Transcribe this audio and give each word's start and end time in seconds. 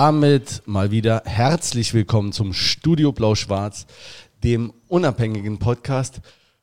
Damit 0.00 0.62
mal 0.64 0.92
wieder 0.92 1.24
herzlich 1.24 1.92
willkommen 1.92 2.30
zum 2.30 2.52
Studio 2.52 3.10
Blau-Schwarz, 3.10 3.86
dem 4.44 4.72
unabhängigen 4.86 5.58
Podcast 5.58 6.20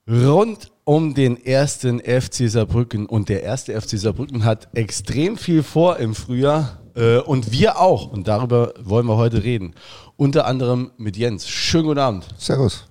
rund 0.09 0.71
um 0.85 1.15
den 1.15 1.43
ersten 1.43 1.99
FC 1.99 2.49
Saarbrücken. 2.49 3.05
Und 3.05 3.27
der 3.27 3.43
erste 3.43 3.73
FC 3.73 3.99
Saarbrücken 3.99 4.45
hat 4.45 4.69
extrem 4.73 5.35
viel 5.35 5.63
vor 5.63 5.97
im 5.97 6.15
Frühjahr 6.15 6.79
äh, 6.95 7.17
und 7.17 7.51
wir 7.51 7.77
auch. 7.77 8.09
Und 8.09 8.29
darüber 8.29 8.73
wollen 8.79 9.05
wir 9.05 9.17
heute 9.17 9.43
reden. 9.43 9.75
Unter 10.15 10.45
anderem 10.45 10.91
mit 10.97 11.17
Jens. 11.17 11.49
Schönen 11.49 11.87
guten 11.87 11.99
Abend. 11.99 12.27
Servus. 12.37 12.85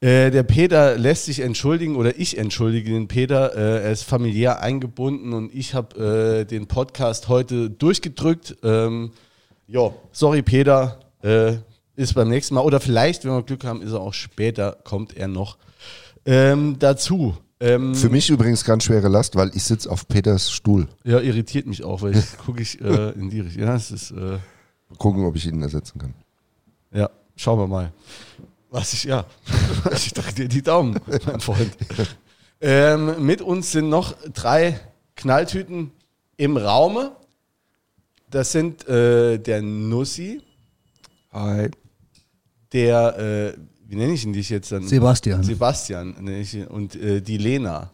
Äh, 0.00 0.30
der 0.30 0.44
Peter 0.44 0.96
lässt 0.96 1.26
sich 1.26 1.40
entschuldigen 1.40 1.96
oder 1.96 2.18
ich 2.18 2.38
entschuldige 2.38 2.92
den 2.92 3.08
Peter. 3.08 3.54
Äh, 3.54 3.84
er 3.84 3.92
ist 3.92 4.04
familiär 4.04 4.62
eingebunden 4.62 5.34
und 5.34 5.54
ich 5.54 5.74
habe 5.74 6.46
den 6.50 6.66
Podcast 6.66 7.28
heute 7.28 7.68
durchgedrückt. 7.68 8.56
Ähm, 8.62 9.10
ja, 9.66 9.92
sorry 10.12 10.42
Peter, 10.42 11.00
äh, 11.22 11.54
ist 11.94 12.14
beim 12.14 12.28
nächsten 12.28 12.54
Mal 12.54 12.62
oder 12.62 12.80
vielleicht, 12.80 13.24
wenn 13.24 13.32
wir 13.32 13.42
Glück 13.42 13.64
haben, 13.64 13.82
ist 13.82 13.92
er 13.92 14.00
auch 14.00 14.14
später, 14.14 14.76
kommt 14.84 15.16
er 15.16 15.28
noch 15.28 15.58
ähm, 16.24 16.76
dazu. 16.78 17.36
Ähm, 17.60 17.94
Für 17.94 18.08
mich 18.08 18.28
übrigens 18.28 18.64
ganz 18.64 18.84
schwere 18.84 19.08
Last, 19.08 19.36
weil 19.36 19.50
ich 19.54 19.62
sitze 19.62 19.90
auf 19.90 20.08
Peters 20.08 20.50
Stuhl. 20.50 20.88
Ja, 21.04 21.20
irritiert 21.20 21.66
mich 21.66 21.84
auch, 21.84 22.02
weil 22.02 22.16
ich 22.16 22.36
gucke 22.44 22.60
ich 22.60 22.80
äh, 22.80 23.10
in 23.10 23.30
die 23.30 23.40
Richtung. 23.40 23.62
Ja, 23.62 23.76
es 23.76 23.90
ist. 23.90 24.10
Äh, 24.10 24.38
Mal 24.88 24.98
gucken, 24.98 25.24
ob 25.24 25.36
ich 25.36 25.46
ihn 25.46 25.62
ersetzen 25.62 25.98
kann. 25.98 26.12
Ja, 26.92 27.08
schauen 27.36 27.58
wir 27.58 27.66
mal. 27.66 27.92
Was 28.70 28.92
ich, 28.92 29.04
ja, 29.04 29.24
ich 29.94 30.12
drücke 30.12 30.34
dir 30.34 30.48
die 30.48 30.62
Daumen, 30.62 30.98
mein 31.26 31.40
Freund. 31.40 31.76
Ähm, 32.64 33.26
mit 33.26 33.42
uns 33.42 33.72
sind 33.72 33.88
noch 33.88 34.14
drei 34.32 34.78
Knalltüten 35.16 35.90
im 36.36 36.56
Raume. 36.56 37.10
Das 38.32 38.50
sind 38.50 38.88
äh, 38.88 39.38
der 39.38 39.60
Nussi, 39.60 40.40
Hi. 41.32 41.68
der, 42.72 43.18
äh, 43.18 43.58
wie 43.86 43.94
nenne 43.94 44.14
ich 44.14 44.24
ihn 44.24 44.32
dich 44.32 44.48
jetzt 44.48 44.72
dann? 44.72 44.88
Sebastian. 44.88 45.42
Sebastian 45.42 46.14
nenne 46.18 46.40
ich 46.40 46.54
ihn, 46.54 46.66
und 46.66 46.96
äh, 46.96 47.20
die 47.20 47.36
Lena. 47.36 47.90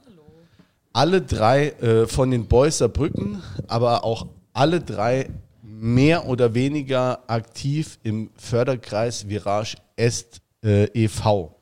Alle 0.92 1.22
drei 1.22 1.70
äh, 1.70 2.06
von 2.06 2.30
den 2.30 2.46
Boys 2.46 2.78
Saarbrücken, 2.78 3.42
aber 3.66 4.04
auch 4.04 4.28
alle 4.52 4.80
drei 4.80 5.28
mehr 5.60 6.28
oder 6.28 6.54
weniger 6.54 7.18
aktiv 7.26 7.98
im 8.04 8.30
Förderkreis 8.36 9.28
Virage 9.28 9.76
Est 9.96 10.40
äh, 10.62 10.84
e.V. 10.94 11.52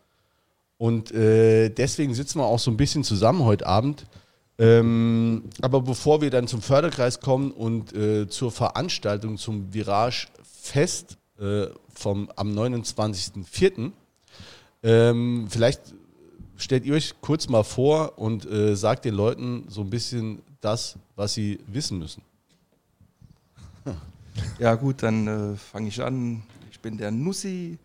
Und 0.77 1.13
äh, 1.13 1.71
deswegen 1.71 2.13
sitzen 2.13 2.41
wir 2.41 2.45
auch 2.45 2.59
so 2.59 2.71
ein 2.71 2.77
bisschen 2.77 3.05
zusammen 3.05 3.43
heute 3.43 3.67
Abend. 3.67 4.05
Ähm, 4.59 5.45
aber 5.61 5.83
bevor 5.83 6.23
wir 6.23 6.31
dann 6.31 6.49
zum 6.49 6.63
Förderkreis 6.63 7.21
kommen 7.21 7.51
und 7.51 7.95
äh, 7.95 8.27
zur 8.29 8.51
Veranstaltung 8.51 9.37
zum 9.37 9.73
Virage 9.75 10.29
Fest 10.43 11.19
äh, 11.39 11.67
vom, 11.93 12.31
am 12.37 12.53
29.04., 12.57 13.93
ähm, 14.83 15.47
vielleicht 15.51 15.81
stellt 16.57 16.87
ihr 16.87 16.95
euch 16.95 17.15
kurz 17.21 17.49
mal 17.49 17.65
vor 17.65 18.19
und 18.19 18.47
äh, 18.47 18.77
sagt 18.77 19.05
den 19.05 19.15
Leuten 19.15 19.65
so 19.69 19.83
ein 19.83 19.91
bisschen 19.91 20.43
das, 20.61 20.97
was 21.17 21.35
sie 21.35 21.59
wissen 21.67 21.99
müssen. 21.99 22.23
Ja 24.59 24.75
gut, 24.75 25.03
dann 25.03 25.27
äh, 25.27 25.57
fange 25.57 25.89
ich 25.89 26.03
an. 26.03 26.43
Ich 26.71 26.79
bin 26.81 26.99
der 26.99 27.11
Nussi, 27.11 27.79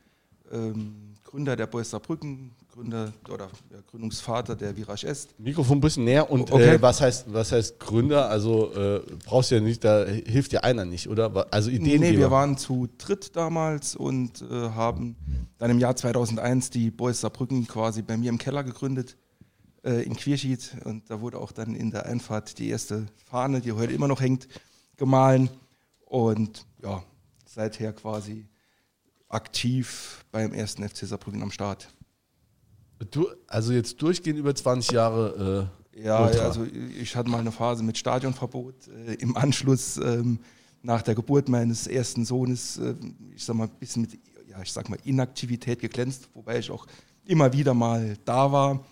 ähm, 0.51 1.15
Gründer 1.23 1.55
der 1.55 1.65
Boys 1.65 1.91
Saarbrücken, 1.91 2.51
Gründer 2.71 3.11
oder 3.29 3.49
Gründungsvater 3.89 4.55
der 4.55 4.75
Virage 4.77 5.05
Est. 5.07 5.37
Mikrofon 5.39 5.77
ein 5.77 5.81
bisschen 5.81 6.05
näher 6.05 6.29
und 6.31 6.51
Okay. 6.51 6.75
äh, 6.75 6.81
was, 6.81 7.01
heißt, 7.01 7.33
was 7.33 7.51
heißt 7.51 7.79
Gründer? 7.79 8.29
Also 8.29 8.73
äh, 8.73 9.01
brauchst 9.25 9.51
du 9.51 9.55
ja 9.55 9.61
nicht, 9.61 9.83
da 9.83 10.05
hilft 10.05 10.53
dir 10.53 10.63
einer 10.63 10.85
nicht, 10.85 11.09
oder? 11.09 11.47
Also 11.51 11.69
Ideen. 11.69 11.99
Nee, 12.01 12.17
wir 12.17 12.31
waren 12.31 12.57
zu 12.57 12.87
dritt 12.97 13.35
damals 13.35 13.95
und 13.95 14.41
äh, 14.43 14.69
haben 14.69 15.15
dann 15.57 15.69
im 15.71 15.79
Jahr 15.79 15.95
2001 15.95 16.69
die 16.69 16.91
Boys 16.91 17.21
Saarbrücken 17.21 17.67
quasi 17.67 18.01
bei 18.01 18.15
mir 18.17 18.29
im 18.29 18.37
Keller 18.37 18.63
gegründet, 18.63 19.17
äh, 19.83 20.03
in 20.03 20.15
Quierschied. 20.15 20.77
Und 20.85 21.09
da 21.09 21.19
wurde 21.19 21.39
auch 21.39 21.51
dann 21.51 21.75
in 21.75 21.91
der 21.91 22.05
Einfahrt 22.05 22.57
die 22.57 22.69
erste 22.69 23.05
Fahne, 23.25 23.59
die 23.61 23.73
heute 23.73 23.93
immer 23.93 24.07
noch 24.07 24.21
hängt, 24.21 24.47
gemahlen. 24.95 25.49
Und 26.05 26.65
ja, 26.81 27.03
seither 27.45 27.91
quasi 27.93 28.47
aktiv 29.29 30.25
beim 30.31 30.53
ersten 30.53 30.87
FC 30.87 31.05
Saarbrücken 31.07 31.41
am 31.41 31.51
Start. 31.51 31.89
Du, 33.09 33.27
also 33.47 33.73
jetzt 33.73 34.01
durchgehend 34.01 34.39
über 34.39 34.53
20 34.53 34.91
Jahre. 34.91 35.69
Äh, 35.95 36.03
Ja, 36.03 36.23
Ultra. 36.25 36.45
also 36.45 36.65
ich 36.65 37.15
hatte 37.15 37.29
mal 37.29 37.39
eine 37.39 37.51
Phase 37.51 37.83
mit 37.83 37.97
Stadionverbot. 37.97 38.75
Äh, 39.07 39.13
Im 39.15 39.35
Anschluss 39.35 39.97
ähm, 39.97 40.39
nach 40.83 41.01
der 41.01 41.15
Geburt 41.15 41.49
meines 41.49 41.87
ersten 41.87 42.25
Sohnes, 42.25 42.77
äh, 42.77 42.95
ich 43.35 43.43
sag 43.43 43.55
mal, 43.55 43.65
ein 43.65 43.79
bisschen 43.79 44.03
mit, 44.03 44.19
ja, 44.49 44.61
ich 44.61 44.71
sag 44.71 44.89
mal, 44.89 44.99
Inaktivität 45.03 45.79
geglänzt, 45.79 46.29
wobei 46.33 46.59
ich 46.59 46.69
auch 46.69 46.85
immer 47.25 47.53
wieder 47.53 47.73
mal 47.73 48.17
da 48.25 48.51
war, 48.51 48.85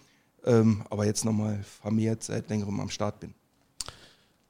ähm, 0.45 0.83
aber 0.89 1.05
jetzt 1.05 1.25
nochmal 1.25 1.61
vermehrt 1.63 2.23
seit 2.23 2.49
längerem 2.49 2.79
am 2.79 2.89
Start 2.89 3.19
bin. 3.19 3.33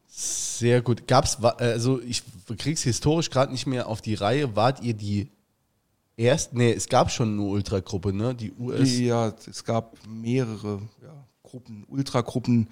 sehr 0.08 0.82
gut. 0.82 1.08
Gab's, 1.08 1.38
also 1.44 2.02
ich 2.02 2.24
krieg's 2.58 2.84
historisch 2.84 3.30
gerade 3.30 3.52
nicht 3.52 3.68
mehr 3.68 3.88
auf 3.88 4.02
die 4.02 4.16
Reihe. 4.16 4.56
Wart 4.56 4.82
ihr 4.84 4.94
die 4.94 5.30
erst? 6.20 6.54
Nee, 6.54 6.74
es 6.74 6.88
gab 6.88 7.10
schon 7.10 7.34
eine 7.34 7.42
Ultragruppe, 7.42 8.14
ne? 8.14 8.36
Die 8.36 8.52
US. 8.60 9.00
Ja, 9.00 9.34
es 9.48 9.64
gab 9.64 9.98
mehrere 10.08 10.82
ja, 11.02 11.26
Gruppen, 11.42 11.86
Ultragruppen, 11.88 12.70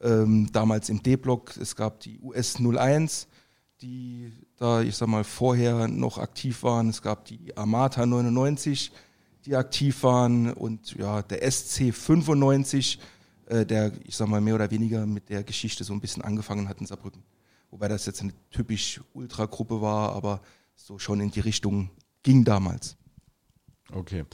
ähm, 0.00 0.50
damals 0.52 0.88
im 0.88 1.02
D-Block. 1.02 1.56
Es 1.56 1.76
gab 1.76 2.00
die 2.00 2.18
US 2.20 2.56
01, 2.58 3.28
die 3.80 4.32
da, 4.56 4.82
ich 4.82 4.96
sag 4.96 5.08
mal, 5.08 5.24
vorher 5.24 5.88
noch 5.88 6.18
aktiv 6.18 6.62
waren. 6.64 6.88
Es 6.88 7.00
gab 7.00 7.24
die 7.24 7.56
Armata 7.56 8.04
99, 8.04 8.90
die 9.46 9.54
aktiv 9.54 10.02
waren 10.02 10.52
und 10.52 10.94
ja, 10.96 11.22
der 11.22 11.48
SC 11.50 11.94
95, 11.94 12.98
äh, 13.46 13.64
der, 13.64 13.92
ich 14.04 14.16
sag 14.16 14.28
mal, 14.28 14.40
mehr 14.40 14.56
oder 14.56 14.70
weniger 14.70 15.06
mit 15.06 15.28
der 15.28 15.44
Geschichte 15.44 15.84
so 15.84 15.92
ein 15.92 16.00
bisschen 16.00 16.22
angefangen 16.22 16.68
hat 16.68 16.80
in 16.80 16.86
Saarbrücken. 16.86 17.22
Wobei 17.70 17.86
das 17.86 18.06
jetzt 18.06 18.22
eine 18.22 18.32
typisch 18.50 19.00
Ultragruppe 19.14 19.80
war, 19.80 20.14
aber 20.14 20.40
so 20.74 20.98
schon 20.98 21.20
in 21.20 21.30
die 21.30 21.40
Richtung 21.40 21.90
ging 22.22 22.44
damals. 22.44 22.96
Okay. 23.92 24.24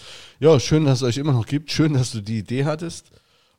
Ja, 0.41 0.59
schön, 0.59 0.85
dass 0.85 0.99
es 0.99 1.03
euch 1.05 1.17
immer 1.17 1.33
noch 1.33 1.47
gibt. 1.47 1.71
Schön, 1.71 1.95
dass 1.95 2.11
du 2.11 2.21
die 2.21 2.39
Idee 2.39 2.65
hattest. 2.65 3.11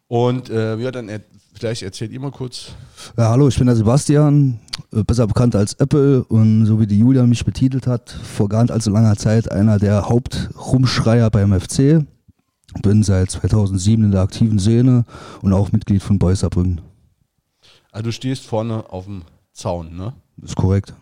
Und 0.07 0.49
äh, 0.49 0.77
ja, 0.77 0.91
dann 0.91 1.09
er, 1.09 1.21
vielleicht 1.53 1.81
erzählt 1.81 2.11
ihr 2.11 2.19
mal 2.19 2.31
kurz. 2.31 2.73
Ja, 3.17 3.29
hallo, 3.29 3.47
ich 3.47 3.57
bin 3.57 3.65
der 3.65 3.75
Sebastian, 3.75 4.59
äh, 4.91 5.03
besser 5.03 5.25
bekannt 5.25 5.55
als 5.55 5.73
Apple 5.75 6.23
und 6.25 6.65
so 6.65 6.79
wie 6.79 6.85
die 6.85 6.99
Julia 6.99 7.25
mich 7.25 7.43
betitelt 7.45 7.87
hat, 7.87 8.11
vor 8.11 8.49
gar 8.49 8.61
nicht 8.61 8.71
allzu 8.71 8.91
langer 8.91 9.15
Zeit 9.15 9.51
einer 9.51 9.79
der 9.79 10.07
Hauptrumschreier 10.09 11.29
beim 11.29 11.59
FC. 11.59 12.05
Bin 12.81 13.03
seit 13.03 13.31
2007 13.31 14.03
in 14.03 14.11
der 14.11 14.21
aktiven 14.21 14.59
Szene 14.59 15.05
und 15.41 15.53
auch 15.53 15.71
Mitglied 15.71 16.03
von 16.03 16.19
Boys 16.19 16.41
Saarbrücken. 16.41 16.81
Also 17.91 18.03
du 18.03 18.11
stehst 18.11 18.45
vorne 18.45 18.89
auf 18.89 19.05
dem 19.05 19.23
Zaun, 19.53 19.95
ne? 19.95 20.13
Ist 20.41 20.57
korrekt. 20.57 20.93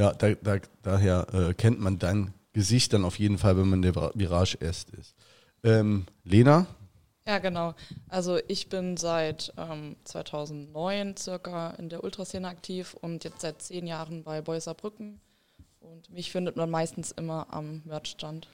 Ja, 0.00 0.14
da, 0.14 0.32
da, 0.34 0.56
daher 0.80 1.26
äh, 1.34 1.52
kennt 1.52 1.78
man 1.78 1.98
dein 1.98 2.32
Gesicht 2.54 2.94
dann 2.94 3.04
auf 3.04 3.18
jeden 3.18 3.36
Fall, 3.36 3.58
wenn 3.58 3.68
man 3.68 3.82
der 3.82 3.92
Vira- 3.94 4.12
Virage 4.14 4.56
erst 4.58 4.88
ist. 4.90 5.14
Ähm, 5.62 6.06
Lena, 6.24 6.66
Ja, 7.26 7.38
genau. 7.38 7.74
Also 8.08 8.38
ich 8.48 8.70
bin 8.70 8.96
seit 8.96 9.52
ähm, 9.58 9.96
2009 10.04 11.18
circa 11.18 11.72
in 11.72 11.90
der 11.90 12.02
Ultraszene 12.02 12.48
aktiv 12.48 12.94
und 13.02 13.24
jetzt 13.24 13.42
seit 13.42 13.60
zehn 13.60 13.86
Jahren 13.86 14.24
bei 14.24 14.40
Boys 14.40 14.64
Saarbrücken. 14.64 15.20
Und 15.80 16.10
mich 16.10 16.32
findet 16.32 16.56
man 16.56 16.70
meistens 16.70 17.10
immer 17.12 17.46
am 17.50 17.82
Merchstand. 17.84 18.48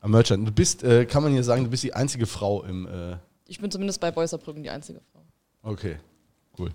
am 0.00 0.12
Merchant, 0.12 0.46
du 0.46 0.52
bist, 0.52 0.84
äh, 0.84 1.04
kann 1.04 1.24
man 1.24 1.32
hier 1.32 1.42
sagen, 1.42 1.64
du 1.64 1.70
bist 1.70 1.82
die 1.82 1.94
einzige 1.94 2.26
Frau 2.26 2.62
im. 2.62 2.86
Äh, 2.86 3.16
Ich 3.48 3.58
bin 3.60 3.72
zumindest 3.72 4.00
bei 4.00 4.12
Boys 4.12 4.30
Saarbrücken 4.30 4.62
die 4.62 4.70
einzige 4.70 5.00
Frau. 5.12 5.20
okay, 5.64 5.96
cool. 6.58 6.70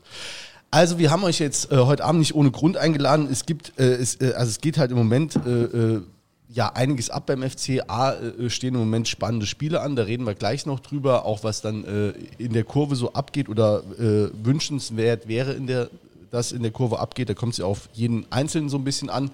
Also 0.69 1.00
wir 1.00 1.12
haben 1.12 1.24
euch 1.24 1.40
jetzt 1.40 1.72
äh, 1.72 1.78
heute 1.78 2.04
Abend 2.04 2.19
nicht 2.19 2.36
ohne 2.36 2.52
Grund 2.52 2.78
eingeladen. 2.78 3.30
Es 3.31 3.46
gibt, 3.46 3.80
äh, 3.80 3.94
es, 3.94 4.16
äh, 4.16 4.34
also 4.34 4.50
es 4.50 4.60
geht 4.60 4.78
halt 4.78 4.92
im 4.92 4.98
Moment 4.98 5.36
äh, 5.38 5.50
äh, 5.50 6.02
ja 6.50 6.74
einiges 6.74 7.10
ab 7.10 7.28
beim 7.28 7.42
FC. 7.42 7.84
A 7.88 8.14
äh, 8.14 8.50
stehen 8.50 8.74
im 8.74 8.81
Moment 8.81 9.08
spannende 9.08 9.46
Spiele 9.46 9.81
an, 9.81 9.96
da 9.96 10.04
reden 10.04 10.25
wir 10.25 10.36
gleich 10.36 10.66
noch 10.66 10.81
drüber, 10.81 11.25
auch 11.25 11.44
was 11.44 11.62
dann 11.62 12.24
in 12.38 12.54
der 12.54 12.64
Kurve 12.64 12.96
so 12.96 13.14
abgeht 13.14 13.50
oder 13.50 13.84
wünschenswert 14.44 15.28
wäre, 15.28 15.54
in 15.54 15.68
der, 15.68 15.90
dass 16.31 16.52
in 16.52 16.64
der 16.64 16.72
Kurve 16.72 17.00
abgeht. 17.00 17.30
Da 17.30 17.34
kommt 17.34 17.54
es 17.54 17.60
ja 17.60 17.66
auf 17.66 17.90
jeden 17.94 18.25
Einzelnen 18.31 18.70
so 18.70 18.78
ein 18.78 18.84
bisschen 18.84 19.10
an. 19.10 19.31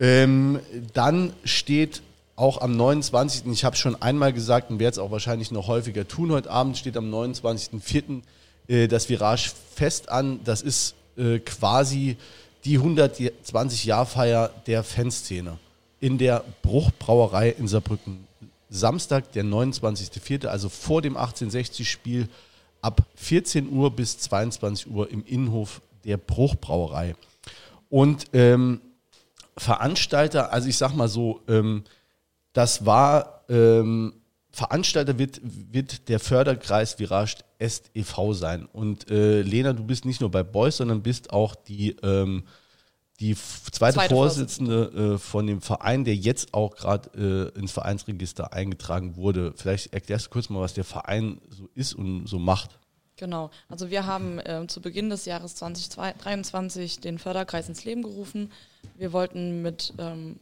Ähm, 0.00 0.58
dann 0.92 1.32
steht 1.44 2.02
auch 2.36 2.60
am 2.60 2.76
29. 2.76 3.46
Ich 3.52 3.64
habe 3.64 3.76
schon 3.76 4.00
einmal 4.00 4.32
gesagt 4.32 4.70
und 4.70 4.78
werde 4.78 4.92
es 4.92 4.98
auch 4.98 5.10
wahrscheinlich 5.10 5.50
noch 5.50 5.68
häufiger 5.68 6.06
tun 6.06 6.32
heute 6.32 6.50
Abend, 6.50 6.76
steht 6.76 6.96
am 6.96 7.12
29.04. 7.12 8.22
Äh, 8.68 8.88
das 8.88 9.08
Virage 9.08 9.50
fest 9.74 10.08
an. 10.08 10.40
Das 10.44 10.62
ist 10.62 10.94
äh, 11.16 11.38
quasi 11.38 12.16
die 12.64 12.78
120-Jahr-Feier 12.78 14.50
der 14.66 14.82
Fanszene 14.82 15.58
in 16.00 16.18
der 16.18 16.44
Bruchbrauerei 16.62 17.50
in 17.50 17.68
Saarbrücken. 17.68 18.26
Samstag, 18.70 19.32
der 19.32 19.44
29.04., 19.44 20.46
also 20.46 20.68
vor 20.68 21.00
dem 21.00 21.16
1860-Spiel, 21.16 22.28
ab 22.80 23.02
14 23.16 23.70
Uhr 23.70 23.94
bis 23.94 24.18
22 24.18 24.90
Uhr 24.90 25.10
im 25.10 25.24
Innenhof 25.24 25.80
der 26.04 26.16
Bruchbrauerei. 26.16 27.14
Und 27.88 28.26
ähm, 28.32 28.80
Veranstalter, 29.56 30.52
also 30.52 30.68
ich 30.68 30.76
sag 30.76 30.94
mal 30.94 31.08
so, 31.08 31.40
ähm, 31.48 31.84
das 32.52 32.84
war, 32.84 33.44
ähm, 33.48 34.14
Veranstalter 34.50 35.18
wird, 35.18 35.40
wird 35.42 36.08
der 36.08 36.20
Förderkreis 36.20 36.98
Virage 36.98 37.36
Est 37.64 37.90
e.V. 37.94 38.34
sein. 38.34 38.66
Und 38.66 39.10
äh, 39.10 39.42
Lena, 39.42 39.72
du 39.72 39.84
bist 39.84 40.04
nicht 40.04 40.20
nur 40.20 40.30
bei 40.30 40.42
Boys, 40.42 40.76
sondern 40.76 41.02
bist 41.02 41.32
auch 41.32 41.54
die, 41.54 41.96
ähm, 42.02 42.44
die 43.20 43.34
zweite, 43.34 43.94
Zweite 43.94 44.14
Vorsitzende 44.14 45.14
äh, 45.14 45.18
von 45.18 45.46
dem 45.46 45.60
Verein, 45.60 46.04
der 46.04 46.14
jetzt 46.14 46.52
auch 46.52 46.76
gerade 46.76 47.52
äh, 47.54 47.58
ins 47.58 47.72
Vereinsregister 47.72 48.52
eingetragen 48.52 49.16
wurde. 49.16 49.54
Vielleicht 49.56 49.94
erklärst 49.94 50.26
du 50.26 50.30
kurz 50.30 50.50
mal, 50.50 50.60
was 50.60 50.74
der 50.74 50.84
Verein 50.84 51.40
so 51.48 51.68
ist 51.74 51.94
und 51.94 52.26
so 52.26 52.38
macht. 52.38 52.78
Genau. 53.16 53.50
Also 53.68 53.90
wir 53.90 54.06
haben 54.06 54.40
ähm, 54.44 54.68
zu 54.68 54.80
Beginn 54.80 55.08
des 55.08 55.24
Jahres 55.24 55.54
2023 55.54 57.00
den 57.00 57.18
Förderkreis 57.18 57.68
ins 57.68 57.84
Leben 57.84 58.02
gerufen. 58.02 58.50
Wir 58.96 59.12
wollten 59.12 59.62
mit 59.62 59.94
ähm, 59.98 60.40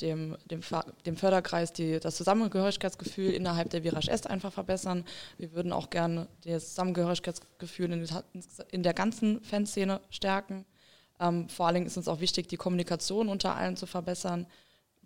dem, 0.00 0.36
dem, 0.50 0.60
dem 1.04 1.16
Förderkreis 1.16 1.72
die, 1.72 1.98
das 2.00 2.16
Zusammengehörigkeitsgefühl 2.16 3.32
innerhalb 3.32 3.70
der 3.70 3.84
Virage 3.84 4.10
Est 4.10 4.26
einfach 4.26 4.52
verbessern. 4.52 5.04
Wir 5.38 5.52
würden 5.52 5.72
auch 5.72 5.90
gerne 5.90 6.28
das 6.44 6.70
Zusammengehörigkeitsgefühl 6.70 7.92
in, 7.92 8.08
in 8.70 8.82
der 8.82 8.94
ganzen 8.94 9.42
Fanszene 9.42 10.00
stärken. 10.10 10.64
Ähm, 11.18 11.48
vor 11.48 11.66
allen 11.66 11.74
Dingen 11.76 11.86
ist 11.86 11.96
uns 11.96 12.08
auch 12.08 12.20
wichtig, 12.20 12.48
die 12.48 12.56
Kommunikation 12.56 13.28
unter 13.28 13.56
allen 13.56 13.76
zu 13.76 13.86
verbessern. 13.86 14.46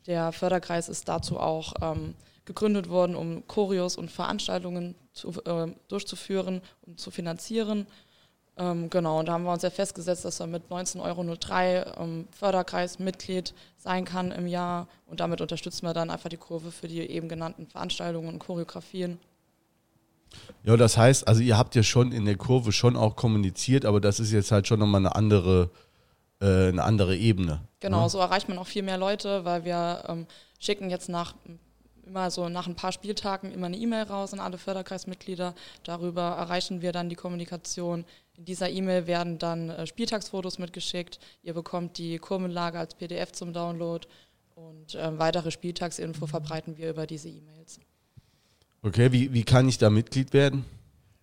Der 0.07 0.33
Förderkreis 0.33 0.89
ist 0.89 1.09
dazu 1.09 1.39
auch 1.39 1.75
ähm, 1.83 2.15
gegründet 2.45 2.89
worden, 2.89 3.15
um 3.15 3.47
Choreos 3.47 3.97
und 3.97 4.11
Veranstaltungen 4.11 4.97
zu, 5.13 5.31
äh, 5.45 5.73
durchzuführen 5.89 6.63
und 6.83 6.99
zu 6.99 7.11
finanzieren. 7.11 7.87
Ähm, 8.61 8.91
genau, 8.91 9.21
und 9.21 9.27
da 9.27 9.33
haben 9.33 9.45
wir 9.45 9.53
uns 9.53 9.63
ja 9.63 9.71
festgesetzt, 9.71 10.27
dass 10.27 10.39
er 10.39 10.47
mit 10.47 10.65
19,03 10.71 11.01
Euro 11.01 12.03
ähm, 12.03 12.29
Förderkreismitglied 12.31 13.55
sein 13.79 14.05
kann 14.05 14.33
im 14.33 14.47
Jahr. 14.47 14.87
Und 15.07 15.21
damit 15.21 15.41
unterstützen 15.41 15.87
wir 15.87 15.95
dann 15.95 16.11
einfach 16.11 16.29
die 16.29 16.37
Kurve 16.37 16.71
für 16.71 16.87
die 16.87 17.01
eben 17.01 17.31
genannten 17.31 17.67
Veranstaltungen 17.67 18.29
und 18.29 18.39
Choreografien. 18.39 19.19
Ja, 20.63 20.77
das 20.77 20.99
heißt, 20.99 21.27
also 21.27 21.41
ihr 21.41 21.57
habt 21.57 21.75
ja 21.75 21.83
schon 21.83 22.13
in 22.13 22.27
der 22.27 22.37
Kurve 22.37 22.71
schon 22.71 22.97
auch 22.97 23.17
kommuniziert, 23.17 23.87
aber 23.87 23.99
das 23.99 24.21
ist 24.21 24.31
jetzt 24.31 24.53
halt 24.53 24.69
schon 24.69 24.79
nochmal 24.79 25.01
eine 25.01 25.17
andere, 25.17 25.71
äh, 26.43 26.69
eine 26.69 26.85
andere 26.85 27.17
Ebene. 27.17 27.63
Genau, 27.81 28.09
so 28.09 28.19
erreicht 28.19 28.49
man 28.51 28.59
auch 28.59 28.67
viel 28.67 28.83
mehr 28.83 28.99
Leute, 28.99 29.47
weil 29.47 29.65
wir 29.65 30.05
ähm, 30.07 30.27
schicken 30.59 30.91
jetzt 30.91 31.09
nach 31.09 31.35
immer 32.11 32.31
so 32.31 32.49
nach 32.49 32.67
ein 32.67 32.75
paar 32.75 32.93
Spieltagen 32.93 33.53
immer 33.53 33.67
eine 33.67 33.77
E-Mail 33.77 34.03
raus 34.03 34.33
an 34.33 34.41
alle 34.41 34.59
Förderkreismitglieder. 34.59 35.55
Darüber 35.85 36.23
erreichen 36.23 36.83
wir 36.83 36.93
dann 36.93 37.09
die 37.09 37.15
Kommunikation. 37.15 38.05
In 38.37 38.45
dieser 38.45 38.69
E-Mail 38.69 39.07
werden 39.07 39.39
dann 39.39 39.71
äh, 39.71 39.87
Spieltagsfotos 39.87 40.59
mitgeschickt. 40.59 41.21
Ihr 41.43 41.55
bekommt 41.55 41.99
die 41.99 42.19
Kurvenlage 42.19 42.79
als 42.79 42.95
PDF 42.95 43.33
zum 43.33 43.53
Download 43.53 44.07
und 44.57 44.97
ähm, 44.97 45.19
weitere 45.19 45.51
Spieltagsinfo 45.51 46.27
verbreiten 46.27 46.77
wir 46.77 46.91
über 46.91 47.07
diese 47.07 47.29
E-Mails. 47.29 47.79
Okay, 48.83 49.13
wie, 49.13 49.33
wie 49.33 49.45
kann 49.45 49.69
ich 49.69 49.79
da 49.79 49.89
Mitglied 49.89 50.33
werden? 50.33 50.65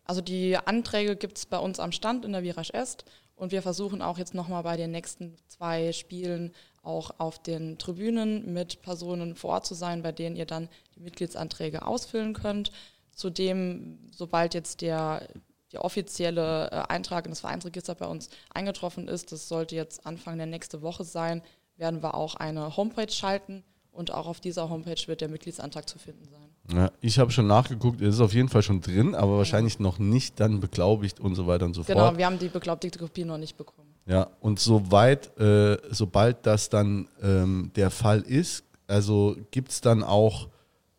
Also 0.05 0.21
die 0.21 0.55
Anträge 0.55 1.17
gibt 1.17 1.37
es 1.37 1.45
bei 1.45 1.57
uns 1.57 1.79
am 1.79 1.91
Stand 1.91 2.23
in 2.23 2.31
der 2.31 2.43
Virage 2.43 2.73
Est 2.73 3.03
und 3.35 3.51
wir 3.51 3.61
versuchen 3.61 4.01
auch 4.01 4.17
jetzt 4.17 4.33
nochmal 4.33 4.63
bei 4.63 4.77
den 4.77 4.91
nächsten 4.91 5.35
zwei 5.47 5.91
Spielen 5.91 6.53
auch 6.87 7.11
auf 7.19 7.37
den 7.37 7.77
Tribünen 7.77 8.53
mit 8.53 8.81
Personen 8.81 9.35
vor 9.35 9.51
Ort 9.51 9.65
zu 9.65 9.75
sein, 9.75 10.01
bei 10.01 10.11
denen 10.11 10.35
ihr 10.35 10.45
dann 10.45 10.69
die 10.95 11.01
Mitgliedsanträge 11.01 11.85
ausfüllen 11.85 12.33
könnt. 12.33 12.71
Zudem, 13.11 13.99
sobald 14.11 14.53
jetzt 14.53 14.81
der, 14.81 15.27
der 15.71 15.83
offizielle 15.83 16.69
äh, 16.71 16.75
Eintrag 16.87 17.25
in 17.25 17.31
das 17.31 17.41
Vereinsregister 17.41 17.95
bei 17.95 18.07
uns 18.07 18.29
eingetroffen 18.53 19.07
ist, 19.07 19.31
das 19.31 19.47
sollte 19.47 19.75
jetzt 19.75 20.05
Anfang 20.05 20.37
der 20.37 20.47
nächsten 20.47 20.81
Woche 20.81 21.03
sein, 21.03 21.41
werden 21.75 22.01
wir 22.01 22.15
auch 22.15 22.35
eine 22.35 22.77
Homepage 22.77 23.11
schalten 23.11 23.63
und 23.91 24.11
auch 24.13 24.27
auf 24.27 24.39
dieser 24.39 24.69
Homepage 24.69 25.07
wird 25.07 25.21
der 25.21 25.29
Mitgliedsantrag 25.29 25.89
zu 25.89 25.99
finden 25.99 26.27
sein. 26.29 26.77
Ja, 26.77 26.91
ich 27.01 27.17
habe 27.17 27.31
schon 27.31 27.47
nachgeguckt, 27.47 28.01
es 28.01 28.15
ist 28.15 28.21
auf 28.21 28.33
jeden 28.33 28.49
Fall 28.49 28.61
schon 28.61 28.81
drin, 28.81 29.15
aber 29.15 29.37
wahrscheinlich 29.37 29.79
noch 29.79 29.99
nicht 29.99 30.39
dann 30.39 30.59
beglaubigt 30.59 31.19
und 31.19 31.35
so 31.35 31.47
weiter 31.47 31.65
und 31.65 31.73
so 31.73 31.83
Genau, 31.83 32.07
fort. 32.07 32.17
wir 32.17 32.25
haben 32.25 32.39
die 32.39 32.49
beglaubigte 32.49 32.99
Kopie 32.99 33.23
noch 33.25 33.37
nicht 33.37 33.57
bekommen. 33.57 33.86
Ja, 34.07 34.29
und 34.39 34.59
soweit, 34.59 35.37
äh, 35.37 35.77
sobald 35.91 36.45
das 36.45 36.69
dann 36.69 37.09
ähm, 37.21 37.71
der 37.75 37.91
Fall 37.91 38.21
ist, 38.21 38.63
also 38.87 39.35
gibt 39.51 39.71
es 39.71 39.81
dann 39.81 40.01
auch 40.01 40.47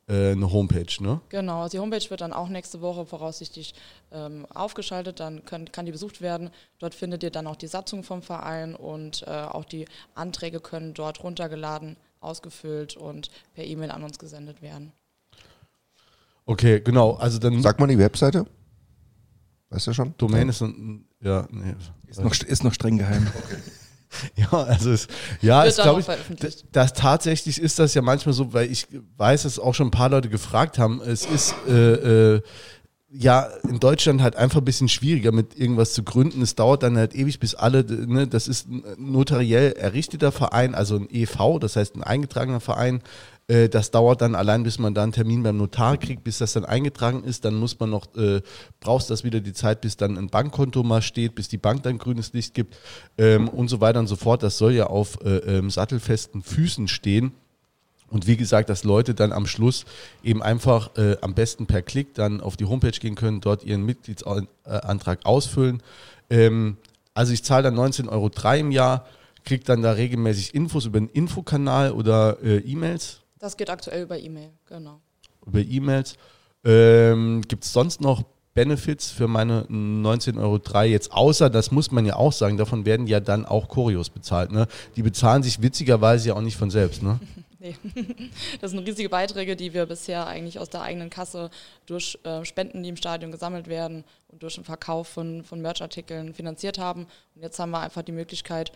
äh, 0.08 0.32
eine 0.32 0.52
Homepage, 0.52 1.02
ne? 1.02 1.20
Genau, 1.30 1.62
also 1.62 1.78
die 1.78 1.80
Homepage 1.80 2.10
wird 2.10 2.20
dann 2.20 2.34
auch 2.34 2.48
nächste 2.48 2.82
Woche 2.82 3.06
voraussichtlich 3.06 3.74
ähm, 4.12 4.44
aufgeschaltet, 4.52 5.20
dann 5.20 5.44
können, 5.46 5.72
kann 5.72 5.86
die 5.86 5.92
besucht 5.92 6.20
werden. 6.20 6.50
Dort 6.78 6.94
findet 6.94 7.22
ihr 7.22 7.30
dann 7.30 7.46
auch 7.46 7.56
die 7.56 7.66
Satzung 7.66 8.02
vom 8.04 8.20
Verein 8.20 8.74
und 8.74 9.22
äh, 9.26 9.30
auch 9.30 9.64
die 9.64 9.86
Anträge 10.14 10.60
können 10.60 10.92
dort 10.92 11.22
runtergeladen, 11.22 11.96
ausgefüllt 12.20 12.96
und 12.96 13.30
per 13.54 13.64
E-Mail 13.64 13.90
an 13.90 14.02
uns 14.02 14.18
gesendet 14.18 14.60
werden. 14.60 14.92
Okay, 16.44 16.80
genau, 16.80 17.14
also 17.14 17.38
dann 17.38 17.62
Sag 17.62 17.78
mal 17.78 17.86
die 17.86 17.98
Webseite. 17.98 18.46
Weißt 19.70 19.86
du 19.86 19.92
schon? 19.92 20.14
Domain 20.16 20.48
ist 20.48 20.62
ein, 20.62 21.04
ja, 21.20 21.46
nee. 21.50 21.74
Ist 22.06 22.22
noch, 22.22 22.34
ist 22.34 22.64
noch 22.64 22.74
streng 22.74 22.98
geheim. 22.98 23.26
Ja, 24.36 24.50
also 24.50 24.90
es, 24.90 25.06
ja, 25.42 25.66
es 25.66 25.76
glaube 25.76 26.00
ich, 26.00 26.06
veröffentlicht. 26.06 26.64
das 26.72 26.94
tatsächlich 26.94 27.60
ist 27.60 27.78
das 27.78 27.92
ja 27.92 28.00
manchmal 28.00 28.32
so, 28.32 28.54
weil 28.54 28.70
ich 28.70 28.86
weiß, 29.18 29.42
dass 29.42 29.58
auch 29.58 29.74
schon 29.74 29.88
ein 29.88 29.92
paar 29.92 30.08
Leute 30.08 30.30
gefragt 30.30 30.78
haben. 30.78 31.02
Es 31.02 31.26
ist 31.26 31.54
äh, 31.68 32.36
äh, 32.36 32.42
ja 33.10 33.48
in 33.68 33.80
Deutschland 33.80 34.22
halt 34.22 34.36
einfach 34.36 34.58
ein 34.58 34.64
bisschen 34.64 34.88
schwieriger 34.88 35.32
mit 35.32 35.58
irgendwas 35.58 35.92
zu 35.92 36.02
gründen. 36.02 36.42
Es 36.42 36.54
dauert 36.54 36.82
dann 36.82 36.96
halt 36.96 37.14
ewig, 37.14 37.38
bis 37.38 37.54
alle, 37.54 37.84
ne, 37.84 38.26
das 38.26 38.48
ist 38.48 38.68
ein 38.68 38.82
notariell 38.96 39.72
errichteter 39.72 40.32
Verein, 40.32 40.74
also 40.74 40.96
ein 40.96 41.08
EV, 41.10 41.58
das 41.60 41.76
heißt 41.76 41.94
ein 41.96 42.02
eingetragener 42.02 42.60
Verein. 42.60 43.02
Äh, 43.48 43.68
Das 43.68 43.90
dauert 43.90 44.20
dann 44.20 44.34
allein, 44.34 44.62
bis 44.62 44.78
man 44.78 44.94
da 44.94 45.02
einen 45.02 45.12
Termin 45.12 45.42
beim 45.42 45.56
Notar 45.56 45.96
kriegt, 45.96 46.22
bis 46.24 46.38
das 46.38 46.52
dann 46.52 46.64
eingetragen 46.64 47.24
ist. 47.24 47.44
Dann 47.44 47.54
muss 47.54 47.78
man 47.80 47.90
noch, 47.90 48.14
äh, 48.16 48.42
brauchst 48.80 49.10
das 49.10 49.24
wieder 49.24 49.40
die 49.40 49.52
Zeit, 49.52 49.80
bis 49.80 49.96
dann 49.96 50.16
ein 50.16 50.28
Bankkonto 50.28 50.82
mal 50.82 51.02
steht, 51.02 51.34
bis 51.34 51.48
die 51.48 51.58
Bank 51.58 51.82
dann 51.82 51.98
grünes 51.98 52.32
Licht 52.32 52.54
gibt 52.54 52.76
ähm, 53.16 53.48
und 53.48 53.68
so 53.68 53.80
weiter 53.80 53.98
und 53.98 54.06
so 54.06 54.16
fort. 54.16 54.42
Das 54.42 54.58
soll 54.58 54.72
ja 54.74 54.86
auf 54.86 55.18
äh, 55.24 55.38
ähm, 55.38 55.70
sattelfesten 55.70 56.42
Füßen 56.42 56.88
stehen. 56.88 57.32
Und 58.10 58.26
wie 58.26 58.36
gesagt, 58.36 58.70
dass 58.70 58.84
Leute 58.84 59.14
dann 59.14 59.32
am 59.32 59.46
Schluss 59.46 59.84
eben 60.22 60.42
einfach 60.42 60.96
äh, 60.96 61.16
am 61.20 61.34
besten 61.34 61.66
per 61.66 61.82
Klick 61.82 62.14
dann 62.14 62.40
auf 62.40 62.56
die 62.56 62.64
Homepage 62.64 62.90
gehen 62.90 63.16
können, 63.16 63.40
dort 63.40 63.64
ihren 63.64 63.84
Mitgliedsantrag 63.84 65.26
ausfüllen. 65.26 65.82
Ähm, 66.30 66.78
also 67.12 67.32
ich 67.32 67.44
zahle 67.44 67.64
dann 67.64 67.76
19,03 67.76 68.08
Euro 68.08 68.30
im 68.54 68.70
Jahr, 68.70 69.06
kriege 69.44 69.64
dann 69.64 69.82
da 69.82 69.92
regelmäßig 69.92 70.54
Infos 70.54 70.86
über 70.86 71.00
den 71.00 71.08
Infokanal 71.08 71.92
oder 71.92 72.38
äh, 72.42 72.58
E-Mails. 72.58 73.20
Das 73.38 73.56
geht 73.56 73.70
aktuell 73.70 74.02
über 74.02 74.18
E-Mail, 74.18 74.50
genau. 74.66 75.00
Über 75.46 75.60
E-Mails. 75.60 76.16
Ähm, 76.64 77.42
Gibt 77.46 77.64
es 77.64 77.72
sonst 77.72 78.00
noch 78.00 78.24
Benefits 78.58 79.12
für 79.12 79.28
meine 79.28 79.62
19,03 79.70 80.40
Euro 80.40 80.82
jetzt, 80.82 81.12
außer, 81.12 81.48
das 81.48 81.70
muss 81.70 81.92
man 81.92 82.04
ja 82.04 82.16
auch 82.16 82.32
sagen, 82.32 82.56
davon 82.56 82.84
werden 82.84 83.06
ja 83.06 83.20
dann 83.20 83.46
auch 83.46 83.68
Choreos 83.68 84.10
bezahlt. 84.10 84.50
Ne? 84.50 84.66
Die 84.96 85.02
bezahlen 85.02 85.44
sich 85.44 85.62
witzigerweise 85.62 86.28
ja 86.28 86.34
auch 86.34 86.40
nicht 86.40 86.56
von 86.56 86.70
selbst. 86.70 87.02
Ne? 87.02 87.20
Nee. 87.60 87.74
Das 88.60 88.70
sind 88.70 88.86
riesige 88.86 89.08
Beiträge, 89.08 89.56
die 89.56 89.74
wir 89.74 89.86
bisher 89.86 90.28
eigentlich 90.28 90.60
aus 90.60 90.70
der 90.70 90.82
eigenen 90.82 91.10
Kasse 91.10 91.50
durch 91.86 92.16
äh, 92.22 92.44
Spenden, 92.44 92.84
die 92.84 92.88
im 92.88 92.96
Stadion 92.96 93.32
gesammelt 93.32 93.66
werden 93.66 94.04
und 94.28 94.44
durch 94.44 94.54
den 94.54 94.62
Verkauf 94.62 95.08
von, 95.08 95.42
von 95.42 95.60
Merchartikeln 95.60 96.34
finanziert 96.34 96.78
haben. 96.78 97.08
Und 97.34 97.42
jetzt 97.42 97.58
haben 97.58 97.70
wir 97.70 97.80
einfach 97.80 98.02
die 98.02 98.12
Möglichkeit, 98.12 98.70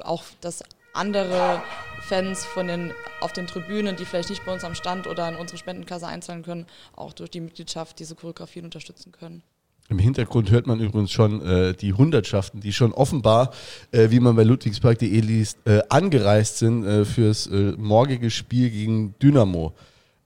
auch 0.00 0.22
dass 0.42 0.62
andere 0.96 1.62
Fans 2.00 2.44
von 2.44 2.68
den, 2.68 2.92
auf 3.20 3.32
den 3.32 3.46
Tribünen, 3.46 3.96
die 3.96 4.04
vielleicht 4.04 4.30
nicht 4.30 4.44
bei 4.44 4.52
uns 4.52 4.64
am 4.64 4.74
Stand 4.74 5.06
oder 5.06 5.28
in 5.28 5.36
unsere 5.36 5.58
Spendenkasse 5.58 6.06
einzahlen 6.06 6.42
können, 6.42 6.66
auch 6.94 7.12
durch 7.12 7.30
die 7.30 7.40
Mitgliedschaft 7.40 7.98
diese 7.98 8.14
Choreografien 8.14 8.64
unterstützen 8.64 9.12
können. 9.12 9.42
Im 9.88 9.98
Hintergrund 10.00 10.50
hört 10.50 10.66
man 10.66 10.80
übrigens 10.80 11.12
schon 11.12 11.40
äh, 11.46 11.72
die 11.74 11.92
Hundertschaften, 11.92 12.60
die 12.60 12.72
schon 12.72 12.92
offenbar, 12.92 13.52
äh, 13.92 14.10
wie 14.10 14.18
man 14.18 14.34
bei 14.34 14.42
ludwigspark.de 14.42 15.20
liest, 15.20 15.58
äh, 15.64 15.80
angereist 15.88 16.58
sind 16.58 16.84
äh, 16.84 17.04
fürs 17.04 17.46
äh, 17.46 17.72
morgige 17.76 18.30
Spiel 18.30 18.70
gegen 18.70 19.14
Dynamo. 19.20 19.74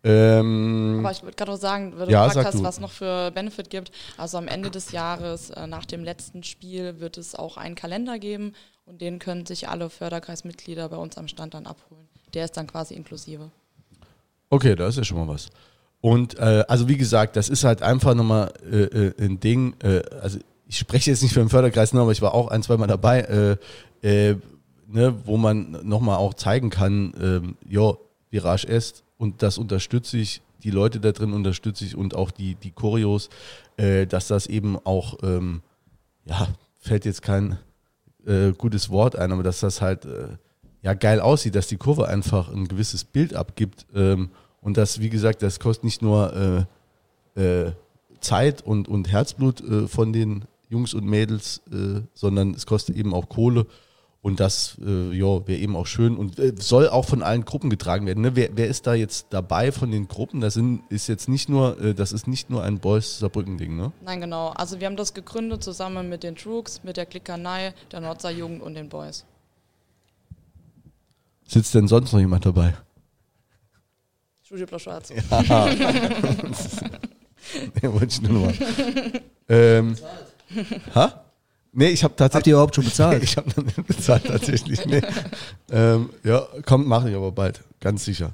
Ähm, 0.03 1.00
Aber 1.00 1.11
ich 1.11 1.23
würde 1.23 1.37
gerade 1.37 1.50
noch 1.53 1.59
sagen, 1.59 1.93
weil 1.97 2.07
du 2.07 2.12
Ja, 2.12 2.27
gefragt 2.27 2.47
hast, 2.47 2.59
du. 2.61 2.62
was 2.62 2.81
noch 2.81 2.91
für 2.91 3.31
Benefit 3.33 3.69
gibt. 3.69 3.91
Also 4.17 4.39
am 4.39 4.49
Ende 4.49 4.71
des 4.71 4.93
Jahres, 4.93 5.50
äh, 5.50 5.67
nach 5.67 5.85
dem 5.85 6.05
letzten 6.05 6.43
Spiel, 6.43 7.00
wird 7.00 7.19
es 7.19 7.35
auch 7.35 7.59
einen 7.59 7.75
Kalender 7.75 8.19
geben 8.19 8.55
und 8.90 9.00
den 9.00 9.20
können 9.20 9.47
sich 9.47 9.68
alle 9.68 9.88
Förderkreismitglieder 9.88 10.88
bei 10.88 10.97
uns 10.97 11.16
am 11.16 11.28
Stand 11.28 11.54
dann 11.54 11.66
abholen. 11.66 12.09
Der 12.35 12.44
ist 12.44 12.56
dann 12.56 12.66
quasi 12.66 12.94
inklusive. 12.94 13.50
Okay, 14.50 14.75
da 14.75 14.88
ist 14.88 14.97
ja 14.97 15.04
schon 15.04 15.16
mal 15.18 15.28
was. 15.28 15.49
Und 16.00 16.37
äh, 16.38 16.64
also 16.66 16.88
wie 16.88 16.97
gesagt, 16.97 17.37
das 17.37 17.49
ist 17.49 17.62
halt 17.62 17.82
einfach 17.82 18.14
nochmal 18.14 18.52
äh, 18.68 18.76
äh, 18.82 19.25
ein 19.25 19.38
Ding, 19.38 19.76
äh, 19.82 20.02
also 20.20 20.38
ich 20.66 20.78
spreche 20.78 21.11
jetzt 21.11 21.23
nicht 21.23 21.35
für 21.35 21.40
den 21.40 21.49
Förderkreis, 21.49 21.92
ne, 21.92 22.00
aber 22.00 22.11
ich 22.11 22.20
war 22.20 22.35
auch 22.35 22.49
ein, 22.49 22.62
zweimal 22.62 22.88
dabei, 22.88 23.20
äh, 24.02 24.30
äh, 24.30 24.37
ne, 24.88 25.14
wo 25.25 25.37
man 25.37 25.78
nochmal 25.82 26.16
auch 26.16 26.35
zeigen 26.35 26.70
kann, 26.70 27.12
ähm, 27.20 27.56
ja, 27.68 27.94
Virage 28.30 28.66
est 28.66 29.04
und 29.18 29.42
das 29.42 29.56
unterstütze 29.59 30.18
ich, 30.18 30.42
die 30.64 30.70
Leute 30.70 30.99
da 31.00 31.12
drin 31.12 31.32
unterstütze 31.32 31.85
ich 31.85 31.97
und 31.97 32.14
auch 32.14 32.30
die, 32.30 32.54
die 32.54 32.70
Choreos, 32.70 33.30
dass 33.76 34.28
das 34.28 34.47
eben 34.47 34.76
auch, 34.85 35.16
ähm, 35.23 35.62
ja, 36.26 36.49
fällt 36.78 37.06
jetzt 37.06 37.23
kein 37.23 37.59
äh, 38.27 38.53
gutes 38.53 38.91
Wort 38.91 39.17
ein, 39.17 39.33
aber 39.33 39.43
dass 39.43 39.61
das 39.61 39.81
halt 39.81 40.05
äh, 40.05 40.29
ja 40.83 40.95
geil 40.95 41.21
aussieht, 41.21 41.55
dass 41.55 41.69
die 41.69 41.77
Kurve 41.77 42.09
einfach 42.09 42.53
ein 42.53 42.69
gewisses 42.69 43.05
Bild 43.05 43.35
abgibt 43.35 43.87
ähm, 43.95 44.31
und 44.61 44.77
das, 44.77 45.00
wie 45.00 45.11
gesagt, 45.11 45.43
das 45.43 45.61
kostet 45.61 45.85
nicht 45.85 46.03
nur 46.03 46.67
äh, 47.37 47.41
äh, 47.41 47.73
Zeit 48.21 48.62
und, 48.62 48.89
und 48.89 49.11
Herzblut 49.11 49.61
äh, 49.62 49.89
von 49.89 50.12
den 50.12 50.45
Jungs 50.69 50.95
und 50.95 51.05
Mädels, 51.05 51.62
sondern 52.15 52.55
es 52.55 52.65
kostet 52.65 52.95
eben 52.95 53.12
auch 53.12 53.29
Kohle. 53.29 53.67
Und 54.23 54.39
das 54.39 54.77
äh, 54.85 55.17
ja, 55.17 55.47
wäre 55.47 55.59
eben 55.59 55.75
auch 55.77 55.87
schön 55.87 56.19
und 56.19 56.39
äh, 56.39 56.53
soll 56.59 56.91
auch 56.91 57.07
von 57.07 57.23
allen 57.23 57.47
Gruppen 57.47 57.71
getragen 57.71 58.05
werden. 58.07 58.21
Ne? 58.21 58.37
Wer, 58.37 58.50
wer 58.53 58.69
ist 58.69 58.87
da 58.87 58.93
jetzt 58.93 59.29
dabei 59.31 59.73
von 59.73 59.91
den 59.91 60.09
Gruppen? 60.09 60.43
Das 60.43 60.53
sind, 60.55 60.83
ist 60.91 61.09
jetzt 61.09 61.27
nicht 61.27 61.49
nur, 61.49 61.81
äh, 61.81 61.95
das 61.95 62.12
ist 62.12 62.29
nicht 62.29 62.50
nur 62.50 62.62
ein 62.62 62.81
Boys 62.81 63.19
Saarbrücken-Ding, 63.21 63.75
ne? 63.75 63.93
Nein, 64.05 64.21
genau. 64.21 64.49
Also 64.49 64.79
wir 64.79 64.87
haben 64.87 64.97
das 64.97 65.15
gegründet 65.15 65.65
zusammen 65.65 66.11
mit 66.11 66.23
den 66.23 66.37
Trooks, 66.37 66.83
mit 66.85 66.99
der 66.99 67.07
Klickanei, 67.07 67.73
der 67.93 68.00
Nordsaar 68.00 68.33
Jugend 68.33 68.61
und 68.61 68.75
den 68.75 68.91
Boys. 68.91 69.25
Sitzt 71.47 71.75
denn 71.75 71.89
sonst 71.89 72.12
noch 72.12 72.21
jemand 72.21 72.45
dabei? 72.45 72.75
Studio 74.43 74.67
Blau 74.67 74.79
Schwarz. 74.79 75.09
Ja. 75.09 75.67
nee, 77.83 77.89
wollte 77.91 78.07
ich 78.07 78.21
nur 78.21 78.47
mal. 78.47 78.55
ähm, 79.49 79.97
ha? 80.95 81.25
Nee, 81.73 81.89
ich 81.89 82.03
habe 82.03 82.12
Habt 82.12 82.19
tatsächlich. 82.19 82.49
ihr 82.49 82.55
überhaupt 82.55 82.75
schon 82.75 82.85
bezahlt? 82.85 83.23
Ich 83.23 83.37
habe 83.37 83.49
noch 83.57 83.65
nicht 83.65 83.87
bezahlt, 83.87 84.27
tatsächlich. 84.27 84.85
Nee. 84.87 85.03
ähm, 85.71 86.11
ja, 86.25 86.47
kommt, 86.67 86.87
mache 86.87 87.11
ich 87.11 87.17
aber 87.17 87.33
bald, 87.33 87.61
ganz 87.81 88.05
sicher. 88.05 88.33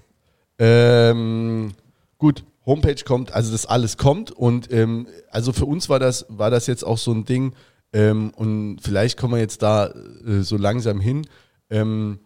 Ähm, 0.59 1.75
gut, 2.19 2.45
Homepage 2.65 3.03
kommt, 3.05 3.33
also 3.33 3.53
das 3.53 3.67
alles 3.67 3.97
kommt 3.97 4.31
und 4.33 4.73
ähm, 4.73 5.07
also 5.31 5.53
für 5.53 5.67
uns 5.67 5.89
war 5.89 5.99
das, 5.99 6.27
war 6.29 6.51
das 6.51 6.67
jetzt 6.67 6.83
auch 6.85 6.99
so 6.99 7.13
ein 7.13 7.25
Ding 7.25 7.53
ähm, 7.93 8.33
und 8.35 8.79
vielleicht 8.83 9.19
kommen 9.19 9.35
wir 9.35 9.41
jetzt 9.41 9.63
da 9.63 9.87
äh, 9.87 10.41
so 10.41 10.57
langsam 10.57 10.99
hin. 11.01 11.27
Ähm, 11.71 12.19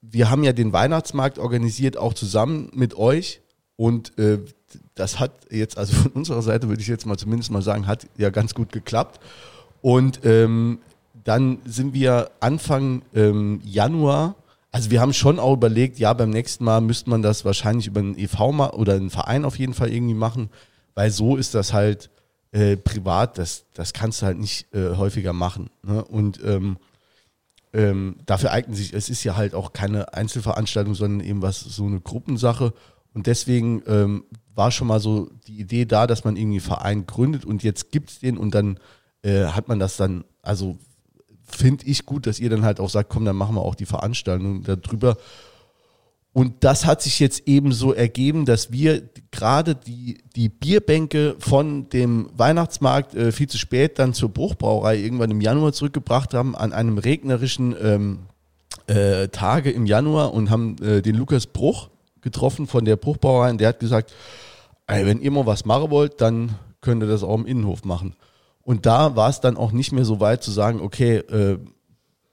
wir 0.00 0.30
haben 0.30 0.44
ja 0.44 0.52
den 0.52 0.72
Weihnachtsmarkt 0.72 1.38
organisiert, 1.38 1.96
auch 1.96 2.14
zusammen 2.14 2.70
mit 2.74 2.96
euch 2.96 3.40
und 3.76 4.16
äh, 4.18 4.38
das 4.94 5.20
hat 5.20 5.32
jetzt, 5.50 5.78
also 5.78 5.94
von 5.94 6.12
unserer 6.12 6.42
Seite 6.42 6.68
würde 6.68 6.82
ich 6.82 6.88
jetzt 6.88 7.06
mal 7.06 7.16
zumindest 7.16 7.50
mal 7.50 7.62
sagen, 7.62 7.86
hat 7.86 8.06
ja 8.16 8.30
ganz 8.30 8.54
gut 8.54 8.72
geklappt. 8.72 9.20
Und 9.82 10.20
ähm, 10.24 10.78
dann 11.24 11.58
sind 11.64 11.94
wir 11.94 12.30
Anfang 12.40 13.02
ähm, 13.14 13.60
Januar, 13.64 14.36
also 14.74 14.90
wir 14.90 15.00
haben 15.00 15.12
schon 15.12 15.38
auch 15.38 15.52
überlegt, 15.52 16.00
ja, 16.00 16.12
beim 16.14 16.30
nächsten 16.30 16.64
Mal 16.64 16.80
müsste 16.80 17.08
man 17.08 17.22
das 17.22 17.44
wahrscheinlich 17.44 17.86
über 17.86 18.00
einen 18.00 18.18
EV 18.18 18.72
oder 18.72 18.94
einen 18.94 19.10
Verein 19.10 19.44
auf 19.44 19.56
jeden 19.56 19.72
Fall 19.72 19.92
irgendwie 19.92 20.14
machen, 20.14 20.50
weil 20.96 21.12
so 21.12 21.36
ist 21.36 21.54
das 21.54 21.72
halt 21.72 22.10
äh, 22.50 22.76
privat, 22.76 23.38
das, 23.38 23.66
das 23.72 23.92
kannst 23.92 24.20
du 24.20 24.26
halt 24.26 24.38
nicht 24.38 24.74
äh, 24.74 24.96
häufiger 24.96 25.32
machen. 25.32 25.70
Ne? 25.84 26.04
Und 26.04 26.42
ähm, 26.44 26.78
ähm, 27.72 28.16
dafür 28.26 28.50
eignen 28.50 28.74
sich, 28.74 28.92
es 28.94 29.08
ist 29.08 29.22
ja 29.22 29.36
halt 29.36 29.54
auch 29.54 29.72
keine 29.72 30.12
Einzelveranstaltung, 30.12 30.94
sondern 30.96 31.24
eben 31.24 31.40
was 31.40 31.60
so 31.60 31.86
eine 31.86 32.00
Gruppensache. 32.00 32.72
Und 33.14 33.26
deswegen 33.26 33.82
ähm, 33.86 34.24
war 34.54 34.70
schon 34.70 34.88
mal 34.88 35.00
so 35.00 35.30
die 35.46 35.60
Idee 35.60 35.84
da, 35.84 36.06
dass 36.06 36.24
man 36.24 36.36
irgendwie 36.36 36.58
einen 36.58 36.66
Verein 36.66 37.06
gründet 37.06 37.44
und 37.44 37.62
jetzt 37.62 37.90
gibt's 37.90 38.18
den 38.18 38.36
und 38.36 38.54
dann 38.54 38.78
äh, 39.22 39.46
hat 39.46 39.68
man 39.68 39.78
das 39.78 39.96
dann, 39.96 40.24
also 40.42 40.76
finde 41.44 41.86
ich 41.86 42.06
gut, 42.06 42.26
dass 42.26 42.40
ihr 42.40 42.50
dann 42.50 42.64
halt 42.64 42.80
auch 42.80 42.90
sagt, 42.90 43.08
komm, 43.10 43.24
dann 43.24 43.36
machen 43.36 43.54
wir 43.54 43.62
auch 43.62 43.74
die 43.74 43.86
Veranstaltung 43.86 44.62
darüber. 44.62 45.16
Und 46.32 46.64
das 46.64 46.84
hat 46.84 47.00
sich 47.00 47.20
jetzt 47.20 47.46
eben 47.46 47.70
so 47.70 47.92
ergeben, 47.92 48.44
dass 48.44 48.72
wir 48.72 49.08
gerade 49.30 49.76
die, 49.76 50.18
die 50.34 50.48
Bierbänke 50.48 51.36
von 51.38 51.88
dem 51.90 52.28
Weihnachtsmarkt 52.36 53.14
äh, 53.14 53.30
viel 53.30 53.48
zu 53.48 53.56
spät 53.56 54.00
dann 54.00 54.14
zur 54.14 54.30
Bruchbrauerei 54.30 54.98
irgendwann 54.98 55.30
im 55.30 55.40
Januar 55.40 55.72
zurückgebracht 55.72 56.34
haben, 56.34 56.56
an 56.56 56.72
einem 56.72 56.98
regnerischen 56.98 57.76
ähm, 57.80 58.18
äh, 58.88 59.28
Tage 59.28 59.70
im 59.70 59.86
Januar 59.86 60.34
und 60.34 60.50
haben 60.50 60.76
äh, 60.82 61.02
den 61.02 61.14
Lukas 61.14 61.46
Bruch 61.46 61.88
getroffen 62.24 62.66
von 62.66 62.84
der 62.84 62.96
Bruchbrauerei 62.96 63.50
und 63.50 63.60
der 63.60 63.68
hat 63.68 63.78
gesagt, 63.78 64.12
ey, 64.88 65.06
wenn 65.06 65.20
ihr 65.20 65.30
mal 65.30 65.46
was 65.46 65.64
machen 65.64 65.90
wollt, 65.90 66.20
dann 66.20 66.56
könnt 66.80 67.02
ihr 67.02 67.08
das 67.08 67.22
auch 67.22 67.36
im 67.36 67.46
Innenhof 67.46 67.84
machen. 67.84 68.16
Und 68.62 68.86
da 68.86 69.14
war 69.14 69.28
es 69.28 69.40
dann 69.40 69.56
auch 69.56 69.72
nicht 69.72 69.92
mehr 69.92 70.04
so 70.04 70.20
weit 70.20 70.42
zu 70.42 70.50
sagen, 70.50 70.80
okay, 70.80 71.18
äh, 71.18 71.58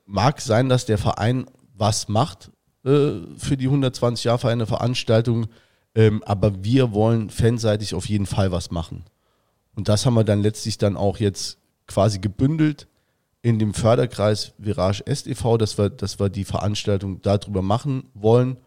mag 0.05 0.41
sein, 0.41 0.69
dass 0.69 0.85
der 0.85 0.97
Verein 0.97 1.45
was 1.75 2.07
macht 2.07 2.51
äh, 2.85 3.11
für 3.37 3.57
die 3.57 3.65
120 3.65 4.25
Jahre 4.25 4.49
eine 4.49 4.65
Veranstaltung, 4.65 5.47
ähm, 5.93 6.23
aber 6.25 6.63
wir 6.63 6.93
wollen 6.93 7.29
fanseitig 7.29 7.93
auf 7.93 8.07
jeden 8.07 8.25
Fall 8.25 8.51
was 8.51 8.71
machen. 8.71 9.03
Und 9.75 9.89
das 9.89 10.05
haben 10.05 10.13
wir 10.13 10.23
dann 10.23 10.41
letztlich 10.41 10.77
dann 10.77 10.97
auch 10.97 11.17
jetzt 11.17 11.57
quasi 11.87 12.19
gebündelt 12.19 12.87
in 13.41 13.59
dem 13.59 13.73
Förderkreis 13.73 14.53
Virage 14.57 15.03
STV, 15.05 15.57
dass 15.57 15.77
wir, 15.77 15.89
dass 15.89 16.19
wir 16.19 16.29
die 16.29 16.45
Veranstaltung 16.45 17.21
darüber 17.21 17.61
machen 17.61 18.09
wollen. 18.13 18.57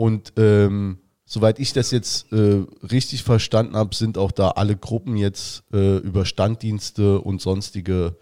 Und 0.00 0.32
ähm, 0.38 0.96
soweit 1.26 1.58
ich 1.58 1.74
das 1.74 1.90
jetzt 1.90 2.32
äh, 2.32 2.64
richtig 2.90 3.22
verstanden 3.22 3.76
habe, 3.76 3.94
sind 3.94 4.16
auch 4.16 4.32
da 4.32 4.52
alle 4.52 4.74
Gruppen 4.74 5.18
jetzt 5.18 5.62
äh, 5.74 5.98
über 5.98 6.24
Standdienste 6.24 7.20
und 7.20 7.42
sonstige 7.42 8.16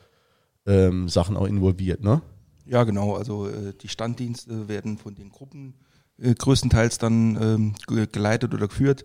ähm, 0.66 1.08
Sachen 1.08 1.36
auch 1.36 1.46
involviert, 1.46 2.02
ne? 2.02 2.20
Ja, 2.66 2.82
genau. 2.82 3.14
Also 3.14 3.46
äh, 3.46 3.74
die 3.80 3.88
Standdienste 3.88 4.66
werden 4.66 4.98
von 4.98 5.14
den 5.14 5.30
Gruppen 5.30 5.74
äh, 6.20 6.34
größtenteils 6.34 6.98
dann 6.98 7.40
ähm, 7.40 7.74
ge- 7.86 8.08
geleitet 8.10 8.54
oder 8.54 8.66
geführt. 8.66 9.04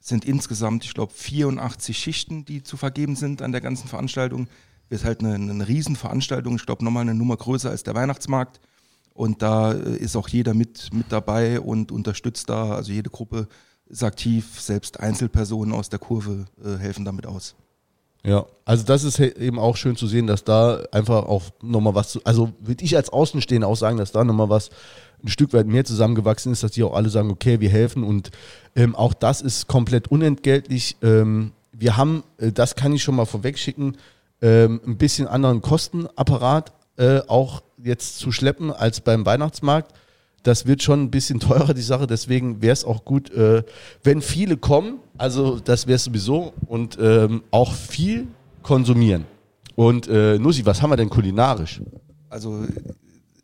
Es 0.00 0.06
sind 0.06 0.24
insgesamt, 0.24 0.84
ich 0.84 0.94
glaube, 0.94 1.12
84 1.12 1.98
Schichten, 1.98 2.44
die 2.44 2.62
zu 2.62 2.76
vergeben 2.76 3.16
sind 3.16 3.42
an 3.42 3.50
der 3.50 3.60
ganzen 3.60 3.88
Veranstaltung. 3.88 4.46
Es 4.88 5.00
ist 5.00 5.04
halt 5.04 5.18
eine, 5.18 5.34
eine 5.34 5.66
Riesenveranstaltung. 5.66 6.54
Ich 6.54 6.64
glaube, 6.64 6.84
nochmal 6.84 7.00
eine 7.02 7.14
Nummer 7.16 7.36
größer 7.36 7.70
als 7.70 7.82
der 7.82 7.96
Weihnachtsmarkt. 7.96 8.60
Und 9.14 9.42
da 9.42 9.72
äh, 9.72 9.96
ist 9.96 10.16
auch 10.16 10.28
jeder 10.28 10.54
mit, 10.54 10.92
mit 10.92 11.06
dabei 11.10 11.60
und 11.60 11.92
unterstützt 11.92 12.50
da. 12.50 12.74
Also 12.74 12.92
jede 12.92 13.10
Gruppe 13.10 13.48
ist 13.86 14.02
aktiv. 14.02 14.60
Selbst 14.60 15.00
Einzelpersonen 15.00 15.72
aus 15.72 15.88
der 15.88 16.00
Kurve 16.00 16.46
äh, 16.62 16.76
helfen 16.78 17.04
damit 17.04 17.26
aus. 17.26 17.54
Ja, 18.26 18.46
also 18.64 18.84
das 18.84 19.04
ist 19.04 19.20
eben 19.20 19.58
auch 19.58 19.76
schön 19.76 19.96
zu 19.96 20.06
sehen, 20.06 20.26
dass 20.26 20.44
da 20.44 20.82
einfach 20.92 21.26
auch 21.26 21.42
nochmal 21.62 21.94
was, 21.94 22.12
zu, 22.12 22.24
also 22.24 22.52
würde 22.58 22.82
ich 22.82 22.96
als 22.96 23.10
Außenstehender 23.10 23.68
auch 23.68 23.76
sagen, 23.76 23.98
dass 23.98 24.12
da 24.12 24.24
nochmal 24.24 24.48
was 24.48 24.70
ein 25.22 25.28
Stück 25.28 25.52
weit 25.52 25.66
mehr 25.66 25.84
zusammengewachsen 25.84 26.50
ist, 26.50 26.62
dass 26.62 26.72
die 26.72 26.82
auch 26.82 26.94
alle 26.94 27.10
sagen, 27.10 27.30
okay, 27.30 27.60
wir 27.60 27.68
helfen 27.68 28.02
und 28.02 28.30
ähm, 28.76 28.94
auch 28.94 29.12
das 29.12 29.42
ist 29.42 29.68
komplett 29.68 30.08
unentgeltlich. 30.08 30.96
Ähm, 31.02 31.52
wir 31.72 31.98
haben, 31.98 32.24
äh, 32.38 32.50
das 32.50 32.76
kann 32.76 32.94
ich 32.94 33.02
schon 33.02 33.16
mal 33.16 33.26
vorweg 33.26 33.58
schicken, 33.58 33.96
ähm, 34.40 34.80
ein 34.86 34.96
bisschen 34.96 35.26
anderen 35.26 35.60
Kostenapparat 35.60 36.72
äh, 36.96 37.20
auch 37.28 37.62
jetzt 37.84 38.18
zu 38.18 38.32
schleppen 38.32 38.72
als 38.72 39.00
beim 39.00 39.24
Weihnachtsmarkt. 39.26 39.92
Das 40.42 40.66
wird 40.66 40.82
schon 40.82 41.02
ein 41.02 41.10
bisschen 41.10 41.40
teurer, 41.40 41.74
die 41.74 41.82
Sache. 41.82 42.06
Deswegen 42.06 42.62
wäre 42.62 42.72
es 42.72 42.84
auch 42.84 43.04
gut, 43.04 43.30
äh, 43.30 43.62
wenn 44.02 44.22
viele 44.22 44.56
kommen. 44.56 44.98
Also 45.16 45.60
das 45.60 45.86
wäre 45.86 45.98
sowieso. 45.98 46.52
Und 46.66 46.98
ähm, 47.00 47.44
auch 47.50 47.72
viel 47.72 48.26
konsumieren. 48.62 49.26
Und 49.76 50.08
äh, 50.08 50.38
Nussi, 50.38 50.64
was 50.64 50.80
haben 50.80 50.90
wir 50.90 50.96
denn 50.96 51.10
kulinarisch? 51.10 51.80
Also 52.28 52.66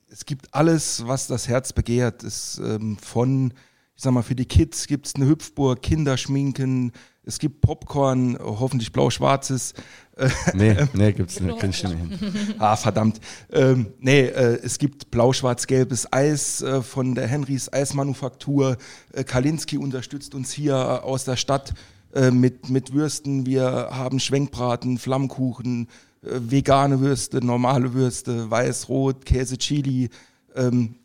es 0.09 0.25
gibt 0.25 0.53
alles, 0.53 1.07
was 1.07 1.27
das 1.27 1.49
Herz 1.49 1.73
begehrt. 1.73 2.23
Es, 2.25 2.61
ähm, 2.65 2.97
von, 2.99 3.53
ich 3.97 4.03
sag 4.03 4.13
mal, 4.13 4.23
für 4.23 4.35
die 4.35 4.47
Kids 4.47 4.87
gibt 4.87 5.07
es 5.07 5.15
eine 5.15 5.27
Hüpfburg, 5.27 5.83
Kinderschminken, 5.83 6.93
es 7.31 7.39
gibt 7.39 7.61
Popcorn, 7.61 8.37
hoffentlich 8.41 8.93
blau-schwarzes. 8.93 9.75
Nee, 10.53 10.77
nee, 10.93 11.13
gibt's 11.13 11.41
nicht. 11.41 11.59
Kann 11.59 11.71
ich 11.71 11.83
nicht 11.83 11.97
hin. 11.97 12.55
ah, 12.59 12.77
verdammt. 12.77 13.21
Ähm, 13.51 13.87
nee, 14.01 14.21
äh, 14.27 14.61
es 14.63 14.79
gibt 14.79 15.11
blau-schwarz-gelbes 15.11 16.13
Eis 16.13 16.61
äh, 16.61 16.83
von 16.83 17.15
der 17.15 17.27
Henrys 17.27 17.73
Eismanufaktur. 17.73 18.77
Äh, 19.15 19.25
Kalinski 19.25 19.79
unterstützt 19.79 20.35
uns 20.35 20.53
hier 20.53 20.75
äh, 20.75 21.07
aus 21.07 21.25
der 21.25 21.37
Stadt 21.37 21.73
äh, 22.13 22.31
mit, 22.31 22.69
mit 22.69 22.93
Würsten. 22.93 23.47
Wir 23.47 23.89
haben 23.93 24.21
Schwenkbraten, 24.21 24.99
Flammkuchen, 24.99 25.89
äh, 26.23 26.29
vegane 26.33 27.01
Würste, 27.01 27.43
normale 27.43 27.95
Würste, 27.95 28.51
weiß, 28.51 28.91
rot, 28.91 29.25
Käse, 29.25 29.57
Chili, 29.57 30.11
ähm, 30.55 30.97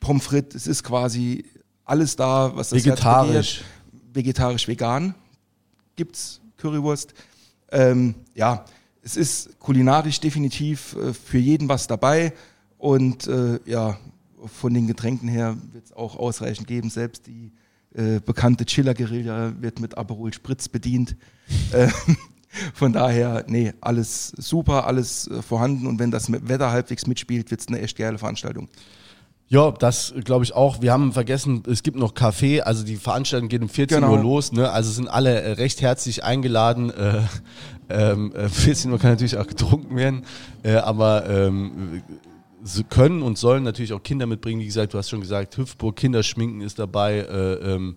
Pommes 0.00 0.24
frites. 0.24 0.62
Es 0.62 0.66
ist 0.66 0.82
quasi 0.82 1.44
alles 1.84 2.16
da, 2.16 2.56
was 2.56 2.70
das 2.70 2.84
Vegetarisch. 2.84 3.62
Vegetarisch, 4.12 4.66
vegan 4.66 5.14
gibt's 5.98 6.40
Currywurst. 6.56 7.12
Ähm, 7.70 8.14
ja, 8.34 8.64
es 9.02 9.16
ist 9.16 9.58
kulinarisch 9.58 10.20
definitiv 10.20 10.96
äh, 10.96 11.12
für 11.12 11.38
jeden 11.38 11.68
was 11.68 11.86
dabei 11.86 12.32
und 12.78 13.26
äh, 13.26 13.58
ja, 13.66 13.98
von 14.46 14.72
den 14.72 14.86
Getränken 14.86 15.28
her 15.28 15.56
wird 15.72 15.86
es 15.86 15.92
auch 15.92 16.16
ausreichend 16.16 16.66
geben. 16.66 16.88
Selbst 16.88 17.26
die 17.26 17.52
äh, 17.94 18.20
bekannte 18.20 18.64
Chiller 18.64 18.94
Guerilla 18.94 19.52
wird 19.60 19.80
mit 19.80 19.98
Aperol 19.98 20.32
Spritz 20.32 20.68
bedient. 20.68 21.16
Äh, 21.72 21.88
von 22.74 22.92
daher, 22.92 23.44
nee, 23.48 23.72
alles 23.80 24.28
super, 24.36 24.86
alles 24.86 25.26
äh, 25.26 25.42
vorhanden 25.42 25.86
und 25.88 25.98
wenn 25.98 26.12
das 26.12 26.30
Wetter 26.30 26.70
halbwegs 26.70 27.06
mitspielt, 27.06 27.50
wird 27.50 27.60
es 27.60 27.68
eine 27.68 27.80
echt 27.80 27.98
geile 27.98 28.18
Veranstaltung. 28.18 28.68
Ja, 29.50 29.70
das 29.70 30.12
glaube 30.24 30.44
ich 30.44 30.54
auch. 30.54 30.82
Wir 30.82 30.92
haben 30.92 31.12
vergessen, 31.12 31.62
es 31.66 31.82
gibt 31.82 31.96
noch 31.96 32.12
Kaffee. 32.12 32.60
Also 32.60 32.84
die 32.84 32.96
Veranstaltung 32.96 33.48
geht 33.48 33.62
um 33.62 33.70
14 33.70 34.00
Genau. 34.00 34.12
Uhr 34.12 34.18
los. 34.22 34.52
Ne? 34.52 34.70
Also 34.70 34.90
sind 34.90 35.08
alle 35.08 35.40
äh, 35.40 35.52
recht 35.52 35.80
herzlich 35.80 36.22
eingeladen. 36.22 36.90
Äh, 36.90 37.22
ähm, 37.88 38.32
äh, 38.34 38.48
14 38.48 38.92
Uhr 38.92 38.98
kann 38.98 39.10
natürlich 39.12 39.38
auch 39.38 39.46
getrunken 39.46 39.96
werden. 39.96 40.24
Äh, 40.62 40.74
aber 40.74 41.28
ähm, 41.30 42.02
sie 42.62 42.84
können 42.84 43.22
und 43.22 43.38
sollen 43.38 43.62
natürlich 43.62 43.94
auch 43.94 44.02
Kinder 44.02 44.26
mitbringen. 44.26 44.60
Wie 44.60 44.66
gesagt, 44.66 44.92
du 44.92 44.98
hast 44.98 45.08
schon 45.08 45.22
gesagt, 45.22 45.56
Hüpfburg, 45.56 45.96
Kinderschminken 45.96 46.60
ist 46.60 46.78
dabei. 46.78 47.20
Äh, 47.20 47.74
ähm, 47.74 47.94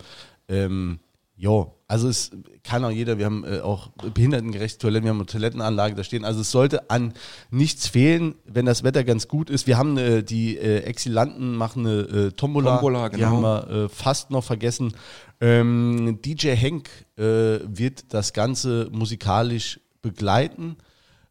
ähm, 0.47 0.99
jo, 1.41 1.75
also 1.87 2.07
es 2.07 2.29
kann 2.63 2.85
auch 2.85 2.91
jeder, 2.91 3.17
wir 3.17 3.25
haben 3.25 3.43
äh, 3.43 3.61
auch 3.61 3.87
behindertengerechte 4.13 4.77
Toiletten, 4.77 5.05
wir 5.05 5.09
haben 5.09 5.17
eine 5.17 5.25
Toilettenanlage 5.25 5.95
da 5.95 6.03
stehen. 6.03 6.23
Also 6.23 6.41
es 6.41 6.51
sollte 6.51 6.91
an 6.91 7.15
nichts 7.49 7.87
fehlen, 7.87 8.35
wenn 8.45 8.67
das 8.67 8.83
Wetter 8.83 9.03
ganz 9.03 9.27
gut 9.27 9.49
ist. 9.49 9.65
Wir 9.65 9.79
haben 9.79 9.97
äh, 9.97 10.21
die 10.21 10.55
äh, 10.55 10.83
Exilanten 10.83 11.55
machen 11.55 11.87
eine 11.87 11.99
äh, 12.01 12.31
Tombola, 12.31 12.75
Tombola, 12.75 13.09
die 13.09 13.17
genau. 13.17 13.31
haben 13.31 13.41
wir 13.41 13.85
äh, 13.85 13.89
fast 13.89 14.29
noch 14.29 14.43
vergessen. 14.43 14.93
Ähm, 15.41 16.19
DJ 16.23 16.49
Henk 16.49 16.89
äh, 17.17 17.23
wird 17.65 18.13
das 18.13 18.33
Ganze 18.33 18.89
musikalisch 18.91 19.79
begleiten. 20.03 20.77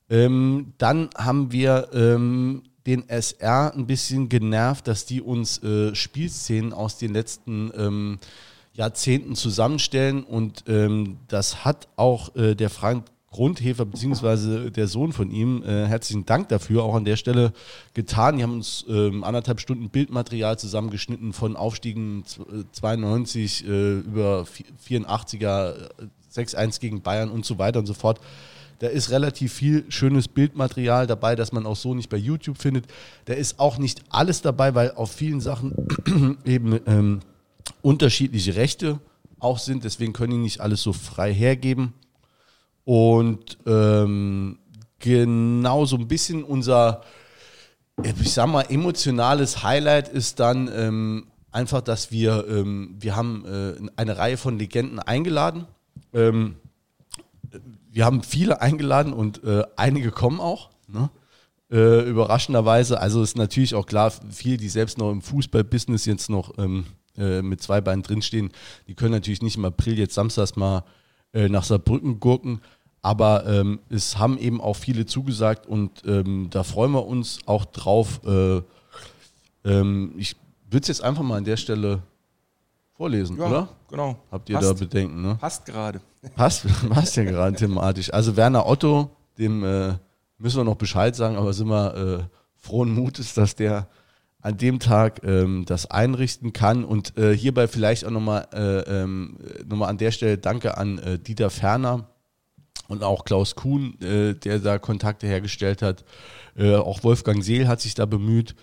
Ähm, 0.09 0.73
dann 0.79 1.11
haben 1.17 1.53
wir 1.53 1.89
ähm, 1.93 2.65
den 2.85 3.09
SR 3.09 3.73
ein 3.77 3.87
bisschen 3.87 4.29
genervt, 4.29 4.89
dass 4.89 5.07
die 5.07 5.23
uns 5.23 5.63
äh, 5.63 5.95
Spielszenen 5.95 6.73
aus 6.73 6.99
den 6.99 7.13
letzten 7.13 7.71
ähm, 7.77 8.19
Jahrzehnten 8.81 9.35
zusammenstellen 9.37 10.25
und 10.25 10.65
ähm, 10.67 11.19
das 11.29 11.67
hat 11.67 11.87
auch 11.97 12.35
äh, 12.35 12.55
der 12.55 12.71
Frank 12.71 13.05
Grundhefer 13.31 13.85
beziehungsweise 13.85 14.71
der 14.73 14.89
Sohn 14.89 15.13
von 15.13 15.31
ihm, 15.31 15.63
äh, 15.63 15.87
herzlichen 15.87 16.25
Dank 16.25 16.49
dafür, 16.49 16.83
auch 16.83 16.95
an 16.95 17.05
der 17.05 17.17
Stelle 17.17 17.53
getan. 17.93 18.39
Die 18.39 18.43
haben 18.43 18.55
uns 18.55 18.87
ähm, 18.89 19.23
anderthalb 19.23 19.61
Stunden 19.61 19.91
Bildmaterial 19.91 20.59
zusammengeschnitten 20.59 21.35
von 21.35 21.57
Aufstiegen 21.57 22.25
z- 22.25 22.41
äh, 22.49 22.65
92 22.73 23.69
äh, 23.69 23.99
über 23.99 24.45
vi- 24.45 24.65
84er, 25.05 25.75
äh, 25.75 26.07
6-1 26.35 26.81
gegen 26.81 27.03
Bayern 27.03 27.31
und 27.31 27.45
so 27.45 27.59
weiter 27.59 27.81
und 27.81 27.87
so 27.87 27.95
fort. 27.95 28.19
Da 28.81 28.87
ist 28.87 29.11
relativ 29.11 29.53
viel 29.53 29.85
schönes 29.91 30.27
Bildmaterial 30.27 31.07
dabei, 31.07 31.37
das 31.37 31.53
man 31.53 31.67
auch 31.67 31.77
so 31.77 31.95
nicht 31.95 32.09
bei 32.09 32.17
YouTube 32.17 32.57
findet. 32.57 32.87
Da 33.27 33.35
ist 33.35 33.61
auch 33.61 33.77
nicht 33.77 34.03
alles 34.09 34.41
dabei, 34.41 34.75
weil 34.75 34.93
auf 34.93 35.13
vielen 35.13 35.41
Sachen 35.43 35.75
eben 36.47 36.81
ähm, 36.87 37.21
unterschiedliche 37.83 38.57
Rechte 38.57 39.01
auch 39.39 39.59
sind. 39.59 39.85
Deswegen 39.85 40.13
können 40.13 40.33
die 40.33 40.39
nicht 40.39 40.61
alles 40.61 40.83
so 40.83 40.93
frei 40.93 41.33
hergeben. 41.33 41.95
Und 42.85 43.59
ähm, 43.67 44.59
genau 44.99 45.85
so 45.85 45.97
ein 45.97 46.09
bisschen 46.09 46.45
unser, 46.45 47.03
ich 48.03 48.33
sag 48.33 48.49
mal, 48.49 48.63
emotionales 48.63 49.63
Highlight 49.63 50.09
ist 50.09 50.41
dann 50.41 50.71
ähm, 50.75 51.27
einfach, 51.51 51.81
dass 51.81 52.11
wir, 52.11 52.47
ähm, 52.49 52.97
wir 52.99 53.17
haben 53.17 53.45
äh, 53.47 53.91
eine 53.97 54.17
Reihe 54.17 54.37
von 54.37 54.59
Legenden 54.59 54.99
eingeladen. 54.99 55.67
Ähm, 56.13 56.57
wir 57.91 58.05
haben 58.05 58.23
viele 58.23 58.61
eingeladen 58.61 59.13
und 59.13 59.43
äh, 59.43 59.65
einige 59.77 60.13
kommen 60.13 60.41
auch. 60.41 60.71
Ne? 60.87 61.11
Äh, 61.71 62.09
überraschenderweise. 62.09 63.01
Also 63.01 63.23
ist 63.23 63.37
natürlich 63.37 63.75
auch 63.75 63.87
klar, 63.87 64.13
viele, 64.31 64.57
die 64.57 64.69
selbst 64.69 64.99
noch 64.99 65.11
im 65.11 65.23
Fußballbusiness 65.23 66.07
jetzt 66.07 66.31
noch 66.31 66.59
ähm, 66.59 66.87
äh, 67.21 67.43
mit 67.43 67.63
zwei 67.63 67.81
Beinen 67.81 68.03
drinstehen, 68.03 68.51
die 68.89 68.95
können 68.95 69.13
natürlich 69.13 69.43
nicht 69.43 69.57
im 69.57 69.65
April 69.65 69.99
jetzt 69.99 70.15
samstags 70.15 70.57
mal 70.57 70.85
äh, 71.33 71.49
nach 71.49 71.65
Saarbrücken 71.65 72.19
gurken. 72.19 72.61
Aber 73.03 73.47
ähm, 73.47 73.81
es 73.89 74.19
haben 74.19 74.37
eben 74.39 74.61
auch 74.61 74.75
viele 74.75 75.07
zugesagt 75.07 75.67
und 75.67 76.03
ähm, 76.07 76.49
da 76.51 76.65
freuen 76.65 76.93
wir 76.93 77.07
uns 77.07 77.39
auch 77.47 77.65
drauf. 77.65 78.21
Äh, 78.27 78.61
ähm, 79.65 80.13
ich 80.17 80.37
würde 80.71 80.83
es 80.83 80.89
jetzt 80.89 81.03
einfach 81.03 81.23
mal 81.23 81.39
an 81.39 81.45
der 81.45 81.57
Stelle 81.57 82.03
vorlesen, 82.93 83.39
Ja, 83.39 83.47
oder? 83.47 83.69
genau. 83.89 84.17
Habt 84.31 84.51
ihr 84.51 84.57
Passt. 84.57 84.69
da 84.69 84.75
Bedenken, 84.75 85.23
ne? 85.23 85.37
Passt 85.41 85.65
gerade. 85.65 86.01
Passt, 86.37 86.67
passt 86.91 87.17
ja 87.17 87.25
gerade 87.25 87.57
thematisch. 87.57 88.13
Also 88.13 88.37
Werner 88.37 88.67
Otto, 88.67 89.11
dem 89.39 89.65
äh, 89.65 89.95
müssen 90.37 90.59
wir 90.59 90.65
noch 90.65 90.77
Bescheid 90.77 91.17
sagen, 91.17 91.37
aber 91.37 91.55
sind 91.55 91.69
wir 91.69 91.95
äh, 91.97 92.37
frohen 92.57 92.93
Mutes, 92.93 93.33
dass 93.33 93.55
der 93.55 93.89
an 94.43 94.57
dem 94.57 94.79
Tag 94.81 95.23
ähm, 95.25 95.65
das 95.67 95.91
einrichten 95.91 96.53
kann. 96.53 96.85
Und 96.85 97.17
äh, 97.19 97.37
hierbei 97.37 97.69
vielleicht 97.69 98.05
auch 98.05 98.11
nochmal 98.11 98.49
äh, 98.53 99.03
ähm, 99.03 99.39
noch 99.67 99.87
an 99.87 99.99
der 99.99 100.11
Stelle 100.11 100.39
Danke 100.39 100.77
an 100.79 100.99
äh, 100.99 101.19
Dieter 101.19 101.51
Ferner 101.51 102.09
und 102.89 103.05
auch 103.05 103.25
Klaus 103.25 103.55
Kuhn, 103.55 104.01
äh, 104.01 104.35
der 104.35 104.59
da 104.59 104.79
Kontakte 104.79 105.27
hergestellt 105.27 105.83
hat. 105.83 106.05
Äh, 106.57 106.77
auch 106.77 107.05
Wolfgang 107.05 107.45
Seel 107.45 107.69
hat 107.69 107.81
sich 107.81 107.95
da 107.95 108.07
bemüht, 108.07 108.55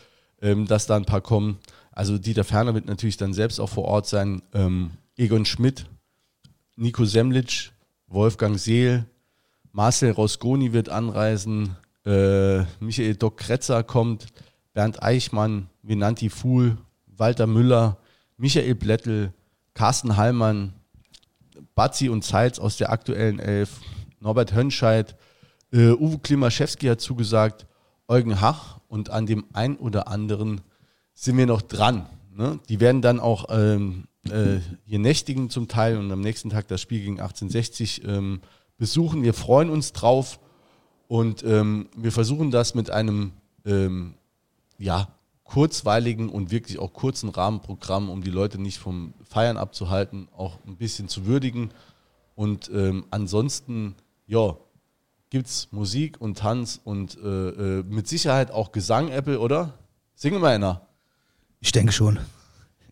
ähm, 0.42 0.66
dass 0.68 0.88
da 0.88 0.96
ein 0.96 1.06
paar 1.06 1.22
kommen. 1.22 1.60
Also 1.92 2.18
Dieter 2.18 2.44
Ferner 2.44 2.74
wird 2.74 2.86
natürlich 2.86 3.18
dann 3.18 3.34
selbst 3.34 3.60
auch 3.60 3.70
vor 3.70 3.86
Ort 3.86 4.08
sein. 4.08 4.42
Ähm, 4.54 4.92
Egon 5.16 5.46
Schmidt, 5.46 5.86
Nico 6.76 7.06
Semlitsch, 7.06 7.72
Wolfgang 8.08 8.60
Seel, 8.60 9.06
Marcel 9.72 10.12
Rosconi 10.12 10.74
wird 10.74 10.90
anreisen, 10.90 11.76
äh, 12.06 12.60
Michael 12.80 13.16
Doc 13.16 13.38
Kretzer 13.38 13.84
kommt, 13.84 14.28
Bernd 14.78 15.02
Eichmann, 15.02 15.72
Venanti 15.82 16.30
Fuhl, 16.30 16.78
Walter 17.08 17.48
Müller, 17.48 17.98
Michael 18.38 18.76
Blättel, 18.76 19.34
Carsten 19.74 20.18
Hallmann, 20.18 20.72
Bazzi 21.74 22.10
und 22.10 22.24
Zeitz 22.24 22.60
aus 22.60 22.78
der 22.78 22.92
aktuellen 22.92 23.40
Elf, 23.40 23.82
Norbert 24.20 24.54
Hönscheid, 24.54 25.16
äh, 25.74 25.94
Uwe 25.94 26.20
Klimaschewski 26.20 26.86
hat 26.86 27.02
zugesagt, 27.02 27.66
Eugen 28.08 28.40
Hach 28.40 28.80
und 28.88 29.10
an 29.10 29.26
dem 29.26 29.46
ein 29.52 29.78
oder 29.78 30.10
anderen 30.10 30.62
sind 31.16 31.38
wir 31.38 31.48
noch 31.48 31.63
dran. 31.63 32.06
Ne? 32.32 32.60
Die 32.70 32.80
werden 32.80 33.02
dann 33.02 33.20
auch 33.20 33.46
ähm, 33.50 34.04
äh, 34.30 34.60
hier 34.86 35.00
nächtigen 35.00 35.50
zum 35.50 35.68
Teil 35.68 35.98
und 35.98 36.12
am 36.12 36.22
nächsten 36.22 36.52
Tag 36.52 36.68
das 36.68 36.82
Spiel 36.82 37.00
gegen 37.00 37.20
1860 37.20 38.04
ähm, 38.06 38.42
besuchen. 38.78 39.24
Wir 39.24 39.34
freuen 39.34 39.72
uns 39.72 39.92
drauf 39.94 40.40
und 41.08 41.44
ähm, 41.44 41.90
wir 41.96 42.12
versuchen 42.12 42.52
das 42.52 42.76
mit 42.76 42.92
einem 42.92 43.32
ähm, 43.66 44.13
ja, 44.78 45.08
kurzweiligen 45.44 46.30
und 46.30 46.52
wirklich 46.52 46.80
auch 46.80 46.94
kurzen 46.94 47.30
Rahmenprogramm, 47.30 48.10
um 48.10 48.22
die 48.22 48.32
Leute 48.32 48.60
nicht 48.60 48.80
vom 48.80 49.13
Feiern 49.24 49.58
abzuhalten, 49.58 50.28
auch 50.36 50.58
ein 50.68 50.76
bisschen 50.76 51.08
zu 51.08 51.26
würdigen. 51.26 51.72
Und 52.36 52.70
ähm, 52.74 53.06
ansonsten, 53.10 53.96
ja, 54.28 54.58
gibt 55.30 55.48
es 55.48 55.70
Musik 55.72 56.20
und 56.20 56.38
Tanz 56.38 56.80
und 56.84 57.18
äh, 57.18 57.80
äh, 57.80 57.84
mit 57.84 58.08
Sicherheit 58.08 58.52
auch 58.52 58.72
Gesang, 58.72 59.10
Apple, 59.10 59.40
oder? 59.40 59.74
Singen 60.16 60.42
wir 60.42 60.50
einer. 60.50 60.82
Ich 61.60 61.72
denke 61.72 61.92
schon. 61.92 62.20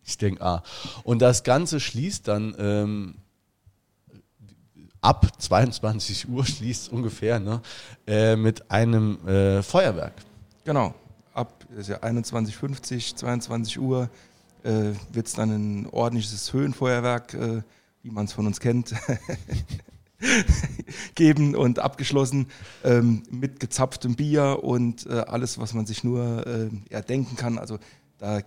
Ich 0.04 0.18
denke, 0.18 0.42
ah. 0.44 0.64
Und 1.04 1.22
das 1.22 1.44
Ganze 1.44 1.80
schließt 1.80 2.28
dann 2.28 2.56
ähm, 2.60 3.16
ab 5.02 5.42
22 5.42 6.30
Uhr, 6.30 6.46
schließt 6.46 6.92
ungefähr, 6.92 7.40
ne, 7.40 7.62
äh, 8.08 8.36
mit 8.36 8.70
einem 8.72 9.26
äh, 9.28 9.64
Feuerwerk. 9.64 10.14
Genau. 10.64 10.94
Ist 11.78 11.90
ja 11.90 11.98
21.50, 11.98 13.16
22 13.16 13.80
Uhr 13.80 14.10
äh, 14.64 14.94
wird 15.12 15.28
es 15.28 15.34
dann 15.34 15.52
ein 15.52 15.88
ordentliches 15.88 16.54
Höhenfeuerwerk, 16.54 17.34
äh, 17.34 17.62
wie 18.04 18.12
man 18.12 18.26
es 18.26 18.34
von 18.34 18.46
uns 18.48 18.60
kennt, 18.60 18.94
geben 21.16 21.56
und 21.56 21.80
abgeschlossen 21.80 22.48
ähm, 22.84 23.24
mit 23.30 23.60
gezapftem 23.60 24.16
Bier 24.16 24.60
und 24.64 25.06
äh, 25.08 25.14
alles, 25.28 25.58
was 25.58 25.74
man 25.74 25.86
sich 25.86 26.04
nur 26.04 26.46
äh, 26.46 26.70
erdenken 26.90 27.36
kann. 27.36 27.58
Also 27.58 27.80
da 28.18 28.42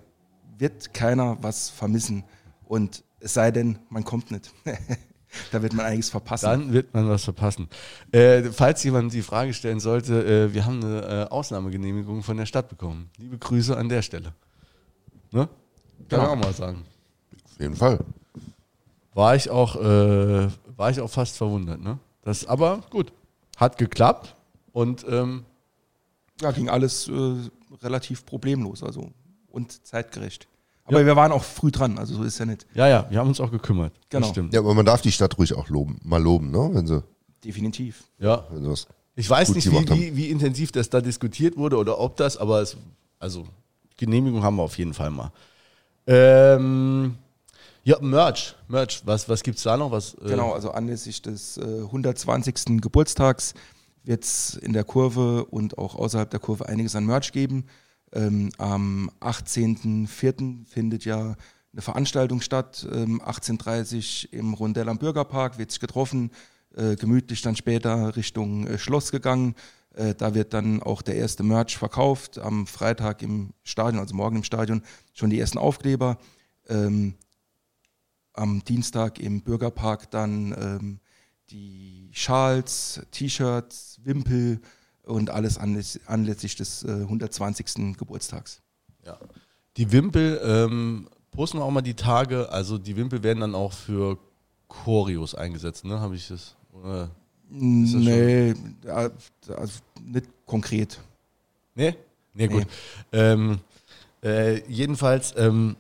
wird 0.59 0.95
keiner 0.95 1.39
was 1.43 1.71
vermissen. 1.71 2.25
Und 2.65 3.05
es 3.21 3.35
sei 3.35 3.51
denn, 3.51 3.79
man 3.89 4.05
kommt 4.05 4.31
nicht. 4.31 4.53
da 5.53 5.63
wird 5.63 5.73
man 5.73 5.87
einiges 5.87 6.11
verpassen. 6.11 6.47
Dann 6.47 6.73
wird 6.73 6.93
man 6.95 7.09
was 7.09 7.25
verpassen. 7.25 7.69
Äh, 8.13 8.45
falls 8.45 8.83
jemand 8.85 9.13
die 9.13 9.23
Frage 9.23 9.53
stellen 9.55 9.81
sollte, 9.81 10.25
äh, 10.25 10.55
wir 10.55 10.65
haben 10.65 10.83
eine 10.83 11.27
äh, 11.27 11.31
Ausnahmegenehmigung 11.31 12.23
von 12.23 12.37
der 12.37 12.47
Stadt 12.47 12.69
bekommen. 12.69 13.11
Liebe 13.19 13.39
Grüße 13.39 13.77
an 13.77 13.89
der 13.89 14.03
Stelle. 14.03 14.33
Ne? 15.31 15.49
Kann 16.09 16.21
ich 16.23 16.27
auch 16.27 16.37
mal 16.37 16.53
sagen. 16.53 16.85
Auf 17.45 17.61
jeden 17.61 17.77
Fall. 17.77 17.99
War 19.15 19.37
ich 19.37 19.51
auch, 19.51 19.77
äh, 19.77 20.49
war 20.77 20.91
ich 20.91 21.01
auch 21.01 21.11
fast 21.11 21.37
verwundert. 21.37 21.81
Ne? 21.81 21.99
Das, 22.23 22.47
aber 22.47 22.83
gut, 22.91 23.13
hat 23.57 23.79
geklappt 23.79 24.35
und 24.73 25.05
ähm, 25.09 25.45
Ja, 26.41 26.53
ging 26.53 26.69
alles 26.69 27.09
äh, 27.09 27.35
relativ 27.83 28.25
problemlos 28.25 28.83
also 28.83 29.11
und 29.49 29.87
zeitgerecht. 29.87 30.47
Aber 30.89 31.07
wir 31.07 31.17
waren 31.17 31.33
auch 31.33 31.45
früh 31.45 31.71
dran, 31.71 31.99
also 31.99 32.15
so 32.15 32.23
ist 32.23 32.39
ja 32.39 32.47
nicht. 32.47 32.67
ja, 32.75 32.89
ja, 32.89 33.07
wir 33.11 33.19
haben 33.19 33.29
uns 33.29 33.41
auch 33.41 33.51
gekümmert. 33.51 33.93
Genau. 34.09 34.27
Das 34.27 34.31
stimmt. 34.31 34.53
Ja, 34.55 34.61
aber 34.61 34.75
man 34.75 34.87
darf 34.87 35.03
die 35.03 35.13
Stadt 35.13 35.39
ruhig 35.39 35.55
auch 35.55 35.69
loben, 35.69 35.99
mal 36.03 36.23
loben, 36.23 36.51
ne? 36.51 36.71
Wenn 36.73 36.87
sie, 36.87 37.03
Definitiv. 37.45 38.05
Ja, 38.19 38.45
wenn 38.51 38.65
sie 38.65 38.71
was. 38.71 38.87
Ich 39.15 39.29
weiß 39.29 39.55
nicht, 39.55 39.71
wie, 39.71 39.91
wie, 39.91 40.17
wie 40.17 40.31
intensiv 40.31 40.71
das 40.73 40.91
da 40.91 41.01
diskutiert 41.01 41.57
wurde 41.57 41.77
oder 41.77 41.99
ob 41.99 42.17
das, 42.17 42.37
aber 42.37 42.63
es, 42.63 42.77
also 43.19 43.47
Genehmigung 43.97 44.43
haben 44.43 44.57
wir 44.57 44.63
auf 44.63 44.79
jeden 44.79 44.95
Fall 44.95 45.11
mal. 45.11 45.33
Ähm, 46.07 47.17
ja, 47.83 47.99
Merch, 48.01 48.55
Merch, 48.69 49.03
was, 49.05 49.29
was 49.29 49.43
gibt 49.43 49.59
es 49.59 49.65
da 49.65 49.77
noch? 49.77 49.91
Was, 49.91 50.15
äh, 50.15 50.29
Genau, 50.29 50.53
also 50.53 50.71
anlässlich 50.71 51.21
des 51.21 51.59
äh, 51.59 51.63
120. 51.63 52.81
Geburtstags 52.81 53.55
wird 54.05 54.25
es 54.25 54.55
in 54.55 54.73
der 54.73 54.85
Kurve 54.85 55.45
und 55.47 55.79
auch 55.79 55.95
außerhalb 55.95 56.31
der 56.31 56.41
Kurve 56.41 56.69
einiges 56.69 56.95
an 56.95 57.05
Merch 57.05 57.33
geben. 57.33 57.65
Ähm, 58.13 58.51
am 58.59 59.11
18.04. 59.21 60.65
findet 60.67 61.05
ja 61.05 61.37
eine 61.73 61.83
Veranstaltung 61.83 62.41
statt. 62.41 62.87
Ähm, 62.91 63.21
18.30 63.21 64.33
im 64.33 64.55
Rondell 64.55 64.89
am 64.89 64.99
Bürgerpark 64.99 65.59
wird 65.59 65.71
sich 65.71 65.81
getroffen, 65.81 66.31
äh, 66.75 66.97
gemütlich 66.97 67.43
dann 67.43 67.57
später 67.57 68.17
Richtung 68.17 68.67
äh, 68.67 68.79
Schloss 68.79 69.11
gegangen. 69.11 69.55
Äh, 69.95 70.15
da 70.15 70.35
wird 70.35 70.55
dann 70.55 70.83
auch 70.83 71.03
der 71.03 71.17
erste 71.17 71.43
Merch 71.43 71.77
verkauft. 71.77 72.39
Am 72.39 72.67
Freitag 72.67 73.23
im 73.23 73.51
Stadion, 73.63 74.01
also 74.01 74.15
morgen 74.15 74.37
im 74.37 74.45
Stadion, 74.45 74.83
schon 75.13 75.31
die 75.31 75.39
ersten 75.39 75.59
Aufkleber. 75.59 76.19
Ähm, 76.69 77.15
am 78.33 78.65
Dienstag 78.65 79.19
im 79.19 79.43
Bürgerpark 79.43 80.13
dann 80.13 81.01
die 81.51 82.09
Schals, 82.13 83.01
T-Shirts, 83.11 83.99
Wimpel 84.05 84.61
und 85.09 85.31
alles 85.31 85.59
anläss 85.59 86.01
anlässlich 86.07 86.57
des 86.57 86.85
äh, 86.85 86.91
120. 86.91 87.97
Geburtstags. 87.97 88.61
Ja. 89.05 89.19
Die 89.77 89.93
Wimpel 89.93 90.41
ähm, 90.45 91.09
posten 91.31 91.59
wir 91.59 91.65
auch 91.65 91.71
mal 91.71 91.83
die 91.83 91.95
Tage. 91.95 92.51
Also 92.51 92.79
die 92.79 92.97
Wimpel 92.97 93.23
werden 93.23 93.41
dann 93.41 93.55
auch 93.55 93.73
für 93.73 94.19
Choreos 94.69 95.35
eingesetzt, 95.35 95.85
ne? 95.85 96.01
Habe 96.01 96.15
ich 96.15 96.29
das? 96.29 96.57
Oder? 96.73 97.11
das 97.51 97.95
Nee, 97.95 98.55
also 98.87 99.81
nicht 100.05 100.27
konkret. 100.45 101.01
Nee? 101.75 101.95
Nee, 102.35 102.49
gut. 102.49 102.67
Ähm, 103.13 103.61
äh, 104.23 104.61
jedenfalls, 104.69 105.35
ähm, 105.37 105.77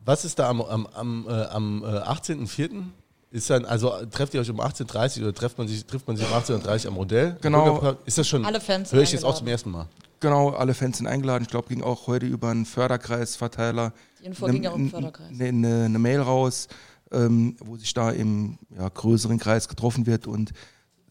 was 0.00 0.24
ist 0.24 0.38
da 0.38 0.48
am, 0.48 0.60
am, 0.62 0.86
am, 0.86 1.26
äh, 1.28 1.44
am 1.46 1.82
äh, 1.82 1.86
18.04.? 1.86 2.84
Ist 3.30 3.50
dann, 3.50 3.66
also 3.66 3.92
trefft 4.10 4.32
ihr 4.34 4.40
euch 4.40 4.50
um 4.50 4.60
18.30 4.60 5.18
Uhr 5.18 5.24
oder 5.24 5.34
trifft 5.34 5.58
man 5.58 5.68
sich, 5.68 5.84
trifft 5.84 6.06
man 6.06 6.16
sich 6.16 6.26
um 6.26 6.32
18.30 6.32 6.84
Uhr 6.84 6.88
am 6.88 6.94
Modell? 6.94 7.36
Genau. 7.42 7.96
Ist 8.06 8.16
das 8.16 8.26
schon? 8.26 8.44
Alle 8.44 8.60
Fans 8.60 8.92
Höre 8.92 9.02
ich 9.02 9.12
jetzt 9.12 9.24
auch 9.24 9.34
zum 9.34 9.46
ersten 9.46 9.70
Mal. 9.70 9.86
Genau, 10.20 10.50
alle 10.50 10.74
Fans 10.74 10.98
sind 10.98 11.06
eingeladen. 11.06 11.44
Ich 11.44 11.50
glaube, 11.50 11.68
ging 11.68 11.82
auch 11.82 12.06
heute 12.06 12.26
über 12.26 12.50
einen 12.50 12.64
Förderkreisverteiler 12.64 13.92
Die 14.20 14.26
Info 14.26 14.46
ging 14.46 14.62
ja 14.62 14.70
um 14.70 14.84
den 14.84 14.90
Förderkreis. 14.90 15.28
Eine, 15.28 15.44
eine, 15.48 15.84
eine 15.84 15.98
Mail 15.98 16.20
raus, 16.20 16.68
ähm, 17.12 17.56
wo 17.60 17.76
sich 17.76 17.92
da 17.94 18.10
im 18.10 18.58
ja, 18.76 18.88
größeren 18.88 19.38
Kreis 19.38 19.68
getroffen 19.68 20.06
wird 20.06 20.26
und 20.26 20.52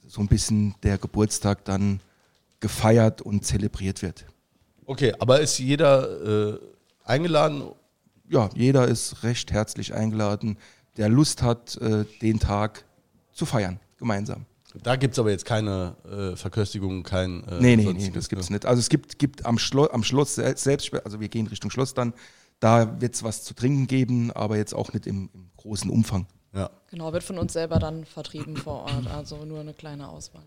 so 0.08 0.22
ein 0.22 0.28
bisschen 0.28 0.76
der 0.84 0.98
Geburtstag 0.98 1.64
dann 1.66 2.02
gefeiert 2.60 3.22
und 3.22 3.46
zelebriert 3.46 4.02
wird. 4.02 4.26
Okay, 4.86 5.14
aber 5.20 5.40
ist 5.40 5.60
jeder 5.60 6.54
äh, 6.54 6.60
eingeladen? 7.04 7.64
Ja, 8.30 8.50
jeder 8.56 8.88
ist 8.88 9.24
recht 9.24 9.52
herzlich 9.52 9.94
eingeladen, 9.94 10.58
der 10.98 11.10
Lust 11.10 11.42
hat, 11.42 11.78
äh, 11.78 12.06
den 12.22 12.40
Tag 12.40 12.84
zu 13.34 13.46
feiern, 13.46 13.80
gemeinsam. 13.98 14.46
Da 14.84 14.96
gibt 14.96 15.14
es 15.14 15.20
aber 15.20 15.32
jetzt 15.32 15.46
keine 15.46 15.96
äh, 16.06 16.36
Verköstigung, 16.36 17.02
kein. 17.04 17.44
Äh, 17.48 17.60
Nee, 17.62 17.76
nee, 17.78 17.94
nee, 17.94 18.12
das 18.12 18.30
gibt's 18.30 18.50
ne? 18.50 18.56
nicht. 18.58 18.66
Also 18.66 18.80
es 18.80 18.90
gibt, 18.90 19.18
gibt 19.18 19.46
am, 19.46 19.58
Schlo 19.58 19.86
am 19.88 20.04
Schloss 20.04 20.36
sel- 20.36 20.56
selbst, 20.58 20.94
also 21.06 21.20
wir 21.20 21.30
gehen 21.30 21.48
Richtung 21.48 21.72
Schloss 21.72 21.94
dann, 21.94 22.14
da 22.60 23.00
wird 23.02 23.16
es 23.16 23.24
was 23.24 23.44
zu 23.44 23.54
trinken 23.56 23.88
geben, 23.88 24.32
aber 24.32 24.58
jetzt 24.58 24.74
auch 24.76 24.94
nicht 24.94 25.08
im, 25.08 25.30
im 25.34 25.50
großen 25.58 25.90
Umfang. 25.90 26.28
Ja. 26.54 26.70
Genau, 26.92 27.12
wird 27.14 27.24
von 27.24 27.38
uns 27.38 27.54
selber 27.54 27.80
dann 27.80 28.06
vertrieben 28.06 28.56
vor 28.56 28.84
Ort, 28.84 29.08
also 29.08 29.46
nur 29.46 29.60
eine 29.62 29.74
kleine 29.74 30.10
Auswahl. 30.10 30.44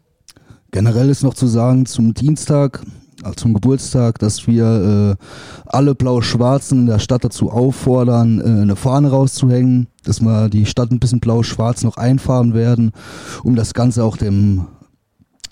Generell 0.71 1.09
ist 1.09 1.23
noch 1.23 1.35
zu 1.35 1.47
sagen 1.47 1.87
zum 1.87 2.15
Dienstag, 2.15 2.83
also 3.23 3.35
zum 3.35 3.55
Geburtstag, 3.55 4.19
dass 4.19 4.47
wir 4.47 5.17
äh, 5.19 5.25
alle 5.67 5.95
Blau-Schwarzen 5.95 6.81
in 6.81 6.87
der 6.87 6.99
Stadt 6.99 7.25
dazu 7.25 7.51
auffordern, 7.51 8.41
äh, 8.41 8.63
eine 8.63 8.77
Fahne 8.77 9.11
rauszuhängen, 9.11 9.89
dass 10.05 10.21
wir 10.21 10.49
die 10.49 10.67
Stadt 10.67 10.91
ein 10.91 11.01
bisschen 11.01 11.21
blau-schwarz 11.21 11.83
noch 11.83 11.97
einfahren 11.97 12.55
werden, 12.55 12.93
um 13.43 13.57
das 13.57 13.75
Ganze 13.75 14.05
auch 14.05 14.17
dem 14.17 14.67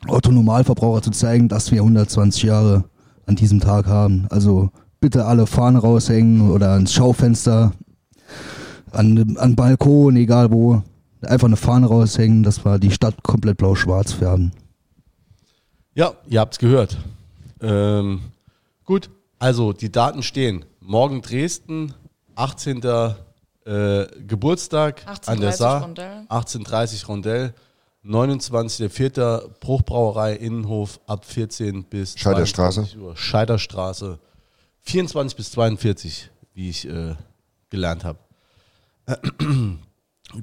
Otto-Normalverbraucher 0.07 1.03
zu 1.03 1.11
zeigen, 1.11 1.49
dass 1.49 1.73
wir 1.73 1.81
120 1.81 2.45
Jahre 2.45 2.85
an 3.27 3.37
diesem 3.37 3.61
Tag 3.61 3.87
haben. 3.87 4.27
Also 4.31 4.71
bitte 5.01 5.27
alle 5.27 5.47
Fahne 5.47 5.79
raushängen 5.81 6.51
oder 6.51 6.71
ans 6.71 6.93
Schaufenster, 6.93 7.73
an, 8.93 9.37
an 9.39 9.57
Balkon, 9.57 10.17
egal 10.17 10.51
wo. 10.51 10.83
Einfach 11.23 11.49
eine 11.49 11.57
Fahne 11.57 11.87
raushängen, 11.87 12.45
dass 12.45 12.65
wir 12.65 12.79
die 12.79 12.93
Stadt 12.93 13.23
komplett 13.25 13.59
blau-schwarz 13.59 14.13
färben. 14.13 14.53
Ja, 15.99 16.15
ihr 16.29 16.39
habt's 16.39 16.61
gehört. 16.61 16.97
Ähm, 17.61 18.21
gut, 18.85 19.11
also 19.41 19.73
die 19.73 19.91
Daten 19.91 20.23
stehen. 20.23 20.65
Morgen 20.79 21.23
Dresden, 21.23 21.93
18. 22.37 22.85
Äh, 23.65 24.07
Geburtstag 24.25 25.05
an 25.27 25.41
der 25.41 25.51
18.30 25.51 25.57
Saar. 25.57 25.83
Rondell. 25.83 26.27
18.30 26.29 27.07
Rondell. 27.07 27.55
29.04. 28.05 29.49
Bruchbrauerei 29.59 30.35
Innenhof 30.35 31.01
ab 31.09 31.25
14 31.25 31.83
bis 31.83 32.17
Scheiderstraße. 32.17 32.83
22 32.83 32.99
Uhr. 33.01 33.17
Scheiderstraße. 33.17 34.21
24 34.83 35.37
bis 35.37 35.51
42, 35.51 36.31
wie 36.55 36.71
ich 36.71 36.89
äh, 36.89 37.17
gelernt 37.71 38.05
habe. 38.05 38.21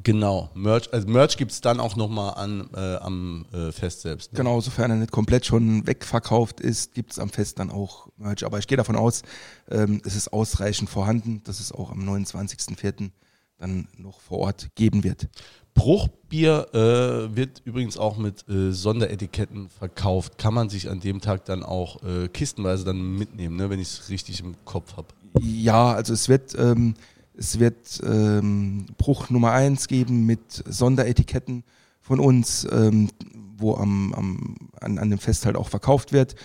Genau, 0.04 0.50
Merch, 0.56 0.92
also 0.92 1.08
Merch 1.08 1.38
gibt 1.38 1.52
es 1.52 1.62
dann 1.62 1.80
auch 1.80 1.96
nochmal 1.96 2.34
an, 2.36 2.70
äh, 2.76 2.96
am 2.96 3.46
äh, 3.54 3.72
Fest 3.72 4.02
selbst. 4.02 4.34
ne? 4.34 4.38
Genau, 4.38 4.60
sofern 4.60 4.92
er 4.92 4.98
nicht 4.98 5.12
komplett 5.12 5.46
schon 5.46 5.86
wegverkauft 5.86 6.60
ist, 6.60 6.94
gibt 6.94 7.12
es 7.12 7.20
am 7.20 7.30
Fest 7.30 7.60
dann 7.60 7.70
auch 7.70 8.08
Merch. 8.18 8.46
Aber 8.46 8.58
ich 8.58 8.68
gehe 8.68 8.78
davon 8.78 8.96
aus, 8.96 9.22
ähm, 9.70 10.02
es 10.04 10.16
ist 10.16 10.34
ausreichend 10.34 10.90
vorhanden, 10.90 11.42
dass 11.44 11.60
es 11.60 11.72
auch 11.72 11.92
am 11.92 12.00
29.04. 12.00 13.12
dann 13.58 13.88
noch 13.98 14.22
vor 14.22 14.40
Ort 14.40 14.70
geben 14.76 15.04
wird. 15.04 15.30
Bruchbier 15.76 16.68
äh, 16.74 17.36
wird 17.36 17.62
übrigens 17.66 17.98
auch 17.98 18.18
mit 18.18 18.48
äh, 18.48 18.72
Sonderetiketten 18.72 19.70
verkauft. 19.70 20.38
Kann 20.38 20.54
man 20.54 20.70
sich 20.70 20.90
an 20.90 21.02
dem 21.02 21.20
Tag 21.20 21.46
dann 21.46 21.64
auch 21.64 22.02
äh, 22.02 22.30
kistenweise 22.30 22.86
dann 22.86 23.18
mitnehmen, 23.18 23.58
ne, 23.58 23.70
wenn 23.70 23.80
ich 23.80 23.90
es 23.90 24.10
richtig 24.10 24.40
im 24.40 24.56
Kopf 24.64 24.96
habe. 24.96 25.10
Ja, 25.42 25.94
also 25.94 26.14
es 26.14 26.30
wird, 26.30 26.58
ähm, 26.58 26.96
es 27.38 27.60
wird 27.60 28.02
ähm, 28.04 28.88
Bruch 28.98 29.30
Nummer 29.30 29.52
1 29.52 29.88
geben 29.88 30.26
mit 30.26 30.64
Sonderetiketten 30.66 31.64
von 32.00 32.20
uns, 32.20 32.68
ähm, 32.72 33.10
wo 33.58 33.76
am, 33.76 34.14
am, 34.14 34.70
an, 34.80 34.98
an 34.98 35.10
dem 35.10 35.20
Fest 35.20 35.46
halt 35.46 35.56
auch 35.56 35.70
verkauft 35.70 36.14
wird. 36.14 36.36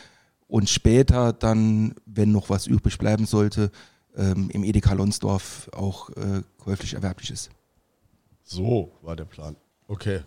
Und 0.48 0.68
später 0.68 1.32
dann, 1.32 1.94
wenn 2.06 2.32
noch 2.32 2.50
was 2.50 2.66
übrig 2.66 2.98
bleiben 2.98 3.26
sollte, 3.26 3.70
ähm, 4.16 4.50
im 4.50 4.64
Edeka 4.64 4.92
Lonsdorf 4.94 5.70
auch 5.72 6.10
äh, 6.10 6.42
käuflich 6.58 6.94
erwerblich 6.94 7.30
ist. 7.30 7.50
So 8.42 8.92
war 9.02 9.14
der 9.14 9.26
Plan. 9.26 9.54
Okay. 9.86 10.20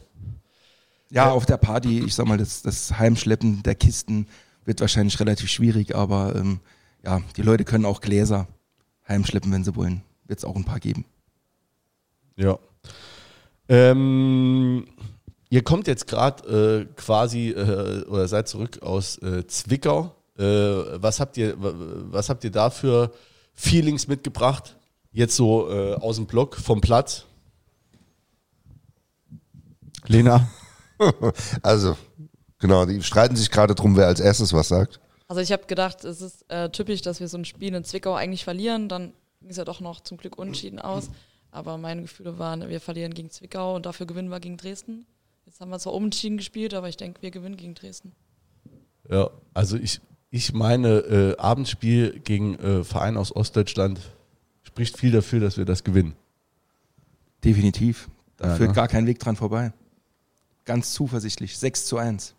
Ja, 1.10 1.32
auf 1.32 1.46
der 1.46 1.58
Party, 1.58 2.00
ich 2.00 2.16
sag 2.16 2.26
mal, 2.26 2.38
das, 2.38 2.62
das 2.62 2.98
Heimschleppen 2.98 3.64
der 3.64 3.76
Kisten 3.76 4.28
wird 4.66 4.80
wahrscheinlich 4.80 5.20
relativ 5.20 5.50
schwierig, 5.50 5.94
aber 5.96 6.36
ähm, 6.36 6.60
ja, 7.04 7.22
die 7.36 7.42
Leute 7.42 7.66
können 7.66 7.86
auch 7.86 8.00
Gläser 8.02 8.48
heimschleppen, 9.08 9.52
wenn 9.52 9.64
sie 9.64 9.76
wollen. 9.76 10.04
Wird 10.28 10.40
es 10.40 10.46
auch 10.46 10.56
ein 10.56 10.64
paar 10.66 10.80
geben. 10.80 11.06
Ja. 12.36 12.58
Ähm, 13.70 14.86
ihr 15.50 15.64
kommt 15.64 15.88
jetzt 15.88 16.08
gerade 16.08 16.88
äh, 16.90 16.94
quasi 16.96 17.50
äh, 17.50 18.04
oder 18.06 18.28
seid 18.28 18.48
zurück 18.48 18.82
aus 18.82 19.18
äh, 19.20 19.46
Zwickau. 19.48 20.16
Äh, 20.38 20.44
was 20.44 21.20
habt 21.20 21.38
ihr, 21.38 21.62
wa- 21.62 21.74
was 21.76 22.30
habt 22.30 22.44
ihr 22.44 22.52
da 22.52 22.70
für 22.70 23.12
Feelings 23.54 24.08
mitgebracht? 24.08 24.78
Jetzt 25.12 25.36
so 25.36 25.70
äh, 25.70 25.94
aus 25.96 26.16
dem 26.16 26.26
Block, 26.26 26.56
vom 26.56 26.82
Platz. 26.82 27.26
Lena? 30.08 30.48
Also, 31.64 31.98
genau, 32.60 32.86
die 32.86 33.02
streiten 33.04 33.36
sich 33.36 33.52
gerade 33.52 33.76
drum, 33.76 33.98
wer 33.98 34.08
als 34.08 34.22
erstes 34.22 34.54
was 34.54 34.70
sagt. 34.70 35.02
Also 35.28 35.42
ich 35.42 35.52
habe 35.52 35.66
gedacht, 35.66 36.06
es 36.06 36.22
ist 36.22 36.46
äh, 36.50 36.70
typisch, 36.70 37.02
dass 37.02 37.20
wir 37.20 37.28
so 37.28 37.38
ein 37.38 37.44
Spiel 37.44 37.74
in 37.76 37.84
Zwickau 37.84 38.14
eigentlich 38.14 38.46
verlieren. 38.46 38.88
Dann 38.88 39.12
ging 39.44 39.52
es 39.52 39.58
ja 39.58 39.66
doch 39.66 39.82
noch 39.82 40.00
zum 40.00 40.18
Glück 40.18 40.38
unentschieden 40.38 40.80
aus. 40.80 41.10
Aber 41.52 41.78
meine 41.78 42.02
Gefühle 42.02 42.40
waren, 42.40 42.68
wir 42.70 42.80
verlieren 42.80 43.14
gegen 43.14 43.30
Zwickau 43.30 43.76
und 43.76 43.86
dafür 43.86 44.08
gewinnen 44.08 44.30
wir 44.30 44.40
gegen 44.40 44.58
Dresden. 44.58 45.06
Jetzt 45.46 45.60
haben 45.60 45.70
wir 45.70 45.78
zwar 45.78 45.94
unentschieden 45.94 46.38
gespielt, 46.38 46.74
aber 46.74 46.88
ich 46.90 46.98
denke, 46.98 47.22
wir 47.22 47.30
gewinnen 47.30 47.58
gegen 47.58 47.76
Dresden. 47.76 48.14
Ja, 49.10 49.30
also 49.54 49.76
ich, 49.78 50.00
ich 50.32 50.54
meine, 50.54 51.00
äh, 51.00 51.38
Abendspiel 51.38 52.20
gegen 52.22 52.56
äh, 52.58 52.84
Verein 52.86 53.18
aus 53.18 53.36
Ostdeutschland 53.36 54.00
spricht 54.64 54.98
viel 54.98 55.12
dafür, 55.12 55.42
dass 55.42 55.58
wir 55.58 55.66
das 55.66 55.84
gewinnen. 55.84 56.16
Definitiv. 57.44 58.10
Da 58.38 58.48
Ja, 58.48 58.56
führt 58.56 58.70
ne? 58.70 58.76
gar 58.76 58.88
kein 58.88 59.06
Weg 59.06 59.20
dran 59.20 59.36
vorbei. 59.36 59.74
Ganz 60.66 60.94
zuversichtlich. 60.94 61.58
6 61.58 61.86
zu 61.86 61.98
1. 61.98 62.34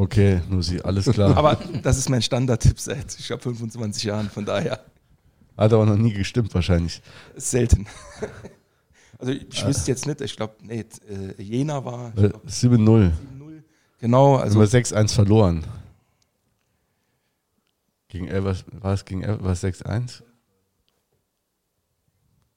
Okay, 0.00 0.40
Nusi, 0.48 0.80
alles 0.80 1.04
klar. 1.04 1.36
Aber 1.36 1.56
das 1.82 1.98
ist 1.98 2.08
mein 2.08 2.22
Standardtipp 2.22 2.80
seit, 2.80 3.18
ich 3.18 3.26
glaube, 3.26 3.42
25 3.42 4.04
Jahren. 4.04 4.30
Von 4.30 4.46
daher 4.46 4.80
Hat 5.58 5.72
aber 5.74 5.84
noch 5.84 5.96
nie 5.96 6.14
gestimmt 6.14 6.54
wahrscheinlich. 6.54 7.02
selten. 7.36 7.86
Also 9.18 9.32
ich 9.32 9.66
wüsste 9.66 9.90
jetzt 9.90 10.06
nicht, 10.06 10.22
ich 10.22 10.34
glaube, 10.34 10.54
nee, 10.62 10.86
äh, 11.06 11.42
Jena 11.42 11.84
war 11.84 12.12
ich 12.16 12.22
Äh, 12.24 12.28
glaub, 12.30 12.46
7-0. 12.46 13.10
7-0. 13.38 13.62
Genau, 14.00 14.36
Also 14.36 14.58
also 14.58 14.72
wir 14.72 14.80
6-1 14.80 15.12
verloren. 15.14 15.64
Gegen 18.08 18.26
Elvers, 18.28 18.64
war 18.72 18.94
es 18.94 19.04
gegen 19.04 19.22
Elvers 19.22 19.62
6-1? 19.62 20.22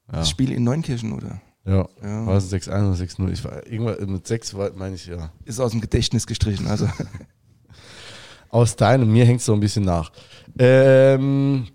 Ja, 0.08 0.14
das 0.14 0.30
Spiel 0.30 0.54
in 0.54 0.64
Neunkirchen, 0.64 1.12
oder? 1.12 1.42
Ja. 1.66 1.88
Ja. 2.04 2.26
War 2.28 2.38
es 2.38 2.52
6-1 2.52 2.68
oder 2.68 2.98
6-0? 2.98 3.32
Ich 3.32 3.44
war 3.44 3.66
irgendwann 3.66 4.12
mit 4.12 4.28
6 4.28 4.54
war, 4.56 4.72
meine 4.76 4.96
ich 4.96 5.06
ja. 5.06 5.32
Ist 5.46 5.60
aus 5.60 5.72
dem 5.72 5.82
Gedächtnis 5.82 6.28
gestrichen. 6.28 6.68
Also 6.68 6.88
Aus 8.50 8.76
deinem, 8.76 9.12
mir 9.12 9.26
hängt 9.26 9.40
es 9.40 9.48
so 9.48 9.54
ein 9.54 9.60
bisschen 9.60 9.84
nach. 9.84 10.12
Ähm, 10.60 11.66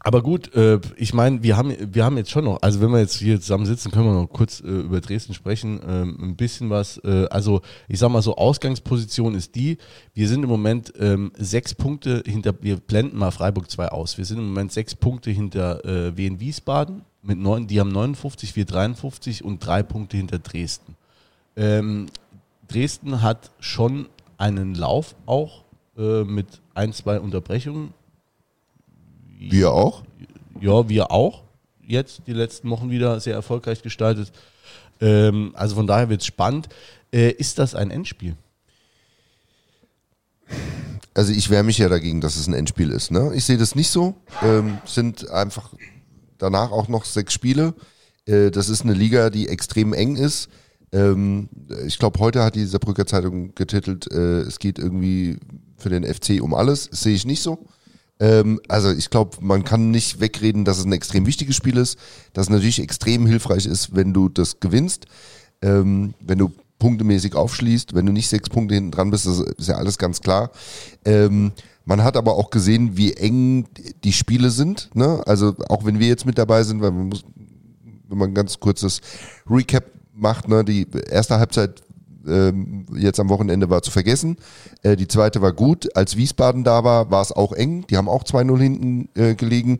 Aber 0.00 0.22
gut, 0.22 0.52
äh, 0.56 0.80
ich 0.96 1.14
meine, 1.14 1.42
wir 1.42 1.56
haben, 1.56 1.72
wir 1.94 2.04
haben 2.04 2.16
jetzt 2.16 2.30
schon 2.30 2.46
noch, 2.46 2.62
also 2.62 2.80
wenn 2.80 2.90
wir 2.90 2.98
jetzt 2.98 3.18
hier 3.18 3.38
zusammen 3.40 3.66
sitzen, 3.66 3.92
können 3.92 4.06
wir 4.06 4.14
noch 4.14 4.26
kurz 4.26 4.60
äh, 4.60 4.66
über 4.66 5.00
Dresden 5.00 5.34
sprechen. 5.34 5.78
Ähm, 5.86 6.18
ein 6.20 6.36
bisschen 6.36 6.68
was, 6.70 6.98
äh, 7.04 7.26
also 7.30 7.60
ich 7.86 7.98
sag 8.00 8.08
mal 8.10 8.22
so, 8.22 8.36
Ausgangsposition 8.36 9.34
ist 9.36 9.54
die, 9.54 9.76
wir 10.14 10.26
sind 10.26 10.42
im 10.42 10.48
Moment 10.48 10.92
ähm, 10.98 11.30
sechs 11.36 11.74
Punkte 11.74 12.24
hinter, 12.26 12.54
wir 12.60 12.78
blenden 12.78 13.18
mal 13.18 13.30
Freiburg 13.30 13.70
2 13.70 13.88
aus, 13.90 14.18
wir 14.18 14.24
sind 14.24 14.38
im 14.38 14.48
Moment 14.48 14.72
sechs 14.72 14.96
Punkte 14.96 15.30
hinter 15.30 15.84
äh, 15.84 16.16
Wien 16.16 16.40
Wiesbaden, 16.40 17.02
mit 17.22 17.38
neun, 17.38 17.66
die 17.66 17.80
haben 17.80 17.92
59, 17.92 18.56
wir 18.56 18.64
53 18.64 19.44
und 19.44 19.64
drei 19.64 19.82
Punkte 19.82 20.16
hinter 20.16 20.38
Dresden. 20.38 20.96
Ähm, 21.56 22.06
Dresden 22.68 23.22
hat 23.22 23.50
schon 23.60 24.08
einen 24.38 24.74
Lauf 24.74 25.14
auch 25.26 25.64
äh, 25.98 26.24
mit 26.24 26.46
ein, 26.74 26.92
zwei 26.92 27.20
Unterbrechungen. 27.20 27.92
Wir 29.38 29.72
auch? 29.72 30.02
Ja, 30.60 30.88
wir 30.88 31.10
auch. 31.10 31.42
Jetzt 31.86 32.22
die 32.26 32.32
letzten 32.32 32.70
Wochen 32.70 32.90
wieder 32.90 33.18
sehr 33.20 33.34
erfolgreich 33.34 33.82
gestaltet. 33.82 34.32
Ähm, 35.00 35.52
also 35.54 35.74
von 35.74 35.86
daher 35.86 36.08
wird 36.08 36.20
es 36.20 36.26
spannend. 36.26 36.68
Äh, 37.12 37.30
ist 37.32 37.58
das 37.58 37.74
ein 37.74 37.90
Endspiel? 37.90 38.36
Also 41.14 41.32
ich 41.32 41.50
wehre 41.50 41.64
mich 41.64 41.78
ja 41.78 41.88
dagegen, 41.88 42.20
dass 42.20 42.36
es 42.36 42.46
ein 42.46 42.54
Endspiel 42.54 42.90
ist. 42.90 43.10
Ne? 43.10 43.32
Ich 43.34 43.44
sehe 43.44 43.58
das 43.58 43.74
nicht 43.74 43.90
so. 43.90 44.14
Ähm, 44.42 44.78
sind 44.84 45.28
einfach 45.30 45.70
danach 46.40 46.70
auch 46.72 46.88
noch 46.88 47.04
sechs 47.04 47.32
Spiele. 47.32 47.74
Äh, 48.26 48.50
das 48.50 48.68
ist 48.68 48.82
eine 48.82 48.94
Liga, 48.94 49.30
die 49.30 49.48
extrem 49.48 49.92
eng 49.92 50.16
ist. 50.16 50.48
Ähm, 50.92 51.48
ich 51.86 51.98
glaube, 51.98 52.18
heute 52.20 52.42
hat 52.42 52.56
die 52.56 52.64
Saarbrücker 52.64 53.06
Zeitung 53.06 53.54
getitelt, 53.54 54.10
äh, 54.10 54.40
es 54.40 54.58
geht 54.58 54.78
irgendwie 54.78 55.38
für 55.76 55.88
den 55.88 56.04
FC 56.04 56.42
um 56.42 56.54
alles. 56.54 56.88
Sehe 56.90 57.14
ich 57.14 57.26
nicht 57.26 57.42
so. 57.42 57.66
Ähm, 58.18 58.60
also 58.68 58.90
ich 58.90 59.10
glaube, 59.10 59.38
man 59.40 59.64
kann 59.64 59.90
nicht 59.90 60.20
wegreden, 60.20 60.64
dass 60.64 60.78
es 60.78 60.84
ein 60.84 60.92
extrem 60.92 61.26
wichtiges 61.26 61.56
Spiel 61.56 61.76
ist, 61.76 61.98
dass 62.32 62.46
es 62.46 62.50
natürlich 62.50 62.80
extrem 62.80 63.26
hilfreich 63.26 63.66
ist, 63.66 63.94
wenn 63.94 64.12
du 64.12 64.28
das 64.28 64.60
gewinnst, 64.60 65.06
ähm, 65.62 66.14
wenn 66.20 66.38
du 66.38 66.52
punktemäßig 66.78 67.34
aufschließt, 67.34 67.94
wenn 67.94 68.06
du 68.06 68.12
nicht 68.12 68.28
sechs 68.28 68.48
Punkte 68.48 68.74
hinten 68.74 68.90
dran 68.90 69.10
bist, 69.10 69.26
das 69.26 69.40
ist 69.40 69.68
ja 69.68 69.76
alles 69.76 69.98
ganz 69.98 70.20
klar. 70.20 70.50
Man 71.90 72.04
hat 72.04 72.16
aber 72.16 72.36
auch 72.36 72.50
gesehen, 72.50 72.96
wie 72.96 73.14
eng 73.14 73.66
die 74.04 74.12
Spiele 74.12 74.50
sind. 74.50 74.90
Ne? 74.94 75.20
Also 75.26 75.56
auch 75.68 75.84
wenn 75.84 75.98
wir 75.98 76.06
jetzt 76.06 76.24
mit 76.24 76.38
dabei 76.38 76.62
sind, 76.62 76.80
weil 76.80 76.92
man 76.92 77.08
muss, 77.08 77.24
wenn 78.08 78.16
man 78.16 78.30
ein 78.30 78.34
ganz 78.34 78.60
kurzes 78.60 79.00
Recap 79.50 79.86
macht, 80.14 80.46
ne? 80.46 80.64
die 80.64 80.86
erste 81.10 81.40
Halbzeit 81.40 81.82
ähm, 82.28 82.86
jetzt 82.94 83.18
am 83.18 83.28
Wochenende 83.28 83.70
war 83.70 83.82
zu 83.82 83.90
vergessen. 83.90 84.36
Äh, 84.84 84.94
die 84.94 85.08
zweite 85.08 85.42
war 85.42 85.52
gut. 85.52 85.88
Als 85.96 86.16
Wiesbaden 86.16 86.62
da 86.62 86.84
war, 86.84 87.10
war 87.10 87.22
es 87.22 87.32
auch 87.32 87.52
eng. 87.52 87.84
Die 87.90 87.96
haben 87.96 88.08
auch 88.08 88.22
2-0 88.22 88.60
hinten 88.60 89.08
äh, 89.16 89.34
gelegen. 89.34 89.78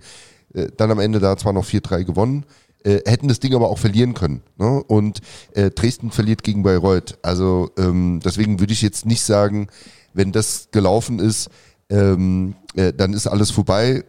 Äh, 0.52 0.66
dann 0.76 0.90
am 0.90 0.98
Ende 0.98 1.20
da 1.20 1.36
zwar 1.36 1.52
noch 1.52 1.64
4-3 1.64 2.02
gewonnen. 2.02 2.44
Äh, 2.82 3.02
hätten 3.06 3.28
das 3.28 3.38
Ding 3.38 3.54
aber 3.54 3.70
auch 3.70 3.78
verlieren 3.78 4.14
können. 4.14 4.42
Ne? 4.58 4.82
Und 4.82 5.20
äh, 5.54 5.70
Dresden 5.70 6.10
verliert 6.10 6.42
gegen 6.42 6.64
Bayreuth. 6.64 7.18
Also 7.22 7.70
ähm, 7.78 8.18
deswegen 8.24 8.58
würde 8.58 8.72
ich 8.72 8.82
jetzt 8.82 9.06
nicht 9.06 9.22
sagen, 9.22 9.68
wenn 10.12 10.32
das 10.32 10.70
gelaufen 10.72 11.20
ist, 11.20 11.50
ähm, 11.90 12.54
äh, 12.74 12.92
dann 12.92 13.12
ist 13.12 13.26
alles 13.26 13.50
vorbei. 13.50 14.04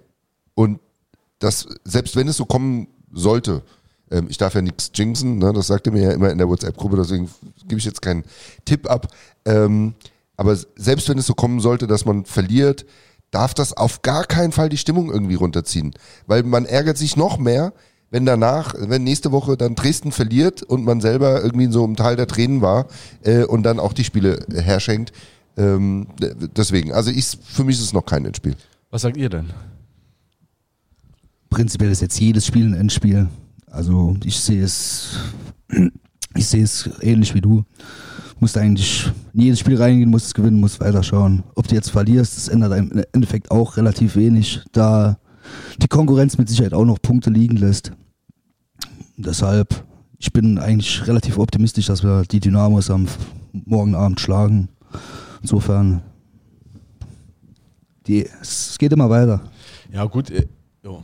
Und 0.53 0.79
das, 1.39 1.67
selbst 1.83 2.15
wenn 2.15 2.27
es 2.27 2.37
so 2.37 2.45
kommen 2.45 2.87
sollte, 3.11 3.63
ähm, 4.11 4.27
ich 4.29 4.37
darf 4.37 4.53
ja 4.53 4.61
nichts 4.61 4.91
jinxen, 4.93 5.39
ne? 5.39 5.51
das 5.53 5.67
sagte 5.67 5.91
mir 5.91 6.03
ja 6.03 6.11
immer 6.11 6.29
in 6.29 6.37
der 6.37 6.47
WhatsApp-Gruppe, 6.47 6.97
deswegen 6.97 7.29
gebe 7.67 7.79
ich 7.79 7.85
jetzt 7.85 8.01
keinen 8.01 8.23
Tipp 8.65 8.89
ab. 8.89 9.07
Ähm, 9.45 9.95
aber 10.37 10.57
selbst 10.75 11.09
wenn 11.09 11.17
es 11.17 11.25
so 11.25 11.33
kommen 11.33 11.59
sollte, 11.59 11.87
dass 11.87 12.05
man 12.05 12.25
verliert, 12.25 12.85
darf 13.31 13.53
das 13.53 13.75
auf 13.75 14.01
gar 14.01 14.25
keinen 14.25 14.51
Fall 14.51 14.69
die 14.69 14.77
Stimmung 14.77 15.11
irgendwie 15.11 15.35
runterziehen. 15.35 15.93
Weil 16.27 16.43
man 16.43 16.65
ärgert 16.65 16.97
sich 16.97 17.15
noch 17.15 17.37
mehr, 17.37 17.73
wenn 18.09 18.25
danach, 18.25 18.75
wenn 18.77 19.03
nächste 19.03 19.31
Woche 19.31 19.55
dann 19.55 19.75
Dresden 19.75 20.11
verliert 20.11 20.63
und 20.63 20.83
man 20.83 20.99
selber 20.99 21.41
irgendwie 21.41 21.65
in 21.65 21.71
so 21.71 21.83
einem 21.83 21.95
Teil 21.95 22.17
der 22.17 22.27
Tränen 22.27 22.61
war 22.61 22.87
äh, 23.23 23.45
und 23.45 23.63
dann 23.63 23.79
auch 23.79 23.93
die 23.93 24.03
Spiele 24.03 24.45
herschenkt. 24.53 25.13
Ähm, 25.57 26.07
deswegen, 26.55 26.93
also 26.93 27.11
ich, 27.11 27.37
für 27.43 27.63
mich 27.63 27.77
ist 27.77 27.83
es 27.83 27.93
noch 27.93 28.05
kein 28.05 28.25
Endspiel. 28.25 28.55
Was 28.89 29.03
sagt 29.03 29.17
ihr 29.17 29.29
denn? 29.29 29.49
Prinzipiell 31.49 31.91
ist 31.91 32.01
jetzt 32.01 32.19
jedes 32.19 32.45
Spiel 32.45 32.65
ein 32.65 32.73
Endspiel. 32.73 33.27
Also 33.67 34.15
ich 34.23 34.39
sehe 34.39 34.63
es, 34.63 35.17
ich 36.35 36.47
sehe 36.47 36.63
es 36.63 36.89
ähnlich 37.01 37.33
wie 37.33 37.41
du. 37.41 37.63
Musst 38.39 38.57
eigentlich 38.57 39.11
in 39.33 39.41
jedes 39.41 39.59
Spiel 39.59 39.77
reingehen, 39.77 40.09
musst 40.09 40.27
es 40.27 40.33
gewinnen, 40.33 40.59
musst 40.59 40.79
weiterschauen. 40.79 41.43
Ob 41.55 41.67
du 41.67 41.75
jetzt 41.75 41.91
verlierst, 41.91 42.37
das 42.37 42.47
ändert 42.47 42.77
im 42.77 43.03
Endeffekt 43.13 43.51
auch 43.51 43.77
relativ 43.77 44.15
wenig, 44.15 44.61
da 44.71 45.19
die 45.81 45.87
Konkurrenz 45.87 46.37
mit 46.37 46.49
Sicherheit 46.49 46.73
auch 46.73 46.85
noch 46.85 47.01
Punkte 47.01 47.29
liegen 47.29 47.57
lässt. 47.57 47.91
Deshalb, 49.17 49.83
ich 50.17 50.33
bin 50.33 50.57
eigentlich 50.57 51.05
relativ 51.07 51.37
optimistisch, 51.37 51.85
dass 51.85 52.03
wir 52.03 52.23
die 52.23 52.39
Dynamos 52.39 52.89
am 52.89 53.07
morgen 53.51 53.95
Abend 53.95 54.19
schlagen. 54.19 54.69
Insofern, 55.41 56.01
die, 58.07 58.27
es 58.41 58.77
geht 58.77 58.91
immer 58.93 59.09
weiter. 59.09 59.41
Ja, 59.91 60.05
gut. 60.05 60.29
Äh, 60.29 60.47
jo. 60.83 61.03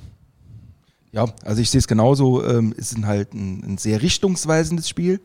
Ja, 1.12 1.26
also 1.44 1.62
ich 1.62 1.70
sehe 1.70 1.80
es 1.80 1.88
genauso. 1.88 2.46
Ähm, 2.46 2.74
es 2.78 2.92
ist 2.92 3.04
halt 3.04 3.34
ein, 3.34 3.64
ein 3.64 3.78
sehr 3.78 4.02
richtungsweisendes 4.02 4.88
Spiel. 4.88 5.20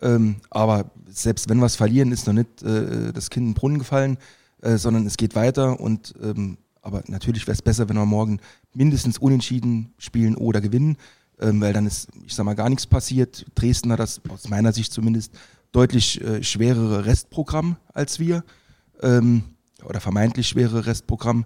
Ähm, 0.00 0.36
aber 0.50 0.90
selbst 1.08 1.48
wenn 1.48 1.58
wir 1.58 1.66
es 1.66 1.76
verlieren, 1.76 2.12
ist 2.12 2.26
noch 2.26 2.34
nicht 2.34 2.62
äh, 2.62 3.12
das 3.12 3.30
Kind 3.30 3.44
in 3.44 3.50
den 3.50 3.54
Brunnen 3.54 3.78
gefallen, 3.78 4.16
äh, 4.62 4.76
sondern 4.76 5.06
es 5.06 5.16
geht 5.16 5.34
weiter. 5.34 5.80
Und 5.80 6.14
ähm, 6.22 6.58
aber 6.82 7.02
natürlich 7.06 7.46
wäre 7.46 7.54
es 7.54 7.62
besser, 7.62 7.88
wenn 7.88 7.96
wir 7.96 8.06
morgen 8.06 8.40
mindestens 8.72 9.18
unentschieden 9.18 9.92
spielen 9.98 10.36
oder 10.36 10.60
gewinnen, 10.60 10.96
ähm, 11.40 11.60
weil 11.60 11.72
dann 11.72 11.86
ist, 11.86 12.08
ich 12.24 12.34
sag 12.34 12.44
mal, 12.44 12.54
gar 12.54 12.70
nichts 12.70 12.86
passiert. 12.86 13.44
Dresden 13.54 13.92
hat 13.92 14.00
das 14.00 14.20
aus 14.28 14.48
meiner 14.48 14.72
Sicht 14.72 14.92
zumindest 14.92 15.34
deutlich 15.72 16.20
äh, 16.20 16.42
schwerere 16.42 17.04
Restprogramm 17.04 17.76
als 17.92 18.18
wir 18.18 18.44
ähm, 19.02 19.44
oder 19.84 20.00
vermeintlich 20.00 20.48
schwere 20.48 20.86
Restprogramm. 20.86 21.44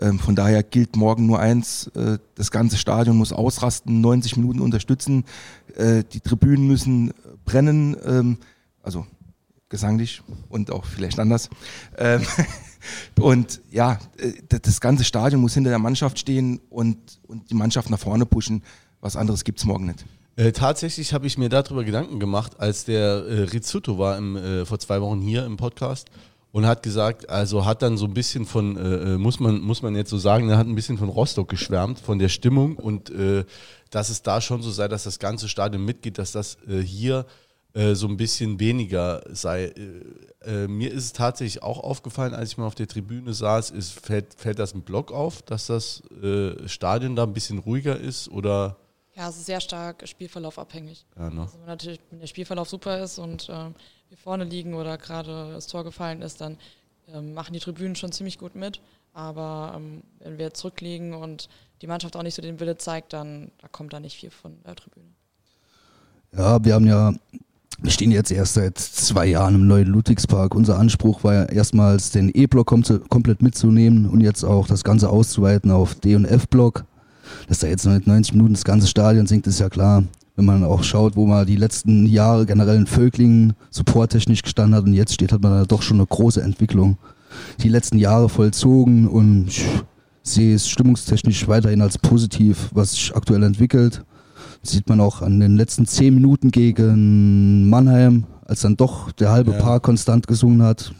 Ähm, 0.00 0.18
von 0.18 0.34
daher 0.34 0.62
gilt 0.62 0.96
morgen 0.96 1.26
nur 1.26 1.38
eins, 1.38 1.88
äh, 1.88 2.18
das 2.34 2.50
ganze 2.50 2.76
Stadion 2.76 3.16
muss 3.16 3.32
ausrasten, 3.32 4.00
90 4.00 4.36
Minuten 4.36 4.60
unterstützen, 4.60 5.24
äh, 5.76 6.02
die 6.04 6.20
Tribünen 6.20 6.66
müssen 6.66 7.12
brennen, 7.44 7.96
ähm, 8.04 8.38
also 8.82 9.06
gesanglich 9.68 10.22
und 10.48 10.70
auch 10.70 10.84
vielleicht 10.84 11.18
anders. 11.18 11.48
Ähm, 11.98 12.22
und 13.20 13.60
ja, 13.70 13.98
äh, 14.18 14.32
das 14.60 14.80
ganze 14.80 15.04
Stadion 15.04 15.40
muss 15.40 15.54
hinter 15.54 15.70
der 15.70 15.78
Mannschaft 15.78 16.18
stehen 16.18 16.60
und, 16.70 17.20
und 17.26 17.50
die 17.50 17.54
Mannschaft 17.54 17.90
nach 17.90 17.98
vorne 17.98 18.26
pushen. 18.26 18.62
Was 19.00 19.16
anderes 19.16 19.44
gibt's 19.44 19.64
morgen 19.64 19.86
nicht. 19.86 20.04
Äh, 20.36 20.52
tatsächlich 20.52 21.12
habe 21.12 21.26
ich 21.26 21.36
mir 21.36 21.50
darüber 21.50 21.84
Gedanken 21.84 22.18
gemacht, 22.18 22.58
als 22.58 22.86
der 22.86 23.24
äh, 23.26 23.42
Rizzuto 23.42 23.98
war 23.98 24.16
im, 24.16 24.36
äh, 24.36 24.64
vor 24.64 24.78
zwei 24.78 25.00
Wochen 25.02 25.20
hier 25.20 25.44
im 25.44 25.58
Podcast 25.58 26.08
und 26.52 26.66
hat 26.66 26.82
gesagt, 26.82 27.28
also 27.28 27.66
hat 27.66 27.82
dann 27.82 27.98
so 27.98 28.06
ein 28.06 28.14
bisschen 28.14 28.46
von, 28.46 28.76
äh, 28.78 29.14
äh, 29.14 29.18
muss 29.18 29.40
man 29.40 29.60
muss 29.60 29.82
man 29.82 29.94
jetzt 29.94 30.08
so 30.08 30.16
sagen, 30.16 30.48
er 30.48 30.56
hat 30.56 30.66
ein 30.66 30.74
bisschen 30.74 30.96
von 30.96 31.10
Rostock 31.10 31.48
geschwärmt, 31.48 31.98
von 31.98 32.18
der 32.18 32.30
Stimmung 32.30 32.76
und 32.76 33.10
äh, 33.10 33.44
dass 33.90 34.08
es 34.08 34.22
da 34.22 34.40
schon 34.40 34.62
so 34.62 34.70
sei, 34.70 34.88
dass 34.88 35.04
das 35.04 35.18
ganze 35.18 35.48
Stadion 35.48 35.84
mitgeht, 35.84 36.18
dass 36.18 36.32
das 36.32 36.56
hier 36.84 37.26
so 37.74 38.06
ein 38.06 38.18
bisschen 38.18 38.60
weniger 38.60 39.22
sei. 39.30 39.72
Mir 40.68 40.92
ist 40.92 41.04
es 41.04 41.12
tatsächlich 41.14 41.62
auch 41.62 41.78
aufgefallen, 41.78 42.34
als 42.34 42.50
ich 42.50 42.58
mal 42.58 42.66
auf 42.66 42.74
der 42.74 42.86
Tribüne 42.86 43.32
saß, 43.32 43.70
ist, 43.70 43.92
fällt, 43.92 44.34
fällt 44.34 44.58
das 44.58 44.74
ein 44.74 44.82
Block 44.82 45.10
auf, 45.10 45.40
dass 45.40 45.68
das 45.68 46.02
Stadion 46.66 47.16
da 47.16 47.22
ein 47.22 47.32
bisschen 47.32 47.58
ruhiger 47.58 47.98
ist 47.98 48.28
oder 48.28 48.76
Ja, 49.14 49.28
es 49.28 49.36
ist 49.36 49.46
sehr 49.46 49.60
stark 49.60 50.06
Spielverlauf 50.08 50.58
abhängig. 50.58 51.04
ja, 51.16 51.28
ne? 51.30 51.42
Also 51.42 51.58
wenn 51.58 51.66
natürlich 51.66 52.00
wenn 52.10 52.20
der 52.20 52.26
Spielverlauf 52.26 52.68
super 52.68 53.02
ist 53.02 53.18
und 53.18 53.48
ähm, 53.50 53.74
wir 54.08 54.16
vorne 54.16 54.44
liegen 54.44 54.74
oder 54.74 54.96
gerade 54.98 55.52
das 55.52 55.66
Tor 55.66 55.84
gefallen 55.84 56.22
ist, 56.22 56.40
dann 56.40 56.56
ähm, 57.12 57.34
machen 57.34 57.52
die 57.52 57.60
Tribünen 57.60 57.96
schon 57.96 58.12
ziemlich 58.12 58.38
gut 58.38 58.54
mit. 58.54 58.80
Aber 59.12 59.74
ähm, 59.76 60.02
wenn 60.20 60.38
wir 60.38 60.54
zurückliegen 60.54 61.14
und 61.14 61.48
die 61.82 61.86
Mannschaft 61.86 62.16
auch 62.16 62.22
nicht 62.22 62.34
so 62.34 62.42
den 62.42 62.60
Wille 62.60 62.76
zeigt, 62.78 63.12
dann 63.12 63.50
da 63.58 63.68
kommt 63.68 63.92
da 63.92 64.00
nicht 64.00 64.16
viel 64.16 64.30
von 64.30 64.56
der 64.64 64.76
Tribüne. 64.76 65.06
Ja, 66.34 66.64
wir 66.64 66.74
haben 66.74 66.86
ja, 66.86 67.12
wir 67.78 67.90
stehen 67.90 68.10
jetzt 68.10 68.30
erst 68.30 68.54
seit 68.54 68.78
zwei 68.78 69.26
Jahren 69.26 69.56
im 69.56 69.66
neuen 69.66 69.88
Ludwigspark. 69.88 70.54
Unser 70.54 70.78
Anspruch 70.78 71.24
war 71.24 71.34
ja 71.34 71.44
erstmals 71.44 72.10
den 72.10 72.30
E-Block 72.30 72.68
kom 72.68 72.82
komplett 73.10 73.42
mitzunehmen 73.42 74.08
und 74.08 74.22
jetzt 74.22 74.44
auch 74.44 74.66
das 74.66 74.82
Ganze 74.84 75.10
auszuweiten 75.10 75.70
auf 75.70 75.94
D- 75.96 76.16
und 76.16 76.24
F-Block. 76.24 76.84
Dass 77.48 77.58
da 77.60 77.66
jetzt 77.66 77.84
noch 77.84 77.92
nicht 77.94 78.06
90 78.06 78.34
Minuten 78.34 78.54
das 78.54 78.64
ganze 78.64 78.86
Stadion 78.86 79.26
sinkt, 79.26 79.46
ist 79.46 79.60
ja 79.60 79.68
klar. 79.68 80.04
Wenn 80.34 80.44
man 80.46 80.64
auch 80.64 80.82
schaut, 80.82 81.14
wo 81.14 81.26
man 81.26 81.46
die 81.46 81.56
letzten 81.56 82.06
Jahre 82.06 82.46
generell 82.46 82.76
in 82.76 82.86
Völklingen 82.86 83.52
supporttechnisch 83.70 84.42
gestanden 84.42 84.74
hat 84.74 84.84
und 84.84 84.94
jetzt 84.94 85.12
steht, 85.12 85.32
hat 85.32 85.42
man 85.42 85.52
da 85.52 85.64
doch 85.64 85.82
schon 85.82 85.98
eine 85.98 86.06
große 86.06 86.42
Entwicklung. 86.42 86.96
Die 87.60 87.68
letzten 87.68 87.98
Jahre 87.98 88.28
vollzogen 88.28 89.08
und 89.08 89.48
ich 89.48 89.66
sehe 90.22 90.54
es 90.54 90.68
stimmungstechnisch 90.68 91.48
weiterhin 91.48 91.82
als 91.82 91.98
positiv, 91.98 92.70
was 92.72 92.92
sich 92.92 93.14
aktuell 93.14 93.42
entwickelt. 93.42 94.04
Sieht 94.62 94.88
man 94.88 95.00
auch 95.00 95.22
an 95.22 95.40
den 95.40 95.56
letzten 95.56 95.86
zehn 95.86 96.14
Minuten 96.14 96.50
gegen 96.50 97.68
Mannheim, 97.68 98.24
als 98.46 98.60
dann 98.60 98.76
doch 98.76 99.12
der 99.12 99.32
halbe 99.32 99.52
Ja. 99.52 99.58
Paar 99.58 99.80
konstant 99.80 100.26
gesungen 100.26 100.62
hat. 100.62 100.92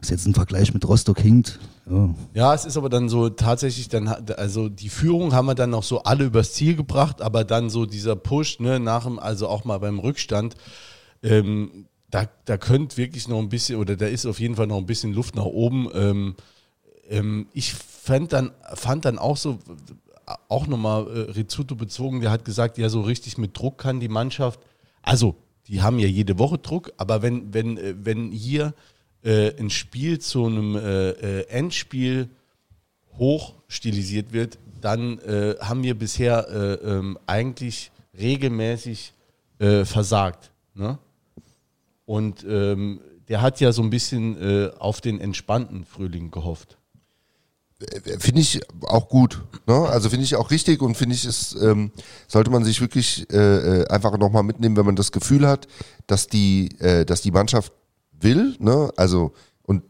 Das 0.00 0.10
jetzt 0.10 0.26
ein 0.26 0.34
Vergleich 0.34 0.72
mit 0.72 0.86
Rostock 0.88 1.20
hinkt, 1.20 1.58
Ja. 1.90 2.14
Ja, 2.34 2.54
es 2.54 2.64
ist 2.64 2.76
aber 2.76 2.88
dann 2.88 3.08
so 3.08 3.28
tatsächlich 3.28 3.88
dann, 3.88 4.06
also 4.08 4.68
die 4.68 4.88
Führung 4.88 5.34
haben 5.34 5.46
wir 5.46 5.54
dann 5.54 5.70
noch 5.70 5.82
so 5.82 6.02
alle 6.02 6.24
übers 6.24 6.52
Ziel 6.54 6.76
gebracht, 6.76 7.20
aber 7.20 7.44
dann 7.44 7.70
so 7.70 7.86
dieser 7.86 8.16
Push, 8.16 8.60
ne, 8.60 8.78
nach 8.78 9.04
dem, 9.04 9.18
also 9.18 9.48
auch 9.48 9.64
mal 9.64 9.78
beim 9.78 9.98
Rückstand, 9.98 10.54
ähm, 11.22 11.86
da, 12.10 12.26
da 12.44 12.56
könnte 12.56 12.96
wirklich 12.98 13.26
noch 13.26 13.38
ein 13.38 13.48
bisschen, 13.48 13.78
oder 13.78 13.96
da 13.96 14.06
ist 14.06 14.26
auf 14.26 14.38
jeden 14.38 14.54
Fall 14.54 14.66
noch 14.66 14.76
ein 14.76 14.86
bisschen 14.86 15.12
Luft 15.12 15.34
nach 15.34 15.44
oben. 15.44 15.88
Ähm, 15.94 16.34
ähm, 17.08 17.46
ich 17.52 17.72
fand 17.74 18.32
dann, 18.32 18.52
fand 18.74 19.04
dann 19.04 19.18
auch 19.18 19.36
so, 19.36 19.58
auch 20.48 20.66
nochmal 20.66 21.06
äh, 21.06 21.30
Rizzuto 21.32 21.74
bezogen, 21.74 22.20
der 22.20 22.30
hat 22.30 22.44
gesagt, 22.44 22.78
ja, 22.78 22.88
so 22.88 23.00
richtig 23.00 23.38
mit 23.38 23.58
Druck 23.58 23.78
kann 23.78 23.98
die 23.98 24.08
Mannschaft, 24.08 24.60
also 25.02 25.36
die 25.68 25.82
haben 25.82 25.98
ja 25.98 26.06
jede 26.06 26.38
Woche 26.38 26.58
Druck, 26.58 26.92
aber 26.96 27.22
wenn, 27.22 27.52
wenn, 27.54 27.76
äh, 27.76 27.94
wenn 28.02 28.30
hier 28.30 28.74
äh, 29.24 29.58
ein 29.58 29.70
Spiel 29.70 30.18
zu 30.18 30.46
einem 30.46 30.76
äh, 30.76 31.10
äh, 31.10 31.48
Endspiel 31.48 32.28
hoch 33.18 33.54
stilisiert 33.68 34.32
wird, 34.32 34.58
dann 34.80 35.18
äh, 35.20 35.54
haben 35.60 35.82
wir 35.82 35.96
bisher 35.96 36.48
äh, 36.48 36.72
ähm, 36.88 37.18
eigentlich 37.26 37.92
regelmäßig 38.18 39.12
äh, 39.58 39.84
versagt. 39.84 40.50
Ne? 40.74 40.98
Und 42.04 42.44
ähm, 42.48 43.00
der 43.28 43.42
hat 43.42 43.60
ja 43.60 43.70
so 43.72 43.82
ein 43.82 43.90
bisschen 43.90 44.72
auf 44.78 45.00
den 45.00 45.20
entspannten 45.20 45.84
Frühling 45.84 46.30
gehofft. 46.32 46.76
Finde 48.18 48.40
ich 48.40 48.60
auch 48.82 49.08
gut. 49.08 49.40
Ne? 49.66 49.74
Also 49.74 50.10
finde 50.10 50.24
ich 50.24 50.36
auch 50.36 50.50
richtig 50.50 50.82
und 50.82 50.96
finde 50.96 51.14
ich, 51.14 51.24
es 51.24 51.54
ähm, 51.54 51.92
sollte 52.26 52.50
man 52.50 52.64
sich 52.64 52.80
wirklich 52.80 53.32
äh, 53.32 53.86
einfach 53.88 54.18
nochmal 54.18 54.42
mitnehmen, 54.42 54.76
wenn 54.76 54.84
man 54.84 54.96
das 54.96 55.12
Gefühl 55.12 55.46
hat, 55.46 55.68
dass 56.08 56.26
die, 56.26 56.70
dass 57.06 57.22
die 57.22 57.30
Mannschaft 57.30 57.72
will, 58.22 58.56
ne? 58.58 58.90
Also, 58.96 59.32
und 59.62 59.82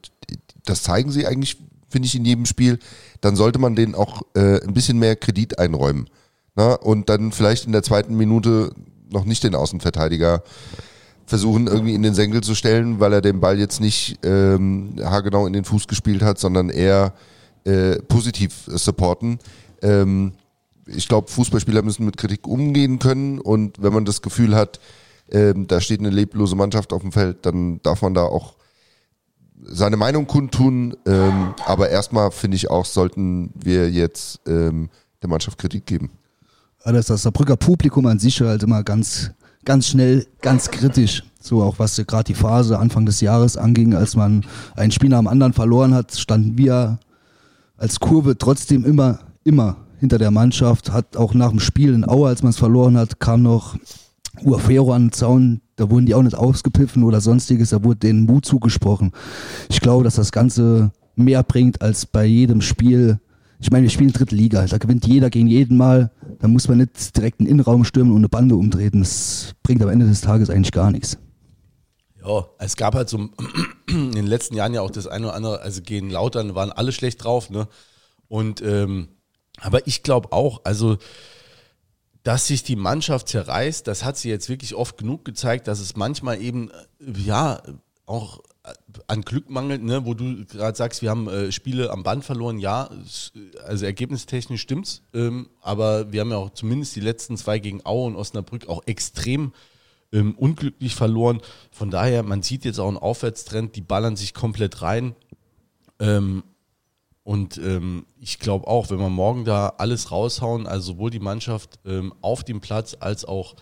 das 0.65 0.83
zeigen 0.83 1.11
sie 1.11 1.27
eigentlich, 1.27 1.59
finde 1.89 2.07
ich, 2.07 2.15
in 2.15 2.25
jedem 2.25 2.47
Spiel, 2.47 2.79
dann 3.21 3.37
sollte 3.37 3.59
man 3.59 3.75
denen 3.75 3.95
auch 3.95 4.23
äh, 4.35 4.63
ein 4.63 4.75
bisschen 4.75 4.99
mehr 4.99 5.17
Kredit 5.17 5.59
einräumen. 5.59 6.09
Ne? 6.57 6.77
Und 6.79 7.09
dann 7.09 7.33
vielleicht 7.33 7.67
in 7.67 7.73
der 7.73 7.83
zweiten 7.83 8.17
Minute 8.17 8.73
noch 9.11 9.25
nicht 9.25 9.45
den 9.45 9.55
Außenverteidiger 9.55 10.43
versuchen, 11.27 11.67
irgendwie 11.67 11.95
in 11.95 12.03
den 12.03 12.15
Senkel 12.15 12.43
zu 12.43 12.55
stellen, 12.55 13.01
weil 13.01 13.13
er 13.13 13.21
den 13.21 13.41
Ball 13.41 13.59
jetzt 13.59 13.81
nicht 13.81 14.19
ähm, 14.23 14.97
haargenau 15.03 15.47
in 15.47 15.53
den 15.53 15.65
Fuß 15.65 15.87
gespielt 15.87 16.23
hat, 16.23 16.39
sondern 16.39 16.69
eher 16.69 17.15
äh, 17.65 17.97
positiv 18.03 18.65
supporten. 18.67 19.39
Ähm, 19.83 20.33
ich 20.87 21.09
glaube, 21.09 21.31
Fußballspieler 21.31 21.83
müssen 21.83 22.05
mit 22.05 22.17
Kritik 22.17 22.47
umgehen 22.47 22.99
können 22.99 23.39
und 23.39 23.83
wenn 23.83 23.93
man 23.93 24.05
das 24.05 24.21
Gefühl 24.21 24.55
hat, 24.55 24.81
ähm, 25.33 25.67
da 25.67 25.81
steht 25.81 26.01
eine 26.01 26.11
leblose 26.11 26.55
Mannschaft 26.55 26.93
auf 26.93 27.03
dem 27.03 27.11
Feld, 27.11 27.47
dann 27.47 27.81
darf 27.83 28.03
man 28.03 28.15
da 28.15 28.25
auch 28.25 28.55
seine 29.65 29.97
Meinung 29.97 30.27
kundtun. 30.27 30.95
Ähm, 31.07 31.55
aber 31.67 31.91
erstmal 31.91 32.31
finde 32.31 32.57
ich 32.57 32.71
auch, 32.71 32.85
sollten 32.85 33.51
wir 33.55 33.91
jetzt 33.91 34.41
ähm, 34.47 34.91
der 35.23 35.31
Mannschaft 35.31 35.59
Kritik 35.59 35.87
geben. 35.87 36.11
Ja, 36.85 36.93
das 36.93 37.07
Saarbrücker 37.07 37.57
Publikum 37.57 38.07
an 38.07 38.19
sich 38.19 38.41
halt 38.41 38.63
immer 38.63 38.83
ganz, 38.83 39.31
ganz 39.65 39.89
schnell, 39.89 40.27
ganz 40.41 40.71
kritisch. 40.71 41.23
So 41.41 41.63
auch 41.63 41.79
was 41.79 41.97
gerade 41.97 42.25
die 42.25 42.35
Phase 42.35 42.79
Anfang 42.79 43.07
des 43.07 43.21
Jahres 43.21 43.57
anging, 43.57 43.95
als 43.95 44.15
man 44.17 44.45
ein 44.77 44.91
Spiel 44.91 45.11
nach 45.11 45.19
dem 45.19 45.29
anderen 45.29 45.53
verloren 45.53 45.95
hat, 45.95 46.15
standen 46.15 46.59
wir 46.59 46.99
als 47.77 47.99
Kurve 48.01 48.37
trotzdem 48.37 48.85
immer, 48.85 49.21
immer 49.45 49.77
hinter 49.99 50.19
der 50.19 50.31
Mannschaft. 50.31 50.93
Hat 50.93 51.17
auch 51.17 51.35
nach 51.35 51.51
dem 51.51 51.61
Spiel 51.61 51.95
in 51.95 52.07
Aue, 52.07 52.29
als 52.29 52.43
man 52.43 52.51
es 52.51 52.59
verloren 52.59 52.97
hat, 52.97 53.19
kam 53.19 53.43
noch 53.43 53.77
Uafero 54.41 54.93
an 54.93 55.07
den 55.07 55.13
Zaun. 55.13 55.61
Da 55.77 55.91
wurden 55.91 56.07
die 56.07 56.15
auch 56.15 56.23
nicht 56.23 56.37
ausgepiffen 56.37 57.03
oder 57.03 57.21
sonstiges. 57.21 57.71
Da 57.71 57.85
wurde 57.85 58.01
denen 58.01 58.25
Mut 58.25 58.45
zugesprochen. 58.45 59.13
Ich 59.69 59.81
glaube, 59.81 60.05
dass 60.05 60.15
das 60.15 60.33
Ganze 60.33 60.93
mehr 61.15 61.43
bringt 61.43 61.83
als 61.83 62.07
bei 62.07 62.25
jedem 62.25 62.61
Spiel. 62.61 63.21
Ich 63.61 63.71
meine, 63.71 63.85
wir 63.85 63.91
spielen 63.91 64.13
dritte 64.13 64.35
Liga. 64.35 64.65
Da 64.67 64.79
gewinnt 64.79 65.07
jeder 65.07 65.31
gegen 65.31 65.47
jeden 65.47 65.77
Mal. 65.77 66.11
Da 66.41 66.49
muss 66.49 66.69
man 66.69 66.79
nicht 66.79 67.17
direkt 67.17 67.41
einen 67.41 67.49
Innenraum 67.49 67.85
stürmen 67.85 68.13
und 68.13 68.19
eine 68.19 68.29
Bande 68.29 68.57
umtreten. 68.57 69.01
Das 69.01 69.55
bringt 69.63 69.83
am 69.83 69.89
Ende 69.89 70.07
des 70.07 70.21
Tages 70.21 70.51
eigentlich 70.51 70.73
gar 70.73 70.91
nichts. 70.91 71.19
Ja, 72.25 72.47
es 72.59 72.77
gab 72.77 72.95
halt 72.95 73.09
so 73.09 73.19
in 73.89 74.13
den 74.13 74.27
letzten 74.27 74.55
Jahren 74.55 74.75
ja 74.75 74.81
auch 74.81 74.91
das 74.91 75.07
eine 75.07 75.27
oder 75.27 75.35
andere, 75.35 75.61
also 75.61 75.83
gegen 75.83 76.11
Lautern 76.11 76.55
waren 76.55 76.71
alle 76.73 76.93
schlecht 76.93 77.25
drauf, 77.25 77.51
ne? 77.51 77.69
Und 78.29 78.63
ähm, 78.63 79.09
aber 79.61 79.87
ich 79.87 80.03
glaube 80.03 80.33
auch, 80.33 80.63
also 80.65 80.99
dass 82.23 82.47
sich 82.47 82.63
die 82.63 82.77
Mannschaft 82.77 83.29
zerreißt, 83.29 83.87
das 83.87 84.05
hat 84.05 84.17
sie 84.17 84.29
jetzt 84.29 84.49
wirklich 84.49 84.75
oft 84.75 84.97
genug 84.97 85.25
gezeigt, 85.25 85.67
dass 85.69 85.81
es 85.81 85.97
manchmal 85.97 86.41
eben 86.41 86.71
äh, 86.71 87.21
ja 87.21 87.63
auch 88.07 88.41
äh, 88.65 88.73
an 89.09 89.23
Glück 89.23 89.51
mangelt, 89.51 89.83
ne, 89.83 90.07
wo 90.07 90.15
du 90.15 90.45
gerade 90.47 90.77
sagst, 90.77 91.03
wir 91.03 91.11
haben 91.11 91.29
äh, 91.29 91.51
Spiele 91.51 91.91
am 91.91 92.03
Band 92.03 92.25
verloren, 92.25 92.59
ja, 92.59 92.91
es, 93.05 93.33
also 93.67 93.85
ergebnistechnisch 93.85 94.63
stimmt's, 94.63 95.03
ähm, 95.15 95.49
aber 95.61 96.13
wir 96.13 96.21
haben 96.21 96.31
ja 96.31 96.37
auch 96.37 96.51
zumindest 96.51 96.95
die 96.95 97.01
letzten 97.01 97.37
zwei 97.37 97.59
gegen 97.59 97.85
Aue 97.85 98.07
und 98.07 98.17
Osnabrück 98.17 98.69
auch 98.69 98.83
extrem 98.87 99.53
ähm, 100.13 100.35
unglücklich 100.37 100.95
verloren. 100.95 101.41
Von 101.71 101.91
daher, 101.91 102.23
man 102.23 102.43
sieht 102.43 102.65
jetzt 102.65 102.79
auch 102.79 102.89
einen 102.89 102.99
Aufwärtstrend, 102.99 103.75
die 103.77 103.81
ballern 103.81 104.15
sich 104.15 104.35
komplett 104.35 104.83
rein. 104.83 105.17
Ähm, 105.99 106.45
und 107.25 107.59
ähm, 107.59 108.07
ich 108.21 108.39
glaube 108.39 108.67
auch, 108.67 108.91
wenn 108.91 108.99
wir 108.99 109.09
morgen 109.09 109.45
da 109.45 109.75
alles 109.79 110.11
raushauen, 110.11 110.67
also 110.67 110.93
sowohl 110.93 111.11
die 111.11 111.21
Mannschaft 111.21 111.79
ähm, 111.85 112.13
auf 112.21 112.43
dem 112.43 112.61
Platz 112.61 112.97
als 112.99 113.25
auch 113.25 113.55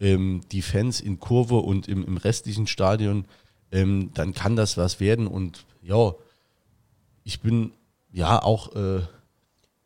ähm, 0.00 0.40
die 0.52 0.62
Fans 0.62 1.00
in 1.00 1.20
Kurve 1.20 1.56
und 1.56 1.86
im, 1.86 2.04
im 2.04 2.16
restlichen 2.16 2.66
Stadion, 2.66 3.26
ähm, 3.72 4.10
dann 4.14 4.32
kann 4.32 4.56
das 4.56 4.78
was 4.78 5.00
werden. 5.00 5.26
Und 5.26 5.66
ja, 5.82 6.14
ich 7.24 7.40
bin 7.40 7.72
ja 8.10 8.42
auch 8.42 8.74
äh, 8.74 9.02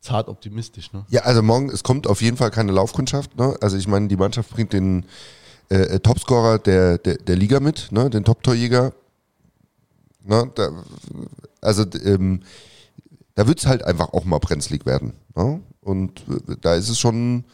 zart 0.00 0.28
optimistisch. 0.28 0.92
Ne? 0.92 1.04
Ja, 1.08 1.22
also 1.22 1.42
morgen, 1.42 1.70
es 1.70 1.82
kommt 1.82 2.06
auf 2.06 2.22
jeden 2.22 2.36
Fall 2.36 2.52
keine 2.52 2.70
Laufkundschaft. 2.70 3.36
Ne? 3.36 3.56
Also 3.60 3.76
ich 3.76 3.88
meine, 3.88 4.06
die 4.06 4.16
Mannschaft 4.16 4.50
bringt 4.50 4.72
den 4.72 5.04
äh, 5.70 5.76
äh, 5.76 6.00
Topscorer 6.00 6.60
der, 6.60 6.98
der, 6.98 7.16
der 7.16 7.36
Liga 7.36 7.58
mit, 7.58 7.90
ne? 7.90 8.08
den 8.10 8.24
Top-Torjäger. 8.24 8.92
Ne? 10.22 10.52
Also 11.60 11.84
ähm, 12.04 12.42
da 13.38 13.46
wird 13.46 13.60
es 13.60 13.66
halt 13.66 13.84
einfach 13.84 14.12
auch 14.14 14.24
mal 14.24 14.40
brenzlig 14.40 14.84
werden. 14.84 15.12
Ne? 15.36 15.62
Und 15.80 16.24
äh, 16.28 16.56
da 16.60 16.74
ist 16.74 16.88
es 16.88 16.98
schon, 16.98 17.44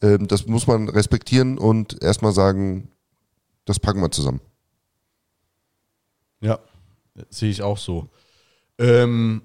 ähm, 0.00 0.26
das 0.26 0.46
muss 0.46 0.66
man 0.66 0.88
respektieren 0.88 1.58
und 1.58 2.02
erstmal 2.02 2.32
sagen, 2.32 2.88
das 3.66 3.78
packen 3.78 4.00
wir 4.00 4.10
zusammen. 4.10 4.40
Ja, 6.40 6.58
sehe 7.28 7.50
ich 7.50 7.60
auch 7.60 7.76
so. 7.76 8.08
Ähm, 8.78 9.42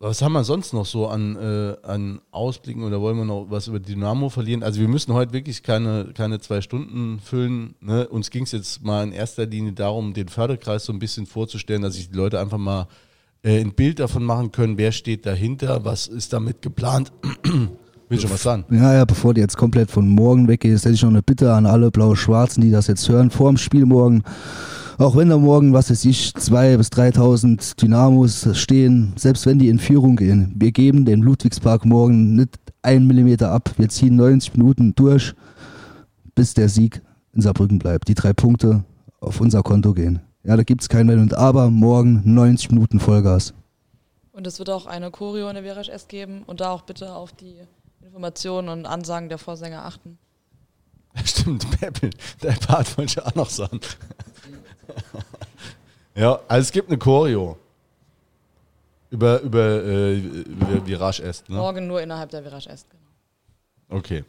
was 0.00 0.20
haben 0.20 0.34
wir 0.34 0.44
sonst 0.44 0.74
noch 0.74 0.84
so 0.84 1.08
an, 1.08 1.36
äh, 1.36 1.76
an 1.82 2.20
Ausblicken 2.30 2.82
oder 2.82 3.00
wollen 3.00 3.16
wir 3.16 3.24
noch 3.24 3.46
was 3.48 3.68
über 3.68 3.80
Dynamo 3.80 4.28
verlieren? 4.28 4.62
Also 4.62 4.80
wir 4.80 4.88
müssen 4.88 5.14
heute 5.14 5.32
wirklich 5.32 5.62
keine, 5.62 6.12
keine 6.12 6.40
zwei 6.40 6.60
Stunden 6.60 7.20
füllen. 7.20 7.74
Ne? 7.80 8.06
Uns 8.06 8.28
ging 8.28 8.42
es 8.44 8.52
jetzt 8.52 8.84
mal 8.84 9.02
in 9.02 9.12
erster 9.12 9.46
Linie 9.46 9.72
darum, 9.72 10.12
den 10.12 10.28
Förderkreis 10.28 10.84
so 10.84 10.92
ein 10.92 10.98
bisschen 10.98 11.24
vorzustellen, 11.24 11.80
dass 11.80 11.94
sich 11.94 12.10
die 12.10 12.16
Leute 12.16 12.38
einfach 12.38 12.58
mal 12.58 12.86
äh, 13.42 13.60
ein 13.60 13.72
Bild 13.72 14.00
davon 14.00 14.24
machen 14.24 14.52
können, 14.52 14.78
wer 14.78 14.92
steht 14.92 15.26
dahinter, 15.26 15.84
was 15.84 16.06
ist 16.06 16.32
damit 16.32 16.62
geplant. 16.62 17.12
Will 18.08 18.20
schon 18.20 18.30
was 18.30 18.42
sagen. 18.42 18.64
Ja, 18.70 18.94
ja, 18.94 19.04
bevor 19.04 19.34
die 19.34 19.42
jetzt 19.42 19.58
komplett 19.58 19.90
von 19.90 20.08
morgen 20.08 20.48
weggehst, 20.48 20.84
hätte 20.84 20.94
ich 20.94 21.02
noch 21.02 21.10
eine 21.10 21.22
Bitte 21.22 21.52
an 21.52 21.66
alle 21.66 21.90
Blau-Schwarzen, 21.90 22.62
die 22.62 22.70
das 22.70 22.86
jetzt 22.86 23.06
hören, 23.08 23.30
vor 23.30 23.50
dem 23.50 23.58
Spiel 23.58 23.84
morgen. 23.84 24.22
Auch 24.96 25.14
wenn 25.14 25.28
da 25.28 25.36
morgen, 25.36 25.74
was 25.74 25.90
weiß 25.90 26.06
ich, 26.06 26.32
2.000 26.34 26.76
bis 26.78 26.88
3.000 26.88 27.80
Dynamos 27.80 28.48
stehen, 28.54 29.12
selbst 29.16 29.46
wenn 29.46 29.58
die 29.58 29.68
in 29.68 29.78
Führung 29.78 30.16
gehen, 30.16 30.54
wir 30.56 30.72
geben 30.72 31.04
den 31.04 31.20
Ludwigspark 31.20 31.84
morgen 31.84 32.34
nicht 32.34 32.58
einen 32.82 33.06
Millimeter 33.06 33.52
ab. 33.52 33.70
Wir 33.76 33.88
ziehen 33.90 34.16
90 34.16 34.56
Minuten 34.56 34.94
durch, 34.94 35.34
bis 36.34 36.54
der 36.54 36.68
Sieg 36.68 37.02
in 37.34 37.42
Saarbrücken 37.42 37.78
bleibt. 37.78 38.08
Die 38.08 38.14
drei 38.14 38.32
Punkte 38.32 38.84
auf 39.20 39.40
unser 39.40 39.62
Konto 39.62 39.92
gehen. 39.92 40.20
Ja, 40.48 40.56
da 40.56 40.62
gibt 40.62 40.80
es 40.80 40.88
kein 40.88 41.06
Wenn 41.08 41.20
und 41.20 41.34
Aber. 41.34 41.68
Morgen 41.68 42.22
90 42.24 42.70
Minuten 42.70 43.00
Vollgas. 43.00 43.52
Und 44.32 44.46
es 44.46 44.58
wird 44.58 44.70
auch 44.70 44.86
eine 44.86 45.10
Choreo 45.10 45.46
in 45.50 45.54
der 45.56 45.62
Verasch 45.62 45.90
S 45.90 46.08
geben 46.08 46.42
und 46.46 46.62
da 46.62 46.70
auch 46.70 46.80
bitte 46.80 47.12
auf 47.12 47.32
die 47.32 47.58
Informationen 48.00 48.70
und 48.70 48.86
Ansagen 48.86 49.28
der 49.28 49.36
Vorsänger 49.36 49.84
achten. 49.84 50.16
Stimmt, 51.22 51.70
Peppel, 51.78 52.08
der 52.42 52.52
Part 52.52 52.96
wollte 52.96 53.20
ich 53.20 53.26
auch 53.26 53.34
noch 53.34 53.50
sagen. 53.50 53.78
ja, 56.14 56.40
also 56.48 56.62
es 56.62 56.72
gibt 56.72 56.88
eine 56.88 56.96
Choreo. 56.96 57.58
Über, 59.10 59.42
über, 59.42 59.84
äh, 59.84 60.46
Virage 60.86 61.24
Est, 61.24 61.50
ne? 61.50 61.56
Morgen 61.56 61.86
nur 61.86 62.00
innerhalb 62.00 62.30
der 62.30 62.42
Verasch 62.42 62.68
S. 62.68 62.86
Genau. 62.88 63.98
Okay. 63.98 64.24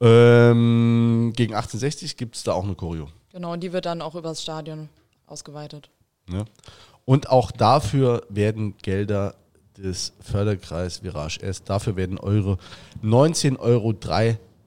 Ähm, 0.00 1.32
gegen 1.34 1.54
1860 1.54 2.16
gibt 2.16 2.36
es 2.36 2.44
da 2.44 2.52
auch 2.52 2.62
eine 2.62 2.76
Choreo. 2.76 3.08
genau, 3.32 3.54
und 3.54 3.60
die 3.64 3.72
wird 3.72 3.86
dann 3.86 4.02
auch 4.02 4.14
übers 4.14 4.40
Stadion 4.40 4.88
ausgeweitet. 5.30 5.90
Ne? 6.26 6.44
Und 7.04 7.30
auch 7.30 7.50
dafür 7.50 8.26
werden 8.28 8.76
Gelder 8.82 9.34
des 9.76 10.12
Förderkreis 10.20 11.02
Virage 11.02 11.40
S, 11.42 11.64
dafür 11.64 11.96
werden 11.96 12.18
eure 12.18 12.58
19,03 13.02 13.58
Euro 13.58 13.94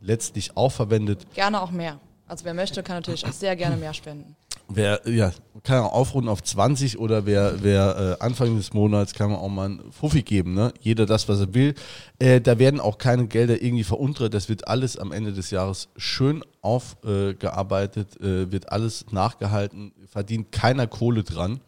letztlich 0.02 0.58
auch 0.58 0.72
verwendet. 0.72 1.26
Gerne 1.34 1.62
auch 1.62 1.72
mehr. 1.72 2.00
Also 2.28 2.46
wer 2.46 2.54
möchte, 2.54 2.84
kann 2.84 2.98
natürlich 2.98 3.26
auch 3.26 3.32
sehr 3.32 3.56
gerne 3.56 3.78
mehr 3.78 3.94
spenden. 3.94 4.36
Wer, 4.76 5.02
ja, 5.06 5.32
kann 5.64 5.84
auch 5.84 5.94
aufrunden 5.94 6.30
auf 6.30 6.42
20 6.42 7.00
oder 7.00 7.26
wer, 7.26 7.64
wer 7.64 8.18
äh, 8.20 8.24
Anfang 8.24 8.58
des 8.58 8.74
Monats 8.74 9.14
kann 9.14 9.30
man 9.30 9.40
auch 9.40 9.50
mal 9.50 9.66
einen 9.66 9.92
Fuffi 9.92 10.24
geben, 10.24 10.54
ne? 10.54 10.74
Jeder 10.82 11.06
das, 11.06 11.30
was 11.30 11.40
er 11.40 11.54
will. 11.54 11.76
Äh, 12.20 12.42
da 12.42 12.60
werden 12.60 12.80
auch 12.80 12.98
keine 12.98 13.28
Gelder 13.28 13.62
irgendwie 13.62 13.84
veruntert. 13.84 14.34
Das 14.34 14.50
wird 14.50 14.68
alles 14.68 14.98
am 14.98 15.12
Ende 15.12 15.34
des 15.34 15.52
Jahres 15.52 15.90
schön 15.96 16.44
aufgearbeitet, 16.62 18.20
äh, 18.20 18.52
wird 18.52 18.72
alles 18.72 19.06
nachgehalten, 19.12 19.94
verdient 20.12 20.52
keiner 20.52 20.88
Kohle 20.88 21.24
dran. 21.24 21.62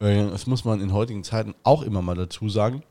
Äh, 0.00 0.28
das 0.30 0.46
muss 0.46 0.64
man 0.64 0.80
in 0.80 0.92
heutigen 0.92 1.24
Zeiten 1.24 1.54
auch 1.62 1.82
immer 1.82 2.02
mal 2.02 2.16
dazu 2.16 2.48
sagen. 2.48 2.82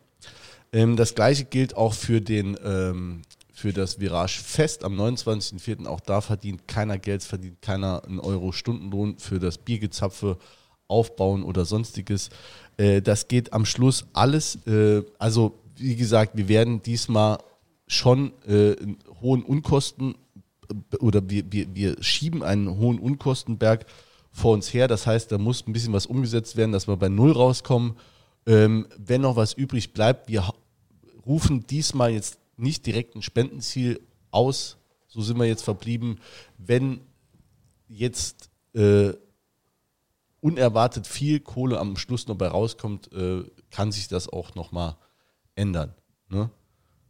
Ähm, 0.74 0.96
das 0.96 1.16
gleiche 1.16 1.46
gilt 1.46 1.76
auch 1.76 1.94
für 1.94 2.22
den 2.22 2.58
ähm, 2.64 3.22
für 3.62 3.74
das 3.74 4.00
Virage 4.00 4.42
Fest 4.44 4.84
am 4.84 5.00
29.04. 5.00 5.86
Auch 5.86 6.00
da 6.00 6.22
verdient 6.22 6.68
keiner 6.68 6.98
Geld, 6.98 7.22
verdient 7.22 7.62
keiner 7.62 8.04
einen 8.04 8.20
Euro 8.20 8.52
Stundenlohn 8.52 9.20
für 9.20 9.40
das 9.40 9.60
Biergezapfe 9.60 10.40
aufbauen 10.88 11.44
oder 11.44 11.64
sonstiges. 11.66 12.32
Äh, 12.78 13.04
das 13.04 13.28
geht 13.28 13.54
am 13.54 13.66
Schluss 13.66 14.08
alles. 14.14 14.56
Äh, 14.66 15.04
also 15.20 15.60
wie 15.76 15.96
gesagt, 15.96 16.36
wir 16.36 16.48
werden 16.48 16.82
diesmal 16.82 17.38
schon 17.86 18.34
äh, 18.48 18.76
hohen 19.22 19.44
Unkosten 19.44 20.16
äh, 20.68 20.98
oder 20.98 21.30
wir, 21.30 21.52
wir, 21.52 21.68
wir 21.76 22.02
schieben 22.02 22.42
einen 22.42 22.80
hohen 22.80 22.98
Unkostenberg 22.98 23.86
vor 24.32 24.54
uns 24.56 24.74
her. 24.74 24.88
Das 24.88 25.06
heißt, 25.06 25.32
da 25.32 25.38
muss 25.38 25.68
ein 25.68 25.74
bisschen 25.74 25.94
was 25.94 26.08
umgesetzt 26.08 26.58
werden, 26.58 26.72
dass 26.72 26.88
wir 26.88 26.98
bei 26.98 27.10
Null 27.10 27.32
rauskommen. 27.32 27.96
Ähm, 28.48 28.88
wenn 28.98 29.22
noch 29.22 29.36
was 29.36 29.54
übrig 29.54 29.94
bleibt, 29.94 30.30
wir 30.30 30.50
rufen 31.28 31.68
diesmal 31.68 32.10
jetzt 32.10 32.41
nicht 32.62 32.86
direkt 32.86 33.16
ein 33.16 33.22
Spendenziel 33.22 34.00
aus. 34.32 34.78
So 35.08 35.22
sind 35.22 35.38
wir 35.38 35.46
jetzt 35.46 35.64
verblieben. 35.64 36.20
Wenn 36.58 37.02
jetzt 37.88 38.50
äh, 38.74 39.14
unerwartet 40.40 41.08
viel 41.08 41.40
Kohle 41.40 41.80
am 41.80 41.98
Schluss 41.98 42.28
noch 42.28 42.36
bei 42.36 42.48
rauskommt, 42.48 43.12
äh, 43.14 43.44
kann 43.70 43.92
sich 43.92 44.08
das 44.08 44.30
auch 44.30 44.56
nochmal 44.56 44.96
ändern. 45.56 45.94
Ne? 46.30 46.50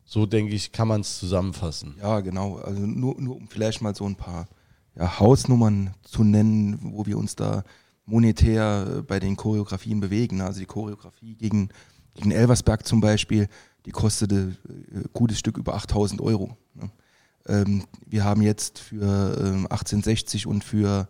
So 0.03 0.25
denke 0.25 0.53
ich, 0.53 0.71
kann 0.71 0.87
man 0.87 1.01
es 1.01 1.19
zusammenfassen. 1.19 1.95
Ja, 2.01 2.19
genau. 2.19 2.57
Also 2.57 2.81
nur, 2.81 3.19
nur 3.21 3.37
um 3.37 3.47
vielleicht 3.47 3.81
mal 3.81 3.95
so 3.95 4.05
ein 4.05 4.15
paar 4.15 4.47
ja, 4.95 5.19
Hausnummern 5.19 5.93
zu 6.03 6.23
nennen, 6.23 6.79
wo 6.81 7.05
wir 7.05 7.17
uns 7.17 7.35
da 7.35 7.63
monetär 8.05 8.97
äh, 8.97 9.01
bei 9.01 9.19
den 9.19 9.37
Choreografien 9.37 9.99
bewegen. 9.99 10.41
Also 10.41 10.59
die 10.59 10.65
Choreografie 10.65 11.35
gegen, 11.35 11.69
gegen 12.15 12.31
Elversberg 12.31 12.85
zum 12.85 12.99
Beispiel, 12.99 13.47
die 13.85 13.91
kostete 13.91 14.55
ein 14.67 15.05
äh, 15.05 15.07
gutes 15.13 15.39
Stück 15.39 15.57
über 15.57 15.75
8000 15.75 16.21
Euro. 16.21 16.57
Ne? 16.75 16.91
Ähm, 17.47 17.85
wir 18.05 18.23
haben 18.23 18.41
jetzt 18.41 18.79
für 18.79 19.37
ähm, 19.39 19.65
1860 19.65 20.47
und 20.47 20.63
für 20.63 21.07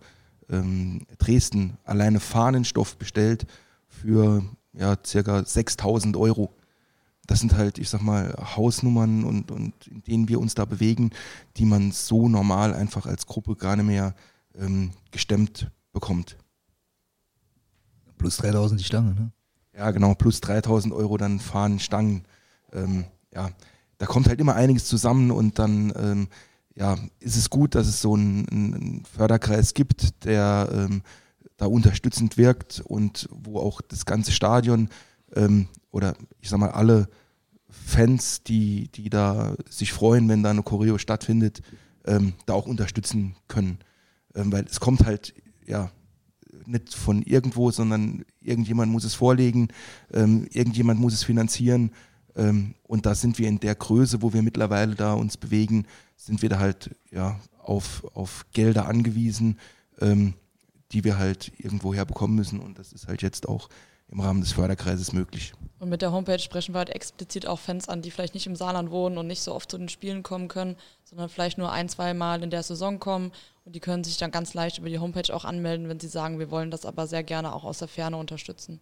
ähm, 0.49 1.05
Dresden 1.17 1.77
alleine 1.83 2.19
Fahnenstoff 2.19 2.97
bestellt 2.97 3.45
für 3.87 4.43
ja, 4.73 4.97
circa 5.05 5.43
6000 5.43 6.15
Euro. 6.17 6.53
Das 7.27 7.39
sind 7.39 7.55
halt, 7.55 7.77
ich 7.77 7.89
sag 7.89 8.01
mal, 8.01 8.33
Hausnummern 8.55 9.23
und, 9.23 9.51
und 9.51 9.87
in 9.87 10.03
denen 10.03 10.27
wir 10.27 10.39
uns 10.39 10.55
da 10.55 10.65
bewegen, 10.65 11.11
die 11.57 11.65
man 11.65 11.91
so 11.91 12.27
normal 12.27 12.73
einfach 12.73 13.05
als 13.05 13.25
Gruppe 13.25 13.55
gar 13.55 13.75
nicht 13.75 13.85
mehr 13.85 14.15
ähm, 14.55 14.91
gestemmt 15.11 15.69
bekommt. 15.93 16.37
Plus 18.17 18.37
3000 18.37 18.79
die 18.79 18.85
Stange, 18.85 19.13
ne? 19.13 19.31
Ja, 19.75 19.91
genau, 19.91 20.13
plus 20.13 20.41
3000 20.41 20.93
Euro 20.93 21.17
dann 21.17 21.39
Fahnen, 21.39 21.79
Stangen. 21.79 22.25
Ähm, 22.73 23.05
ja, 23.33 23.49
da 23.97 24.05
kommt 24.05 24.27
halt 24.27 24.39
immer 24.39 24.55
einiges 24.55 24.85
zusammen 24.85 25.31
und 25.31 25.59
dann 25.59 25.93
ähm, 25.95 26.27
ja, 26.75 26.97
ist 27.19 27.35
es 27.35 27.49
gut, 27.49 27.75
dass 27.75 27.87
es 27.87 28.01
so 28.01 28.15
einen, 28.15 28.47
einen 28.49 29.05
Förderkreis 29.05 29.73
gibt, 29.73 30.25
der 30.25 30.69
ähm, 30.73 31.01
da 31.57 31.65
unterstützend 31.65 32.37
wirkt 32.37 32.81
und 32.83 33.29
wo 33.31 33.59
auch 33.59 33.81
das 33.81 34.05
ganze 34.05 34.31
Stadion 34.31 34.89
ähm, 35.35 35.67
oder 35.91 36.15
ich 36.39 36.49
sag 36.49 36.59
mal 36.59 36.71
alle 36.71 37.07
Fans, 37.69 38.43
die, 38.43 38.89
die 38.89 39.09
da 39.09 39.55
sich 39.69 39.93
freuen, 39.93 40.27
wenn 40.27 40.43
da 40.43 40.49
eine 40.49 40.63
Choreo 40.63 40.97
stattfindet, 40.97 41.61
ähm, 42.05 42.33
da 42.45 42.53
auch 42.53 42.67
unterstützen 42.67 43.35
können. 43.47 43.79
Ähm, 44.35 44.51
weil 44.51 44.65
es 44.65 44.79
kommt 44.79 45.05
halt, 45.05 45.33
ja, 45.65 45.91
nicht 46.65 46.93
von 46.93 47.21
irgendwo, 47.21 47.71
sondern 47.71 48.25
irgendjemand 48.41 48.91
muss 48.91 49.03
es 49.03 49.13
vorlegen, 49.13 49.69
ähm, 50.13 50.47
irgendjemand 50.51 50.99
muss 50.99 51.13
es 51.13 51.23
finanzieren. 51.23 51.91
Ähm, 52.35 52.75
und 52.83 53.05
da 53.05 53.15
sind 53.15 53.39
wir 53.39 53.47
in 53.47 53.59
der 53.59 53.75
Größe, 53.75 54.21
wo 54.21 54.33
wir 54.33 54.41
mittlerweile 54.41 54.95
da 54.95 55.13
uns 55.13 55.37
bewegen, 55.37 55.85
sind 56.15 56.41
wir 56.41 56.49
da 56.49 56.59
halt 56.59 56.91
ja, 57.11 57.39
auf, 57.59 58.03
auf 58.13 58.45
Gelder 58.53 58.87
angewiesen, 58.87 59.59
ähm, 59.99 60.33
die 60.91 61.03
wir 61.03 61.17
halt 61.17 61.51
irgendwo 61.57 61.93
herbekommen 61.93 62.35
müssen. 62.35 62.59
Und 62.59 62.79
das 62.79 62.93
ist 62.93 63.07
halt 63.07 63.21
jetzt 63.21 63.47
auch 63.47 63.69
im 64.11 64.19
Rahmen 64.19 64.41
des 64.41 64.51
Förderkreises 64.51 65.13
möglich. 65.13 65.53
Und 65.79 65.89
mit 65.89 66.01
der 66.01 66.11
Homepage 66.11 66.37
sprechen 66.37 66.75
wir 66.75 66.79
halt 66.79 66.89
explizit 66.89 67.47
auch 67.47 67.59
Fans 67.59 67.87
an, 67.87 68.01
die 68.01 68.11
vielleicht 68.11 68.33
nicht 68.33 68.45
im 68.45 68.55
Saarland 68.55 68.91
wohnen 68.91 69.17
und 69.17 69.25
nicht 69.25 69.41
so 69.41 69.55
oft 69.55 69.71
zu 69.71 69.77
den 69.77 69.89
Spielen 69.89 70.21
kommen 70.21 70.47
können, 70.47 70.75
sondern 71.05 71.29
vielleicht 71.29 71.57
nur 71.57 71.71
ein, 71.71 71.89
zwei 71.89 72.13
Mal 72.13 72.43
in 72.43 72.49
der 72.49 72.61
Saison 72.61 72.99
kommen. 72.99 73.31
Und 73.65 73.75
die 73.75 73.79
können 73.79 74.03
sich 74.03 74.17
dann 74.17 74.31
ganz 74.31 74.53
leicht 74.53 74.79
über 74.79 74.89
die 74.89 74.99
Homepage 74.99 75.33
auch 75.33 75.45
anmelden, 75.45 75.87
wenn 75.87 75.99
sie 75.99 76.07
sagen, 76.07 76.39
wir 76.39 76.51
wollen 76.51 76.71
das 76.71 76.85
aber 76.85 77.07
sehr 77.07 77.23
gerne 77.23 77.55
auch 77.55 77.63
aus 77.63 77.79
der 77.79 77.87
Ferne 77.87 78.17
unterstützen. 78.17 78.81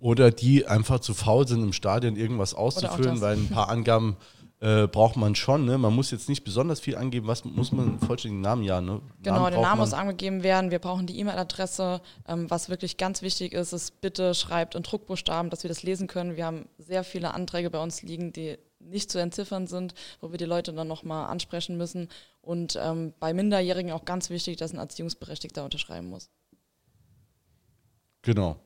Oder 0.00 0.30
die 0.30 0.66
einfach 0.66 1.00
zu 1.00 1.14
faul 1.14 1.46
sind, 1.48 1.62
im 1.62 1.72
Stadion 1.72 2.16
irgendwas 2.16 2.54
auszufüllen, 2.54 3.20
weil 3.20 3.36
ein 3.36 3.48
paar 3.48 3.68
Angaben 3.68 4.16
äh, 4.60 4.86
braucht 4.86 5.16
man 5.16 5.34
schon. 5.34 5.64
Ne? 5.64 5.78
Man 5.78 5.94
muss 5.94 6.10
jetzt 6.10 6.28
nicht 6.28 6.44
besonders 6.44 6.80
viel 6.80 6.96
angeben. 6.96 7.26
Was 7.26 7.44
muss 7.44 7.70
man 7.72 7.98
vollständigen 8.00 8.40
Namen 8.40 8.64
ja? 8.64 8.80
Ne? 8.80 9.00
Genau, 9.22 9.40
Namen 9.40 9.52
der 9.52 9.60
Name 9.60 9.80
muss 9.80 9.92
angegeben 9.92 10.42
werden. 10.42 10.70
Wir 10.70 10.80
brauchen 10.80 11.06
die 11.06 11.18
E-Mail-Adresse. 11.18 12.00
Ähm, 12.26 12.50
was 12.50 12.68
wirklich 12.68 12.96
ganz 12.96 13.22
wichtig 13.22 13.52
ist, 13.52 13.72
ist 13.72 14.00
bitte 14.00 14.34
schreibt 14.34 14.74
in 14.74 14.82
Druckbuchstaben, 14.82 15.50
dass 15.50 15.62
wir 15.62 15.68
das 15.68 15.82
lesen 15.82 16.08
können. 16.08 16.36
Wir 16.36 16.46
haben 16.46 16.66
sehr 16.78 17.04
viele 17.04 17.34
Anträge 17.34 17.70
bei 17.70 17.80
uns 17.80 18.02
liegen, 18.02 18.32
die 18.32 18.58
nicht 18.80 19.10
zu 19.10 19.18
entziffern 19.18 19.66
sind, 19.66 19.94
wo 20.20 20.30
wir 20.30 20.38
die 20.38 20.44
Leute 20.44 20.72
dann 20.72 20.88
nochmal 20.88 21.28
ansprechen 21.28 21.76
müssen. 21.76 22.08
Und 22.40 22.78
ähm, 22.82 23.12
bei 23.20 23.32
Minderjährigen 23.32 23.92
auch 23.92 24.04
ganz 24.04 24.30
wichtig, 24.30 24.56
dass 24.56 24.72
ein 24.72 24.78
Erziehungsberechtigter 24.78 25.64
unterschreiben 25.64 26.08
muss. 26.08 26.30
Genau. 28.22 28.56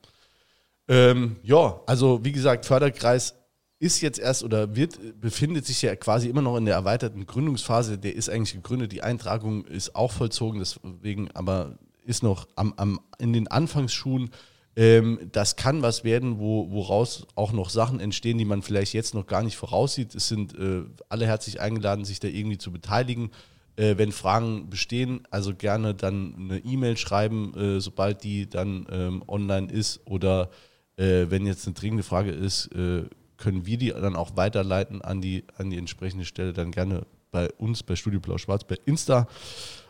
Ähm, 0.93 1.37
ja, 1.41 1.81
also 1.87 2.23
wie 2.23 2.31
gesagt, 2.31 2.67
Förderkreis 2.67 3.33
ist 3.79 4.01
jetzt 4.01 4.19
erst 4.19 4.43
oder 4.43 4.75
wird, 4.75 5.19
befindet 5.19 5.65
sich 5.65 5.81
ja 5.81 5.95
quasi 5.95 6.29
immer 6.29 6.43
noch 6.43 6.55
in 6.55 6.65
der 6.65 6.75
erweiterten 6.75 7.25
Gründungsphase. 7.25 7.97
Der 7.97 8.15
ist 8.15 8.29
eigentlich 8.29 8.53
gegründet, 8.53 8.91
die 8.91 9.01
Eintragung 9.01 9.65
ist 9.65 9.95
auch 9.95 10.11
vollzogen, 10.11 10.59
deswegen 10.59 11.31
aber 11.31 11.79
ist 12.05 12.21
noch 12.21 12.47
am, 12.55 12.75
am, 12.77 12.99
in 13.17 13.33
den 13.33 13.47
Anfangsschuhen. 13.47 14.29
Ähm, 14.75 15.19
das 15.31 15.55
kann 15.55 15.81
was 15.81 16.03
werden, 16.03 16.37
wo, 16.37 16.69
woraus 16.69 17.25
auch 17.33 17.53
noch 17.53 17.71
Sachen 17.71 17.99
entstehen, 17.99 18.37
die 18.37 18.45
man 18.45 18.61
vielleicht 18.61 18.93
jetzt 18.93 19.15
noch 19.15 19.25
gar 19.25 19.41
nicht 19.41 19.57
voraussieht. 19.57 20.13
Es 20.13 20.27
sind 20.27 20.53
äh, 20.59 20.83
alle 21.09 21.25
herzlich 21.25 21.59
eingeladen, 21.59 22.05
sich 22.05 22.19
da 22.19 22.27
irgendwie 22.27 22.59
zu 22.59 22.71
beteiligen. 22.71 23.31
Äh, 23.77 23.97
wenn 23.97 24.11
Fragen 24.11 24.69
bestehen, 24.69 25.27
also 25.31 25.55
gerne 25.55 25.95
dann 25.95 26.35
eine 26.37 26.59
E-Mail 26.59 26.97
schreiben, 26.97 27.55
äh, 27.55 27.81
sobald 27.81 28.23
die 28.23 28.47
dann 28.47 28.85
ähm, 28.91 29.23
online 29.27 29.71
ist. 29.71 30.01
Oder 30.05 30.51
äh, 30.97 31.25
wenn 31.29 31.45
jetzt 31.45 31.65
eine 31.67 31.73
dringende 31.73 32.03
Frage 32.03 32.31
ist, 32.31 32.67
äh, 32.75 33.03
können 33.37 33.65
wir 33.65 33.77
die 33.77 33.89
dann 33.89 34.15
auch 34.15 34.35
weiterleiten 34.35 35.01
an 35.01 35.21
die, 35.21 35.43
an 35.57 35.69
die 35.69 35.77
entsprechende 35.77 36.25
Stelle. 36.25 36.53
Dann 36.53 36.71
gerne 36.71 37.05
bei 37.31 37.51
uns, 37.53 37.83
bei 37.83 37.95
Studio 37.95 38.19
Blau 38.19 38.37
Schwarz, 38.37 38.63
bei 38.63 38.77
Insta 38.85 39.27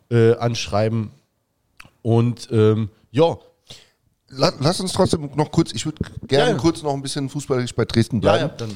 äh, 0.09 0.33
anschreiben. 0.35 1.11
Und 2.01 2.49
ähm, 2.51 2.89
ja, 3.11 3.37
La- 4.29 4.53
Lass 4.59 4.79
uns 4.79 4.93
trotzdem 4.93 5.29
noch 5.35 5.51
kurz, 5.51 5.73
ich 5.73 5.85
würde 5.85 6.03
gerne 6.27 6.45
Ja, 6.45 6.51
ja. 6.55 6.57
kurz 6.57 6.81
noch 6.81 6.93
ein 6.93 7.01
bisschen 7.03 7.29
fußballerisch 7.29 7.75
bei 7.75 7.85
Dresden 7.85 8.19
bleiben. 8.19 8.51
ja, 8.59 8.67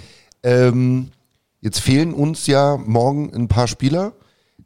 Ähm, 0.43 1.09
jetzt 1.61 1.79
fehlen 1.79 2.13
uns 2.13 2.45
ja 2.45 2.77
morgen 2.77 3.33
ein 3.33 3.47
paar 3.47 3.67
Spieler. 3.67 4.13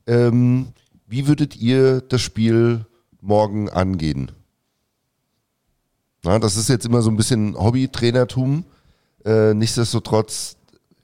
Ähm, 0.07 0.73
wie 1.07 1.27
würdet 1.27 1.55
ihr 1.55 2.01
das 2.01 2.21
Spiel 2.21 2.85
morgen 3.21 3.69
angehen? 3.69 4.31
Na, 6.23 6.37
das 6.39 6.55
ist 6.55 6.69
jetzt 6.69 6.85
immer 6.85 7.01
so 7.01 7.09
ein 7.09 7.17
bisschen 7.17 7.55
Hobby-Trainertum. 7.57 8.63
Äh, 9.25 9.53
nichtsdestotrotz, 9.53 10.55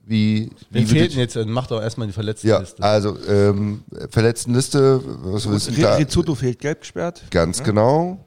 wie, 0.06 0.50
Wen 0.70 0.84
wie 0.84 0.86
fehlt 0.86 1.12
denn 1.14 1.20
jetzt? 1.20 1.36
Macht 1.36 1.72
doch 1.72 1.82
erstmal 1.82 2.08
die 2.08 2.14
verletzte 2.14 2.48
ja, 2.48 2.60
Liste. 2.60 2.82
also 2.84 3.18
ähm, 3.28 3.84
Verletztenliste, 4.10 5.02
was 5.24 5.50
wissen 5.50 5.76
Re- 5.76 5.82
da? 5.82 5.96
Rizzuto 5.96 6.34
fehlt 6.36 6.60
gelb 6.60 6.82
gesperrt. 6.82 7.24
Ganz 7.32 7.64
genau. 7.64 8.24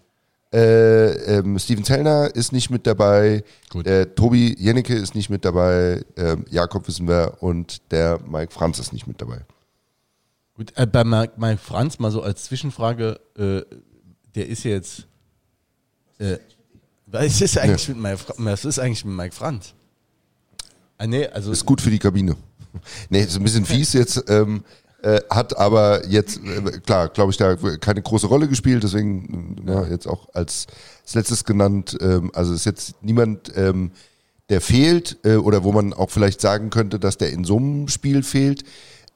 Äh, 0.53 1.39
ähm, 1.39 1.59
Steven 1.61 1.85
Zellner 1.85 2.35
ist 2.35 2.53
nicht 2.53 2.71
mit 2.71 2.87
dabei. 2.87 3.45
Äh, 3.85 4.07
Tobi 4.07 4.57
Jennecke 4.59 4.95
ist 4.95 5.15
nicht 5.15 5.31
mit 5.31 5.45
dabei. 5.45 6.05
Ähm, 6.17 6.45
Jakob 6.51 6.89
wissen 6.89 7.07
wir 7.07 7.37
und 7.41 7.91
der 7.93 8.19
Mike 8.29 8.53
Franz 8.53 8.81
ist 8.81 8.93
nicht 8.93 9.07
mit 9.07 9.21
dabei. 9.23 9.43
Gut, 10.55 10.73
äh, 10.75 10.87
bei 10.87 11.05
Mike, 11.05 11.35
Mike 11.37 11.61
Franz 11.65 12.01
mal 12.01 12.11
so 12.11 12.21
als 12.21 12.45
Zwischenfrage, 12.45 13.21
äh, 13.39 13.63
der 14.35 14.49
ist 14.49 14.65
ja 14.65 14.73
jetzt. 14.73 15.07
Äh, 17.13 17.27
was 17.27 17.41
ist 17.41 17.59
eigentlich 17.59 17.89
mit 17.89 17.99
Mike, 17.99 18.21
was 18.39 18.65
ist 18.65 18.79
eigentlich 18.79 19.05
mit 19.05 19.15
Mike 19.15 19.35
Franz? 19.35 19.75
Ah, 20.99 21.07
nee, 21.07 21.27
also 21.27 21.51
Ist 21.51 21.65
gut 21.65 21.81
für 21.81 21.91
die 21.91 21.99
Kabine. 21.99 22.37
nee, 23.09 23.23
ist 23.23 23.37
ein 23.37 23.43
bisschen 23.43 23.65
fies 23.65 23.93
jetzt. 23.93 24.25
Ähm, 24.29 24.63
Äh, 25.03 25.23
hat 25.31 25.57
aber 25.57 26.07
jetzt, 26.09 26.41
äh, 26.45 26.79
klar, 26.81 27.09
glaube 27.09 27.31
ich, 27.31 27.39
da 27.39 27.57
keine 27.57 28.03
große 28.03 28.27
Rolle 28.27 28.49
gespielt, 28.49 28.83
deswegen 28.83 29.57
ja, 29.67 29.87
jetzt 29.87 30.07
auch 30.07 30.29
als, 30.35 30.67
als 31.05 31.15
letztes 31.15 31.45
genannt. 31.47 31.97
Ähm, 32.03 32.31
also 32.35 32.53
ist 32.53 32.67
jetzt 32.67 32.97
niemand, 33.01 33.51
ähm, 33.57 33.93
der 34.51 34.61
fehlt 34.61 35.17
äh, 35.25 35.37
oder 35.37 35.65
wo 35.65 35.73
man 35.73 35.95
auch 35.95 36.11
vielleicht 36.11 36.43
sagen 36.43 36.69
könnte, 36.69 36.99
dass 36.99 37.17
der 37.17 37.33
in 37.33 37.45
so 37.45 37.57
einem 37.57 37.89
Spiel 37.89 38.23
fehlt. 38.23 38.65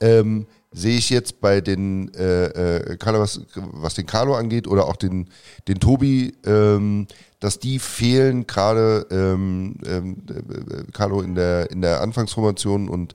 Ähm, 0.01 0.47
sehe 0.75 0.99
ich 0.99 1.09
jetzt 1.09 1.41
bei 1.41 1.61
den 1.61 2.13
äh, 2.15 2.47
äh, 2.47 2.97
Carlo, 2.97 3.21
was, 3.21 3.41
was 3.55 3.95
den 3.95 4.07
Carlo 4.07 4.35
angeht 4.35 4.67
oder 4.67 4.87
auch 4.87 4.97
den, 4.97 5.31
den 5.69 5.79
Tobi, 5.79 6.35
ähm, 6.45 7.07
dass 7.39 7.59
die 7.61 7.79
fehlen 7.79 8.47
gerade 8.47 9.07
ähm, 9.11 9.77
ähm, 9.87 10.17
äh, 10.29 10.91
Carlo 10.93 11.21
in 11.21 11.35
der 11.35 11.71
in 11.71 11.81
der 11.81 12.01
Anfangsformation 12.01 12.89
und 12.89 13.15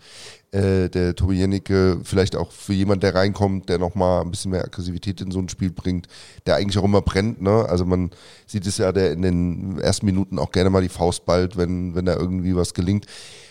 äh, 0.51 0.89
der 0.89 1.15
Tobi 1.15 1.35
Jennecke 1.35 1.99
vielleicht 2.03 2.35
auch 2.35 2.51
für 2.51 2.73
jemand, 2.73 3.03
der 3.03 3.13
reinkommt, 3.13 3.69
der 3.69 3.77
nochmal 3.77 4.21
ein 4.21 4.31
bisschen 4.31 4.51
mehr 4.51 4.63
Aggressivität 4.63 5.19
in 5.21 5.31
so 5.31 5.39
ein 5.39 5.49
Spiel 5.49 5.71
bringt, 5.71 6.07
der 6.45 6.55
eigentlich 6.55 6.77
auch 6.77 6.85
immer 6.85 7.01
brennt. 7.01 7.41
Ne? 7.41 7.65
Also 7.67 7.85
man 7.85 8.11
sieht 8.47 8.65
es 8.65 8.77
ja, 8.77 8.91
der 8.91 9.11
in 9.11 9.21
den 9.21 9.79
ersten 9.79 10.05
Minuten 10.05 10.39
auch 10.39 10.51
gerne 10.51 10.69
mal 10.69 10.81
die 10.81 10.89
Faust 10.89 11.25
ballt, 11.25 11.57
wenn, 11.57 11.93
wenn 11.93 12.05
da 12.05 12.15
irgendwie 12.15 12.55
was 12.55 12.73
gelingt. 12.73 13.05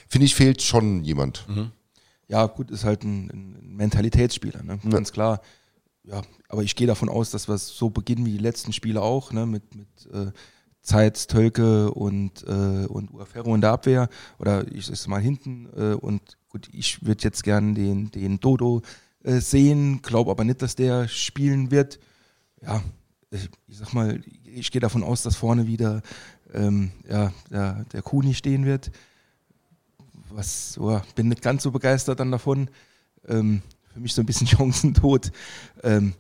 Finde 0.09 0.25
ich, 0.25 0.35
fehlt 0.35 0.63
schon 0.63 1.05
jemand. 1.05 1.47
Mhm 1.49 1.73
ja, 2.29 2.47
gut, 2.47 2.71
ist 2.71 2.85
halt 2.85 3.05
ein, 3.05 3.31
ein 3.31 3.77
Mentalitätsspieler, 3.77 4.63
ne? 4.63 4.79
Ja. 4.83 4.91
ganz 4.91 5.13
klar. 5.13 5.41
Ja, 6.05 6.23
aber 6.49 6.63
ich 6.63 6.77
gehe 6.77 6.87
davon 6.87 7.09
aus, 7.09 7.31
dass 7.31 7.49
wir 7.49 7.59
so 7.59 7.91
beginnen 7.91 8.25
wie 8.25 8.33
die 8.33 8.39
letzten 8.39 8.73
Spiele 8.73 9.03
auch, 9.03 9.33
ne? 9.33 9.45
mit, 9.45 9.75
mit 9.75 9.89
äh, 10.13 10.31
Zeitz, 10.81 11.27
Tölke 11.27 11.91
und, 11.91 12.45
äh, 12.45 12.87
und 12.87 13.13
Uaferro 13.13 13.55
in 13.55 13.61
der 13.61 13.73
Abwehr 13.73 14.09
oder 14.39 14.67
ich 14.73 14.87
sag 14.87 15.09
mal 15.09 15.21
hinten 15.21 15.69
äh, 15.77 15.95
und 15.95 16.39
gut, 16.49 16.69
ich 16.73 17.05
würde 17.05 17.25
jetzt 17.25 17.43
gern 17.45 17.75
den, 17.75 18.11
den 18.11 18.41
Dodo 18.41 18.81
äh, 19.23 19.41
sehen, 19.41 20.01
glaube 20.01 20.31
aber 20.31 20.45
nicht, 20.45 20.63
dass 20.63 20.77
der 20.77 21.09
spielen 21.09 21.71
wird. 21.71 21.99
Ja, 22.63 22.83
ich, 23.31 23.51
ich 23.67 23.77
sag 23.77 23.93
mal, 23.93 24.23
ich 24.45 24.71
gehe 24.71 24.81
davon 24.81 25.03
aus, 25.03 25.23
dass 25.23 25.37
vorne 25.37 25.67
wieder 25.67 26.01
ähm, 26.55 26.93
ja, 27.07 27.35
der, 27.51 27.85
der 27.93 28.01
Kuni 28.01 28.33
stehen 28.33 28.65
wird 28.65 28.91
was, 30.39 30.79
oh, 30.81 31.01
bin 31.15 31.29
nicht 31.29 31.43
ganz 31.43 31.63
so 31.63 31.71
begeistert 31.71 32.21
dann 32.21 32.31
davon. 32.31 32.71
Ähm, 33.29 33.61
für 33.93 34.01
mich 34.01 34.15
so 34.15 34.23
ein 34.23 34.27
bisschen 34.27 34.47
Chancentod. 34.57 35.31
Ähm, 35.83 36.15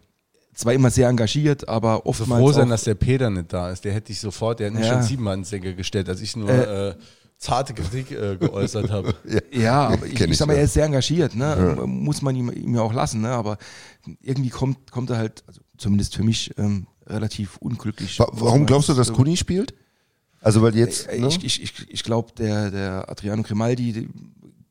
zwar 0.54 0.74
immer 0.74 0.90
sehr 0.90 1.08
engagiert, 1.08 1.68
aber 1.68 2.04
oftmals. 2.04 2.40
So 2.40 2.46
froh 2.46 2.52
sein, 2.52 2.68
dass 2.68 2.84
der 2.84 2.96
Peter 2.96 3.30
nicht 3.30 3.52
da 3.52 3.70
ist. 3.70 3.84
Der 3.84 3.92
hätte 3.92 4.10
ich 4.10 4.20
sofort, 4.20 4.58
der 4.58 4.66
hätte 4.66 4.78
mich 4.78 4.86
ja. 4.86 4.94
schon 4.94 5.02
siebenmal 5.04 5.34
ins 5.34 5.50
Senker 5.50 5.72
gestellt, 5.72 6.08
als 6.08 6.20
ich 6.20 6.34
nur 6.36 6.50
äh, 6.50 6.88
äh, 6.88 6.94
zarte 7.38 7.74
Kritik 7.74 8.10
äh, 8.10 8.36
geäußert 8.36 8.90
habe. 8.90 9.14
ja, 9.24 9.40
ja, 9.52 9.88
aber 9.88 10.06
ich, 10.06 10.20
ich, 10.20 10.36
sag 10.36 10.48
mal, 10.48 10.54
er 10.54 10.64
ist 10.64 10.74
sehr 10.74 10.84
engagiert, 10.84 11.36
ne? 11.36 11.76
Ja. 11.78 11.86
Muss 11.86 12.20
man 12.22 12.34
ihm, 12.34 12.50
ihm 12.50 12.74
ja 12.74 12.82
auch 12.82 12.92
lassen, 12.92 13.20
ne? 13.20 13.30
Aber 13.30 13.56
irgendwie 14.20 14.50
kommt, 14.50 14.90
kommt 14.90 15.10
er 15.10 15.18
halt, 15.18 15.44
also 15.46 15.60
zumindest 15.76 16.16
für 16.16 16.24
mich, 16.24 16.52
ähm, 16.58 16.88
relativ 17.06 17.56
unglücklich. 17.58 18.18
Warum 18.18 18.66
glaubst 18.66 18.88
du, 18.88 18.94
dass 18.94 19.12
Kuni 19.12 19.36
spielt? 19.36 19.74
Also 20.40 20.62
weil 20.62 20.76
jetzt. 20.76 21.08
Ne? 21.08 21.26
Ich, 21.26 21.44
ich, 21.44 21.62
ich, 21.62 21.90
ich 21.90 22.04
glaube, 22.04 22.32
der, 22.36 22.70
der 22.70 23.10
Adriano 23.10 23.42
Grimaldi 23.42 24.08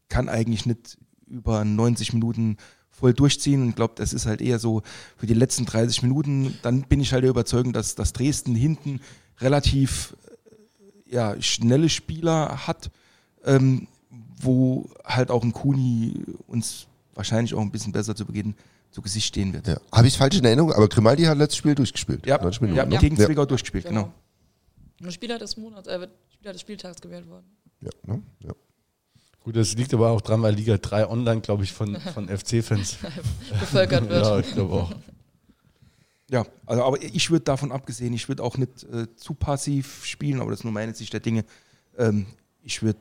kann 0.09 0.29
eigentlich 0.29 0.65
nicht 0.65 0.97
über 1.27 1.65
90 1.65 2.13
Minuten 2.13 2.57
voll 2.89 3.13
durchziehen 3.13 3.61
und 3.61 3.75
glaube, 3.75 3.93
das 3.97 4.13
ist 4.13 4.25
halt 4.25 4.41
eher 4.41 4.59
so 4.59 4.81
für 5.17 5.27
die 5.27 5.33
letzten 5.33 5.65
30 5.65 6.03
Minuten. 6.03 6.57
Dann 6.63 6.81
bin 6.83 6.99
ich 6.99 7.13
halt 7.13 7.23
der 7.23 7.29
Überzeugung, 7.29 7.73
dass, 7.73 7.95
dass 7.95 8.13
Dresden 8.13 8.55
hinten 8.55 9.01
relativ 9.39 10.15
äh, 11.09 11.15
ja, 11.15 11.41
schnelle 11.41 11.89
Spieler 11.89 12.65
hat, 12.65 12.89
ähm, 13.45 13.87
wo 14.39 14.89
halt 15.05 15.29
auch 15.29 15.43
ein 15.43 15.53
Kuni 15.53 16.23
uns 16.47 16.87
wahrscheinlich 17.13 17.53
auch 17.53 17.61
ein 17.61 17.71
bisschen 17.71 17.91
besser 17.91 18.15
zu 18.15 18.25
Beginn 18.25 18.55
zu 18.91 19.01
Gesicht 19.01 19.27
stehen 19.27 19.53
wird. 19.53 19.67
Ja. 19.67 19.77
Habe 19.91 20.07
ich 20.07 20.17
falsch 20.17 20.37
in 20.37 20.45
Erinnerung, 20.45 20.71
aber 20.71 20.87
Grimaldi 20.87 21.23
hat 21.23 21.37
letztes 21.37 21.57
Spiel 21.57 21.75
durchgespielt. 21.75 22.25
Ja, 22.25 22.39
Minuten, 22.39 22.75
ja, 22.75 22.85
ne? 22.85 22.97
gegen 22.97 23.17
Zwickau 23.17 23.45
durchgespielt, 23.45 23.85
genau. 23.85 24.03
genau. 24.05 24.13
Spieler 25.09 25.37
des 25.37 25.57
Monats, 25.57 25.87
äh, 25.87 26.07
Spieler 26.33 26.53
des 26.53 26.61
Spieltags 26.61 27.01
gewählt 27.01 27.27
worden. 27.27 27.45
Ja, 27.81 27.89
ne? 28.03 28.23
ja. 28.39 28.53
Gut, 29.43 29.55
das 29.55 29.75
liegt 29.75 29.93
aber 29.93 30.09
auch 30.09 30.21
dran, 30.21 30.41
weil 30.41 30.55
Liga 30.55 30.77
3 30.77 31.07
online, 31.07 31.41
glaube 31.41 31.63
ich, 31.63 31.71
von, 31.71 31.95
von 32.01 32.27
FC-Fans 32.37 32.97
bevölkert 33.59 34.09
wird. 34.09 34.25
ja, 34.25 34.39
ich 34.39 34.51
glaube 34.53 34.73
auch. 34.73 34.95
Ja, 36.29 36.45
also 36.65 36.83
aber 36.83 37.01
ich 37.01 37.31
würde 37.31 37.45
davon 37.45 37.71
abgesehen, 37.71 38.13
ich 38.13 38.27
würde 38.27 38.43
auch 38.43 38.57
nicht 38.57 38.83
äh, 38.83 39.07
zu 39.15 39.33
passiv 39.33 40.03
spielen, 40.03 40.41
aber 40.41 40.51
das 40.51 40.59
ist 40.59 40.63
nur 40.65 40.73
meine 40.73 40.93
Sicht 40.93 41.13
der 41.13 41.21
Dinge. 41.21 41.45
Ähm, 41.97 42.25
ich 42.61 42.83
würde 42.83 42.99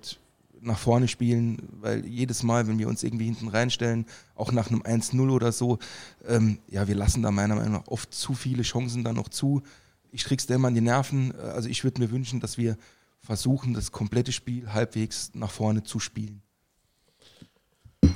nach 0.61 0.79
vorne 0.79 1.09
spielen, 1.09 1.59
weil 1.81 2.07
jedes 2.07 2.43
Mal, 2.43 2.69
wenn 2.69 2.79
wir 2.79 2.89
uns 2.89 3.03
irgendwie 3.03 3.25
hinten 3.25 3.49
reinstellen, 3.49 4.07
auch 4.35 4.53
nach 4.53 4.69
einem 4.69 4.83
1-0 4.83 5.31
oder 5.31 5.51
so, 5.53 5.79
ähm, 6.27 6.59
ja, 6.69 6.87
wir 6.87 6.95
lassen 6.95 7.23
da 7.23 7.31
meiner 7.31 7.57
Meinung 7.57 7.73
nach 7.73 7.89
oft 7.89 8.15
zu 8.15 8.35
viele 8.35 8.63
Chancen 8.63 9.03
dann 9.03 9.17
noch 9.17 9.29
zu 9.29 9.63
ich 10.17 10.25
krieg's 10.25 10.47
dir 10.47 10.55
immer 10.55 10.69
an 10.69 10.75
die 10.75 10.81
Nerven. 10.81 11.39
Also 11.39 11.69
ich 11.69 11.85
würde 11.85 12.01
mir 12.01 12.11
wünschen, 12.11 12.41
dass 12.41 12.57
wir 12.57 12.77
versuchen, 13.21 13.75
das 13.75 13.93
komplette 13.93 14.33
Spiel 14.33 14.73
halbwegs 14.73 15.31
nach 15.35 15.51
vorne 15.51 15.83
zu 15.83 16.01
spielen. 16.01 16.41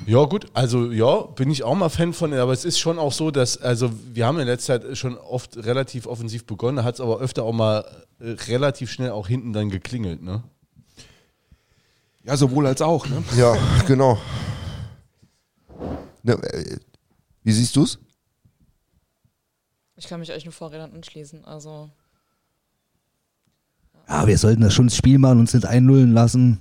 Ja, 0.07 0.23
gut, 0.25 0.47
also 0.53 0.91
ja, 0.91 1.21
bin 1.21 1.51
ich 1.51 1.63
auch 1.63 1.75
mal 1.75 1.89
Fan 1.89 2.13
von, 2.13 2.33
aber 2.33 2.53
es 2.53 2.65
ist 2.65 2.79
schon 2.79 2.97
auch 2.97 3.11
so, 3.11 3.29
dass, 3.29 3.57
also 3.57 3.91
wir 4.13 4.25
haben 4.25 4.39
in 4.39 4.47
letzter 4.47 4.81
Zeit 4.81 4.97
schon 4.97 5.15
oft 5.17 5.57
relativ 5.57 6.07
offensiv 6.07 6.45
begonnen, 6.45 6.77
da 6.77 6.83
hat 6.83 6.95
es 6.95 7.01
aber 7.01 7.19
öfter 7.19 7.43
auch 7.43 7.53
mal 7.53 7.85
äh, 8.19 8.31
relativ 8.47 8.89
schnell 8.89 9.11
auch 9.11 9.27
hinten 9.27 9.53
dann 9.53 9.69
geklingelt, 9.69 10.23
ne? 10.23 10.43
Ja, 12.23 12.37
sowohl 12.37 12.67
als 12.67 12.81
auch, 12.81 13.07
ne? 13.07 13.23
Ja, 13.37 13.55
genau. 13.85 14.17
Ne, 16.23 16.33
äh, 16.33 16.77
wie 17.43 17.51
siehst 17.51 17.75
du 17.75 17.83
es? 17.83 17.99
Ich 20.01 20.07
kann 20.07 20.19
mich 20.19 20.31
euch 20.31 20.45
nur 20.45 20.51
Vorrednern 20.51 20.93
anschließen. 20.95 21.45
Also. 21.45 21.91
Ja, 24.09 24.25
wir 24.25 24.35
sollten 24.35 24.61
das 24.61 24.73
schon 24.73 24.87
das 24.87 24.95
Spiel 24.97 25.19
machen 25.19 25.33
und 25.33 25.41
uns 25.41 25.53
nicht 25.53 25.67
einnullen 25.67 26.11
lassen. 26.11 26.59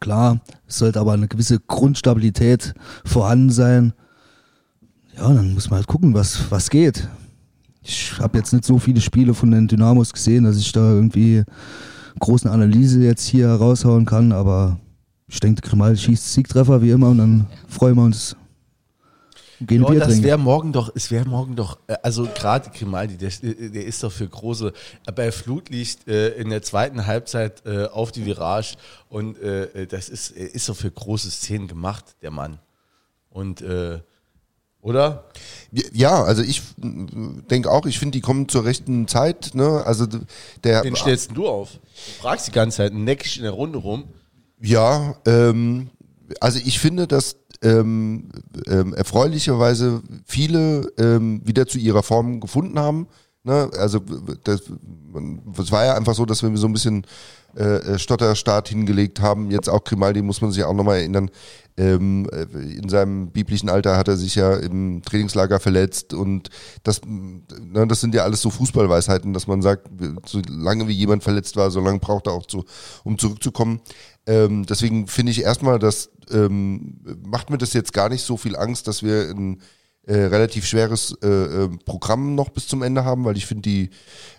Klar, 0.00 0.40
es 0.66 0.78
sollte 0.78 0.98
aber 0.98 1.12
eine 1.12 1.28
gewisse 1.28 1.60
Grundstabilität 1.60 2.74
vorhanden 3.04 3.50
sein. 3.50 3.92
Ja, 5.16 5.32
dann 5.32 5.54
muss 5.54 5.70
man 5.70 5.78
halt 5.78 5.86
gucken, 5.86 6.14
was, 6.14 6.50
was 6.50 6.68
geht. 6.68 7.08
Ich 7.80 8.18
habe 8.18 8.38
jetzt 8.38 8.52
nicht 8.52 8.64
so 8.64 8.80
viele 8.80 9.00
Spiele 9.00 9.34
von 9.34 9.52
den 9.52 9.68
Dynamos 9.68 10.12
gesehen, 10.12 10.42
dass 10.42 10.58
ich 10.58 10.72
da 10.72 10.80
irgendwie 10.80 11.44
großen 12.18 12.50
Analyse 12.50 13.00
jetzt 13.04 13.24
hier 13.24 13.50
raushauen 13.50 14.04
kann, 14.04 14.32
aber 14.32 14.80
ich 15.28 15.38
denke, 15.38 15.62
Grimaldi 15.62 15.98
schießt 15.98 16.32
Siegtreffer 16.32 16.82
wie 16.82 16.90
immer 16.90 17.10
und 17.10 17.18
dann 17.18 17.46
freuen 17.68 17.94
wir 17.94 18.02
uns 18.02 18.34
Gehen 19.60 19.82
ja, 19.82 19.94
das 19.94 20.22
wäre 20.22 20.38
morgen 20.38 20.72
doch, 20.72 20.92
es 20.94 21.10
wäre 21.10 21.24
morgen 21.24 21.56
doch, 21.56 21.78
äh, 21.88 21.96
also 22.02 22.28
gerade 22.32 22.70
Grimaldi, 22.70 23.16
der, 23.16 23.30
der 23.42 23.84
ist 23.84 24.02
doch 24.02 24.12
für 24.12 24.28
große, 24.28 24.72
bei 25.14 25.32
Flutlicht 25.32 26.06
äh, 26.06 26.28
in 26.34 26.50
der 26.50 26.62
zweiten 26.62 27.06
Halbzeit 27.06 27.66
äh, 27.66 27.86
auf 27.86 28.12
die 28.12 28.24
Virage 28.24 28.76
und 29.08 29.40
äh, 29.40 29.86
das 29.86 30.08
ist, 30.08 30.30
ist 30.30 30.68
doch 30.68 30.76
für 30.76 30.90
große 30.90 31.30
Szenen 31.30 31.66
gemacht, 31.66 32.04
der 32.22 32.30
Mann. 32.30 32.58
Und 33.30 33.60
äh, 33.60 33.98
oder? 34.80 35.24
Ja, 35.92 36.22
also 36.22 36.42
ich 36.42 36.62
denke 36.78 37.70
auch, 37.70 37.84
ich 37.84 37.98
finde, 37.98 38.12
die 38.12 38.20
kommen 38.20 38.48
zur 38.48 38.64
rechten 38.64 39.08
Zeit. 39.08 39.50
Ne? 39.54 39.82
Also 39.84 40.06
der, 40.62 40.82
Den 40.82 40.94
stellst 40.94 41.36
du 41.36 41.48
auf. 41.48 41.72
Du 41.72 42.22
fragst 42.22 42.46
die 42.46 42.52
ganze 42.52 42.78
Zeit 42.78 42.94
neckisch 42.94 43.36
in 43.36 43.42
der 43.42 43.52
Runde 43.52 43.78
rum. 43.78 44.04
Ja, 44.60 45.16
ähm, 45.26 45.90
also 46.40 46.60
ich 46.64 46.78
finde, 46.78 47.06
dass 47.06 47.36
ähm, 47.62 48.28
ähm, 48.66 48.94
erfreulicherweise 48.94 50.02
viele 50.24 50.92
ähm, 50.98 51.40
wieder 51.44 51.66
zu 51.66 51.78
ihrer 51.78 52.02
Form 52.02 52.40
gefunden 52.40 52.78
haben. 52.78 53.08
Ne? 53.44 53.70
Also 53.78 54.00
das, 54.44 54.62
das 55.56 55.72
war 55.72 55.84
ja 55.84 55.94
einfach 55.94 56.14
so, 56.14 56.24
dass 56.24 56.42
wir 56.42 56.56
so 56.56 56.66
ein 56.66 56.72
bisschen 56.72 57.06
äh, 57.58 57.98
Stotterstart 57.98 58.68
hingelegt 58.68 59.20
haben. 59.20 59.50
Jetzt 59.50 59.68
auch 59.68 59.82
Grimaldi 59.82 60.22
muss 60.22 60.40
man 60.40 60.52
sich 60.52 60.62
auch 60.62 60.74
nochmal 60.74 60.98
erinnern. 60.98 61.30
Ähm, 61.76 62.28
äh, 62.32 62.44
in 62.56 62.88
seinem 62.88 63.30
biblischen 63.30 63.68
Alter 63.68 63.96
hat 63.96 64.08
er 64.08 64.16
sich 64.16 64.36
ja 64.36 64.54
im 64.54 65.02
Trainingslager 65.02 65.58
verletzt 65.58 66.14
und 66.14 66.50
das, 66.82 67.00
ne, 67.04 67.86
das 67.86 68.00
sind 68.00 68.14
ja 68.14 68.22
alles 68.22 68.42
so 68.42 68.50
Fußballweisheiten, 68.50 69.32
dass 69.32 69.46
man 69.46 69.62
sagt, 69.62 69.88
so 70.26 70.40
lange 70.48 70.88
wie 70.88 70.92
jemand 70.92 71.22
verletzt 71.22 71.56
war, 71.56 71.70
so 71.70 71.80
lange 71.80 71.98
braucht 71.98 72.26
er 72.26 72.32
auch 72.32 72.46
zu, 72.46 72.64
um 73.04 73.18
zurückzukommen. 73.18 73.80
Ähm, 74.26 74.64
deswegen 74.66 75.06
finde 75.06 75.32
ich 75.32 75.42
erstmal, 75.42 75.78
dass 75.78 76.10
ähm, 76.30 77.00
macht 77.24 77.50
mir 77.50 77.58
das 77.58 77.72
jetzt 77.72 77.92
gar 77.92 78.08
nicht 78.08 78.22
so 78.22 78.36
viel 78.36 78.56
Angst, 78.56 78.86
dass 78.86 79.02
wir 79.02 79.30
ein 79.30 79.62
äh, 80.08 80.24
relativ 80.24 80.64
schweres 80.64 81.14
äh, 81.22 81.28
äh, 81.28 81.68
Programm 81.84 82.34
noch 82.34 82.48
bis 82.48 82.66
zum 82.66 82.82
Ende 82.82 83.04
haben, 83.04 83.26
weil 83.26 83.36
ich 83.36 83.44
finde, 83.44 83.68
die, 83.68 83.90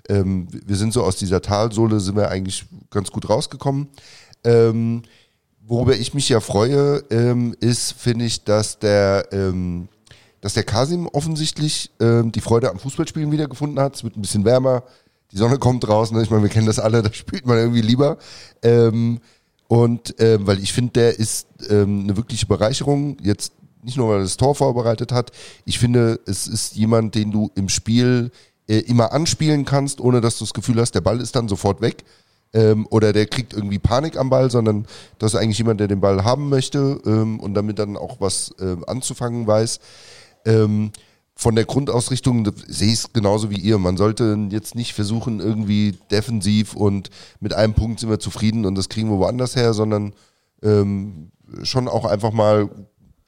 ähm, 0.09 0.47
wir 0.65 0.75
sind 0.75 0.93
so 0.93 1.03
aus 1.03 1.17
dieser 1.17 1.43
Talsohle, 1.43 1.99
sind 1.99 2.15
wir 2.15 2.29
eigentlich 2.29 2.65
ganz 2.89 3.11
gut 3.11 3.29
rausgekommen. 3.29 3.87
Ähm, 4.43 5.03
worüber 5.61 5.95
ich 5.95 6.15
mich 6.15 6.27
ja 6.27 6.39
freue, 6.39 7.03
ähm, 7.11 7.55
ist, 7.59 7.93
finde 7.93 8.25
ich, 8.25 8.43
dass 8.43 8.79
der, 8.79 9.27
ähm, 9.31 9.89
dass 10.41 10.55
der 10.55 10.63
Kasim 10.63 11.05
offensichtlich 11.05 11.91
ähm, 11.99 12.31
die 12.31 12.41
Freude 12.41 12.71
am 12.71 12.79
Fußballspielen 12.79 13.31
wiedergefunden 13.31 13.79
hat. 13.79 13.95
Es 13.95 14.03
wird 14.03 14.17
ein 14.17 14.21
bisschen 14.21 14.45
wärmer, 14.45 14.81
die 15.31 15.37
Sonne 15.37 15.59
kommt 15.59 15.87
raus. 15.87 16.11
Ne? 16.11 16.23
Ich 16.23 16.31
meine, 16.31 16.41
wir 16.41 16.49
kennen 16.49 16.65
das 16.65 16.79
alle, 16.79 17.03
da 17.03 17.13
spielt 17.13 17.45
man 17.45 17.59
irgendwie 17.59 17.81
lieber. 17.81 18.17
Ähm, 18.63 19.19
und 19.67 20.15
weil 20.17 20.57
ich 20.63 20.73
finde, 20.73 20.93
der 20.93 21.19
ist 21.19 21.47
ähm, 21.69 22.05
eine 22.05 22.17
wirkliche 22.17 22.47
Bereicherung. 22.47 23.17
Jetzt 23.21 23.53
nicht 23.83 23.97
nur, 23.97 24.09
weil 24.09 24.17
er 24.17 24.23
das 24.23 24.37
Tor 24.37 24.55
vorbereitet 24.55 25.11
hat. 25.11 25.31
Ich 25.65 25.79
finde, 25.79 26.19
es 26.25 26.47
ist 26.47 26.75
jemand, 26.75 27.15
den 27.15 27.31
du 27.31 27.51
im 27.55 27.69
Spiel 27.69 28.31
äh, 28.67 28.79
immer 28.79 29.13
anspielen 29.13 29.65
kannst, 29.65 30.01
ohne 30.01 30.21
dass 30.21 30.37
du 30.37 30.45
das 30.45 30.53
Gefühl 30.53 30.79
hast, 30.79 30.93
der 30.93 31.01
Ball 31.01 31.21
ist 31.21 31.35
dann 31.35 31.47
sofort 31.47 31.81
weg. 31.81 32.03
Ähm, 32.51 32.87
oder 32.89 33.13
der 33.13 33.27
kriegt 33.27 33.53
irgendwie 33.53 33.79
Panik 33.79 34.17
am 34.17 34.29
Ball, 34.29 34.49
sondern 34.49 34.87
das 35.19 35.33
ist 35.33 35.39
eigentlich 35.39 35.59
jemand, 35.59 35.79
der 35.79 35.87
den 35.87 36.01
Ball 36.01 36.23
haben 36.23 36.49
möchte 36.49 36.99
ähm, 37.05 37.39
und 37.39 37.53
damit 37.53 37.77
dann 37.77 37.95
auch 37.95 38.19
was 38.19 38.53
äh, 38.59 38.75
anzufangen 38.87 39.45
weiß. 39.45 39.79
Ähm, 40.45 40.91
von 41.35 41.55
der 41.55 41.65
Grundausrichtung 41.65 42.51
sehe 42.67 42.89
ich 42.89 42.95
es 42.95 43.13
genauso 43.13 43.49
wie 43.49 43.59
ihr. 43.59 43.77
Man 43.77 43.97
sollte 43.97 44.37
jetzt 44.49 44.75
nicht 44.75 44.93
versuchen, 44.93 45.39
irgendwie 45.39 45.97
defensiv 46.11 46.75
und 46.75 47.11
mit 47.39 47.53
einem 47.53 47.75
Punkt 47.75 47.99
sind 48.01 48.09
wir 48.09 48.19
zufrieden 48.19 48.65
und 48.65 48.75
das 48.75 48.89
kriegen 48.89 49.09
wir 49.09 49.19
woanders 49.19 49.55
her, 49.55 49.73
sondern 49.73 50.13
ähm, 50.61 51.31
schon 51.63 51.87
auch 51.87 52.05
einfach 52.05 52.33
mal 52.33 52.69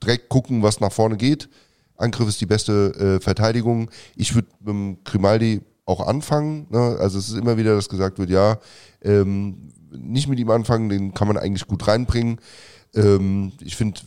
direkt 0.03 0.29
gucken, 0.29 0.63
was 0.63 0.79
nach 0.79 0.91
vorne 0.91 1.17
geht. 1.17 1.49
Angriff 1.97 2.27
ist 2.27 2.41
die 2.41 2.45
beste 2.45 3.17
äh, 3.19 3.23
Verteidigung. 3.23 3.89
Ich 4.15 4.33
würde 4.35 4.47
mit 4.59 4.69
dem 4.69 4.97
Grimaldi 5.03 5.61
auch 5.85 6.05
anfangen. 6.05 6.67
Ne? 6.69 6.97
Also 6.99 7.19
es 7.19 7.29
ist 7.29 7.37
immer 7.37 7.57
wieder, 7.57 7.75
dass 7.75 7.89
gesagt 7.89 8.17
wird, 8.17 8.29
ja, 8.29 8.57
ähm, 9.03 9.71
nicht 9.91 10.27
mit 10.27 10.39
ihm 10.39 10.49
anfangen, 10.49 10.89
den 10.89 11.13
kann 11.13 11.27
man 11.27 11.37
eigentlich 11.37 11.67
gut 11.67 11.87
reinbringen. 11.87 12.39
Ähm, 12.95 13.51
ich 13.61 13.75
finde, 13.75 14.01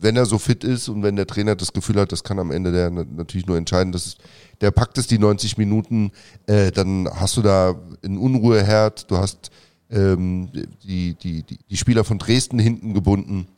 wenn 0.00 0.16
er 0.16 0.26
so 0.26 0.38
fit 0.38 0.64
ist 0.64 0.88
und 0.88 1.02
wenn 1.02 1.16
der 1.16 1.26
Trainer 1.26 1.56
das 1.56 1.72
Gefühl 1.72 2.00
hat, 2.00 2.12
das 2.12 2.24
kann 2.24 2.38
am 2.38 2.50
Ende 2.50 2.72
der 2.72 2.90
natürlich 2.90 3.46
nur 3.46 3.56
entscheiden, 3.56 3.92
dass 3.92 4.16
der 4.60 4.70
packt 4.70 4.98
es 4.98 5.06
die 5.06 5.18
90 5.18 5.58
Minuten, 5.58 6.12
äh, 6.46 6.70
dann 6.70 7.08
hast 7.12 7.36
du 7.36 7.42
da 7.42 7.74
einen 8.04 8.18
Unruheherd, 8.18 9.10
du 9.10 9.18
hast 9.18 9.50
ähm, 9.90 10.50
die, 10.82 11.14
die, 11.14 11.42
die, 11.42 11.58
die 11.68 11.76
Spieler 11.76 12.04
von 12.04 12.18
Dresden 12.18 12.58
hinten 12.58 12.94
gebunden. 12.94 13.48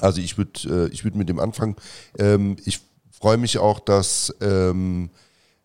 Also 0.00 0.20
ich 0.20 0.38
würde 0.38 0.90
äh, 0.92 1.04
würd 1.04 1.16
mit 1.16 1.28
dem 1.28 1.38
anfangen. 1.38 1.76
Ähm, 2.18 2.56
ich 2.64 2.80
freue 3.10 3.36
mich 3.36 3.58
auch, 3.58 3.80
dass 3.80 4.34
ähm, 4.40 5.10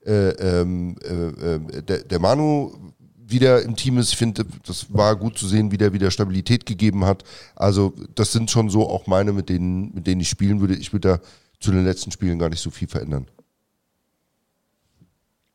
äh, 0.05 0.29
ähm, 0.29 0.95
äh, 1.03 1.55
äh, 1.55 1.83
der, 1.83 2.03
der 2.03 2.19
Manu 2.19 2.93
wieder 3.17 3.61
im 3.61 3.75
Team 3.75 3.97
ist. 3.97 4.11
Ich 4.11 4.17
finde, 4.17 4.45
das 4.65 4.93
war 4.93 5.15
gut 5.15 5.37
zu 5.37 5.47
sehen, 5.47 5.71
wie 5.71 5.77
der 5.77 5.93
wieder 5.93 6.09
Stabilität 6.09 6.65
gegeben 6.65 7.05
hat. 7.05 7.23
Also 7.55 7.93
das 8.15 8.31
sind 8.31 8.49
schon 8.49 8.69
so 8.69 8.87
auch 8.89 9.07
meine, 9.07 9.33
mit 9.33 9.49
denen, 9.49 9.93
mit 9.93 10.07
denen 10.07 10.21
ich 10.21 10.29
spielen 10.29 10.61
würde. 10.61 10.75
Ich 10.75 10.93
würde 10.93 11.09
da 11.09 11.19
zu 11.59 11.71
den 11.71 11.83
letzten 11.83 12.11
Spielen 12.11 12.39
gar 12.39 12.49
nicht 12.49 12.61
so 12.61 12.71
viel 12.71 12.87
verändern. 12.87 13.27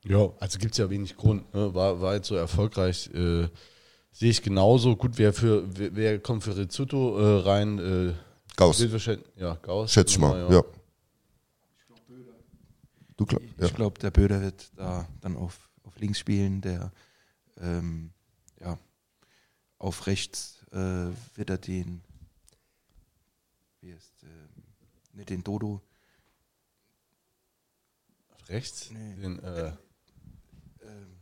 Ja, 0.07 0.31
also 0.39 0.59
gibt 0.59 0.73
es 0.73 0.79
ja 0.79 0.91
wenig 0.91 1.17
Grund. 1.17 1.53
Ne? 1.55 1.75
War, 1.75 2.01
war 2.01 2.15
jetzt 2.15 2.29
so 2.29 2.35
erfolgreich. 2.35 3.11
Äh, 3.15 3.49
Sehe 4.17 4.31
ich 4.31 4.43
genauso. 4.43 4.95
Gut, 4.95 5.19
wer, 5.19 5.33
für, 5.33 5.65
wer, 5.77 5.97
wer 5.97 6.19
kommt 6.21 6.45
für 6.45 6.57
Rizzuto 6.57 7.19
äh, 7.19 7.43
rein? 7.43 7.79
Äh, 7.81 8.13
Gauss. 8.57 8.85
Ja, 9.37 9.55
Gauss. 9.57 9.93
Schätze 9.93 10.13
ich 10.13 10.19
mal, 10.19 10.53
ja. 10.53 10.63
Du 13.17 13.27
glaub, 13.27 13.43
ja. 13.43 13.67
Ich 13.67 13.75
glaube, 13.75 13.99
der 14.01 14.11
Böder 14.11 14.41
wird 14.41 14.71
da 14.77 15.07
dann 15.21 15.37
auf, 15.37 15.71
auf 15.85 15.97
links 15.99 16.19
spielen. 16.19 16.61
Der 16.61 16.93
ähm, 17.61 18.11
ja, 18.61 18.79
auf 19.79 20.07
rechts 20.07 20.65
äh, 20.73 21.11
wird 21.35 21.51
er 21.51 21.59
den, 21.59 22.03
wie 23.81 23.91
ist, 23.91 24.23
äh, 24.25 24.27
nicht 25.13 25.31
den 25.31 25.45
Dodo. 25.45 25.81
Auf 28.31 28.49
rechts? 28.49 28.91
Nee. 28.91 29.15
Den, 29.17 29.39
äh, 29.41 29.73
ähm, 30.83 31.17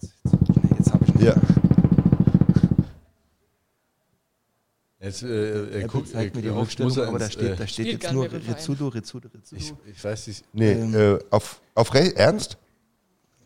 jetzt, 0.00 0.14
jetzt, 0.24 0.78
jetzt 0.78 0.92
habe 0.92 1.04
ich 1.04 1.14
nicht. 1.14 1.24
Ja. 1.24 1.61
Jetzt, 5.02 5.22
äh, 5.24 5.80
er 5.80 5.88
guckt, 5.88 6.08
zeigt 6.08 6.36
mir 6.36 6.42
die 6.42 6.48
äh, 6.48 6.52
Aufstellung, 6.52 6.96
er 6.96 7.08
aber 7.08 7.18
da 7.18 7.28
steht, 7.28 7.50
äh, 7.52 7.56
da 7.56 7.66
steht 7.66 7.86
jetzt 7.86 8.12
nur. 8.12 8.30
Rizzudo, 8.30 8.88
Rizzudo, 8.88 9.28
Rizzudo. 9.34 9.60
ich, 9.60 9.74
ich 9.92 10.04
weiß 10.04 10.28
nicht. 10.28 10.44
Nee, 10.52 10.72
Ähm. 10.72 10.94
äh, 10.94 11.18
auf, 11.30 11.60
auf 11.74 11.92
Re 11.92 12.14
Ernst? 12.14 12.56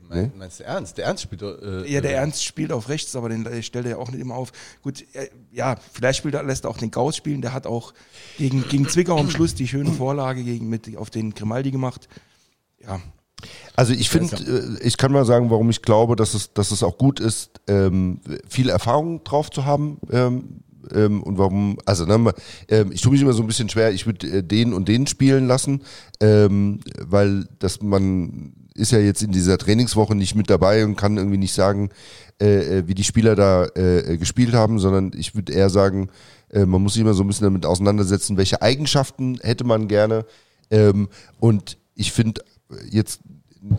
Mein, 0.08 0.32
Meinst 0.36 0.60
du 0.60 0.64
Ernst? 0.64 0.98
Der 0.98 1.06
Ernst 1.06 1.22
spielt 1.22 1.42
doch. 1.42 1.60
Äh, 1.60 1.90
Ja, 1.90 2.00
der 2.00 2.12
äh, 2.12 2.14
Ernst 2.14 2.44
spielt 2.44 2.72
auf 2.72 2.88
rechts, 2.90 3.16
aber 3.16 3.30
den 3.30 3.62
stellt 3.62 3.86
er 3.86 3.92
ja 3.92 3.96
auch 3.96 4.10
nicht 4.10 4.20
immer 4.20 4.34
auf. 4.36 4.52
Gut, 4.82 5.04
äh, 5.14 5.30
ja, 5.50 5.76
vielleicht 5.92 6.18
spielt 6.18 6.34
er, 6.34 6.42
lässt 6.42 6.64
er 6.64 6.70
auch 6.70 6.78
den 6.78 6.90
Gauss 6.90 7.16
spielen. 7.16 7.40
Der 7.40 7.54
hat 7.54 7.66
auch 7.66 7.94
gegen, 8.36 8.68
gegen 8.68 8.88
Zwickau 8.88 9.18
am 9.18 9.30
Schluss 9.30 9.54
die 9.54 9.66
schöne 9.66 9.90
Vorlage 9.92 10.44
gegen, 10.44 10.68
mit, 10.68 10.94
auf 10.96 11.08
den 11.10 11.34
Grimaldi 11.34 11.70
gemacht. 11.70 12.06
Ja, 12.84 13.00
Also 13.74 13.94
ich 13.94 14.10
finde, 14.10 14.36
äh, 14.36 14.86
ich 14.86 14.96
kann 14.98 15.10
mal 15.10 15.24
sagen, 15.24 15.50
warum 15.50 15.70
ich 15.70 15.82
glaube, 15.82 16.14
dass 16.16 16.34
es, 16.34 16.52
dass 16.52 16.70
es 16.70 16.82
auch 16.82 16.98
gut 16.98 17.18
ist, 17.18 17.50
ähm, 17.66 18.20
viel 18.46 18.68
Erfahrung 18.68 19.24
drauf 19.24 19.50
zu 19.50 19.64
haben. 19.64 19.98
Ähm, 20.12 20.60
ähm, 20.94 21.22
und 21.22 21.38
warum, 21.38 21.78
also 21.84 22.04
ne, 22.04 22.32
ähm, 22.68 22.92
ich 22.92 23.00
tue 23.00 23.12
mich 23.12 23.22
immer 23.22 23.32
so 23.32 23.42
ein 23.42 23.46
bisschen 23.46 23.68
schwer, 23.68 23.92
ich 23.92 24.06
würde 24.06 24.26
äh, 24.28 24.42
den 24.42 24.72
und 24.72 24.88
den 24.88 25.06
spielen 25.06 25.46
lassen, 25.46 25.82
ähm, 26.20 26.80
weil 27.00 27.46
das 27.58 27.82
man 27.82 28.52
ist 28.74 28.92
ja 28.92 28.98
jetzt 28.98 29.22
in 29.22 29.32
dieser 29.32 29.58
Trainingswoche 29.58 30.14
nicht 30.14 30.34
mit 30.34 30.50
dabei 30.50 30.84
und 30.84 30.96
kann 30.96 31.16
irgendwie 31.16 31.38
nicht 31.38 31.54
sagen, 31.54 31.90
äh, 32.40 32.78
äh, 32.78 32.88
wie 32.88 32.94
die 32.94 33.04
Spieler 33.04 33.34
da 33.34 33.66
äh, 33.74 34.18
gespielt 34.18 34.52
haben, 34.52 34.78
sondern 34.78 35.12
ich 35.16 35.34
würde 35.34 35.52
eher 35.52 35.70
sagen, 35.70 36.10
äh, 36.50 36.66
man 36.66 36.82
muss 36.82 36.94
sich 36.94 37.02
immer 37.02 37.14
so 37.14 37.24
ein 37.24 37.26
bisschen 37.26 37.44
damit 37.44 37.64
auseinandersetzen, 37.64 38.36
welche 38.36 38.60
Eigenschaften 38.62 39.38
hätte 39.40 39.64
man 39.64 39.88
gerne. 39.88 40.26
Ähm, 40.70 41.08
und 41.40 41.78
ich 41.94 42.12
finde 42.12 42.42
jetzt 42.90 43.20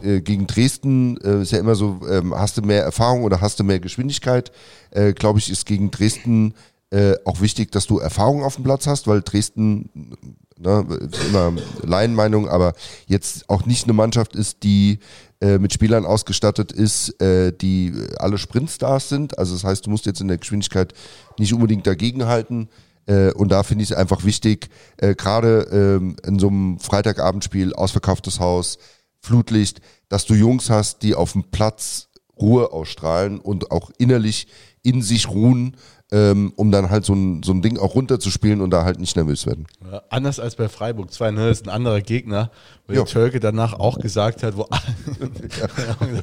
äh, 0.03 0.22
gegen 0.22 0.47
Dresden 0.47 1.18
äh, 1.22 1.41
ist 1.41 1.51
ja 1.51 1.60
immer 1.60 1.76
so, 1.76 2.01
ähm, 2.10 2.34
hast 2.34 2.58
du 2.58 2.62
mehr 2.62 2.84
Erfahrung 2.84 3.24
oder 3.24 3.41
hast 3.41 3.60
du 3.60 3.64
mehr 3.64 3.80
Geschwindigkeit? 3.80 4.51
Äh, 4.91 5.14
Glaube 5.14 5.39
ich, 5.39 5.49
ist 5.49 5.66
gegen 5.66 5.91
Dresden 5.91 6.53
äh, 6.91 7.15
auch 7.25 7.41
wichtig, 7.41 7.71
dass 7.71 7.85
du 7.85 7.99
Erfahrung 7.99 8.43
auf 8.43 8.55
dem 8.55 8.63
Platz 8.63 8.88
hast, 8.88 9.07
weil 9.07 9.21
Dresden, 9.21 10.15
ne, 10.57 10.85
immer 11.29 11.53
Laienmeinung, 11.83 12.47
aber 12.47 12.73
jetzt 13.07 13.49
auch 13.49 13.65
nicht 13.65 13.83
eine 13.83 13.93
Mannschaft 13.93 14.35
ist, 14.35 14.63
die 14.63 14.99
äh, 15.41 15.57
mit 15.57 15.73
Spielern 15.73 16.05
ausgestattet 16.05 16.71
ist, 16.71 17.21
äh, 17.21 17.51
die 17.51 17.93
alle 18.17 18.38
Sprintstars 18.38 19.09
sind. 19.09 19.38
Also 19.38 19.53
das 19.53 19.63
heißt, 19.63 19.85
du 19.85 19.89
musst 19.89 20.05
jetzt 20.05 20.21
in 20.21 20.29
der 20.29 20.38
Geschwindigkeit 20.38 20.93
nicht 21.38 21.53
unbedingt 21.53 21.85
dagegenhalten. 21.85 22.69
Äh, 23.05 23.31
und 23.33 23.51
da 23.51 23.63
finde 23.63 23.83
ich 23.83 23.91
es 23.91 23.97
einfach 23.97 24.23
wichtig, 24.23 24.69
äh, 24.97 25.13
gerade 25.13 25.67
ähm, 25.71 26.15
in 26.25 26.39
so 26.39 26.47
einem 26.47 26.79
Freitagabendspiel, 26.79 27.73
ausverkauftes 27.73 28.39
Haus, 28.39 28.77
Flutlicht, 29.19 29.81
dass 30.09 30.25
du 30.25 30.35
Jungs 30.35 30.69
hast, 30.69 31.03
die 31.03 31.15
auf 31.15 31.33
dem 31.33 31.43
Platz 31.43 32.07
Ruhe 32.39 32.71
ausstrahlen 32.71 33.39
und 33.39 33.71
auch 33.71 33.91
innerlich 33.97 34.47
in 34.83 35.01
sich 35.01 35.27
ruhen, 35.29 35.75
ähm, 36.12 36.53
um 36.55 36.72
dann 36.72 36.89
halt 36.89 37.03
so 37.05 37.14
ein, 37.14 37.43
so 37.43 37.51
ein 37.51 37.62
Ding 37.62 37.78
auch 37.78 37.95
runterzuspielen 37.95 38.62
und 38.62 38.70
da 38.70 38.84
halt 38.86 38.99
nicht 38.99 39.16
nervös 39.18 39.45
werden. 39.45 39.68
Ja, 39.91 40.01
anders 40.10 40.39
als 40.39 40.55
bei 40.55 40.70
Freiburg 40.70 41.12
2, 41.12 41.32
ne, 41.32 41.49
das 41.49 41.60
ist 41.60 41.68
ein 41.68 41.74
anderer 41.74 41.99
Gegner, 42.01 42.49
wo 42.88 42.93
Ja. 42.93 42.99
der 43.03 43.08
Türke 43.08 43.39
danach 43.41 43.74
auch 43.74 43.99
gesagt 43.99 44.41
hat, 44.43 44.55
wo 44.55 44.62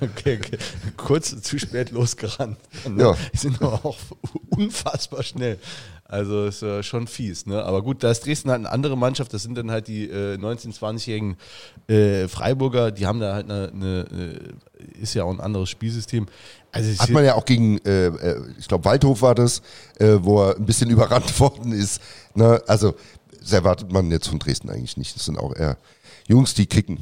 okay, 0.00 0.38
okay, 0.40 0.58
kurz 0.96 1.40
zu 1.42 1.58
spät 1.58 1.90
losgerannt. 1.90 2.58
Ne? 2.88 3.02
Ja. 3.02 3.16
Die 3.32 3.36
sind 3.36 3.60
aber 3.60 3.84
auch 3.84 3.96
unfassbar 4.50 5.22
schnell. 5.22 5.58
Also 6.14 6.46
ist 6.46 6.62
äh, 6.62 6.84
schon 6.84 7.08
fies, 7.08 7.44
ne? 7.44 7.64
Aber 7.64 7.82
gut, 7.82 8.04
da 8.04 8.10
ist 8.12 8.24
Dresden 8.24 8.48
halt 8.48 8.60
eine 8.60 8.70
andere 8.70 8.96
Mannschaft, 8.96 9.34
das 9.34 9.42
sind 9.42 9.58
dann 9.58 9.72
halt 9.72 9.88
die 9.88 10.04
äh, 10.08 10.36
19-, 10.36 10.78
20-jährigen 10.78 11.36
äh, 11.88 12.28
Freiburger, 12.28 12.92
die 12.92 13.04
haben 13.04 13.18
da 13.18 13.34
halt 13.34 13.50
eine, 13.50 13.72
eine, 13.74 14.06
äh, 14.78 15.00
ist 15.02 15.14
ja 15.14 15.24
auch 15.24 15.32
ein 15.32 15.40
anderes 15.40 15.70
Spielsystem. 15.70 16.26
Also 16.70 16.96
Hat 17.02 17.10
man 17.10 17.24
ja 17.24 17.34
auch 17.34 17.44
gegen, 17.44 17.78
äh, 17.78 18.06
äh, 18.06 18.42
ich 18.60 18.68
glaube, 18.68 18.84
Waldhof 18.84 19.22
war 19.22 19.34
das, 19.34 19.60
wo 19.98 20.40
er 20.42 20.56
ein 20.56 20.64
bisschen 20.64 20.88
überrannt 20.96 21.40
worden 21.40 21.72
ist. 21.72 22.00
Ne? 22.36 22.62
Also, 22.68 22.94
das 23.40 23.52
erwartet 23.52 23.90
man 23.90 24.08
jetzt 24.12 24.28
von 24.28 24.38
Dresden 24.38 24.70
eigentlich 24.70 24.96
nicht. 24.96 25.16
Das 25.16 25.24
sind 25.24 25.36
auch 25.36 25.56
eher 25.56 25.76
Jungs, 26.28 26.54
die 26.54 26.66
kicken. 26.66 27.00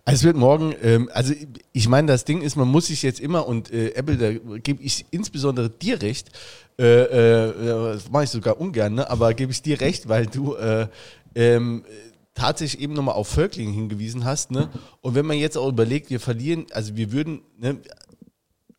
es 0.11 0.23
wird 0.23 0.35
morgen, 0.35 0.75
ähm, 0.81 1.09
also 1.13 1.33
ich 1.71 1.87
meine, 1.87 2.07
das 2.07 2.25
Ding 2.25 2.41
ist, 2.41 2.55
man 2.55 2.67
muss 2.67 2.87
sich 2.87 3.01
jetzt 3.01 3.19
immer, 3.19 3.47
und 3.47 3.71
äh, 3.71 3.93
Apple, 3.93 4.17
da 4.17 4.57
gebe 4.59 4.83
ich 4.83 5.05
insbesondere 5.11 5.69
dir 5.69 6.01
recht, 6.01 6.29
äh, 6.77 6.83
äh, 6.83 7.93
das 7.93 8.09
mache 8.09 8.25
ich 8.25 8.29
sogar 8.29 8.59
ungern, 8.59 8.95
ne? 8.95 9.09
aber 9.09 9.33
gebe 9.33 9.51
ich 9.51 9.61
dir 9.61 9.79
recht, 9.79 10.09
weil 10.09 10.25
du 10.25 10.55
äh, 10.55 10.87
ähm, 11.35 11.83
tatsächlich 12.33 12.81
eben 12.81 12.93
nochmal 12.93 13.15
auf 13.15 13.27
Völkling 13.27 13.71
hingewiesen 13.71 14.25
hast. 14.25 14.51
Ne? 14.51 14.69
Und 15.01 15.15
wenn 15.15 15.25
man 15.25 15.37
jetzt 15.37 15.57
auch 15.57 15.69
überlegt, 15.69 16.09
wir 16.09 16.19
verlieren, 16.19 16.65
also 16.71 16.95
wir 16.95 17.11
würden, 17.11 17.41
ne, 17.57 17.77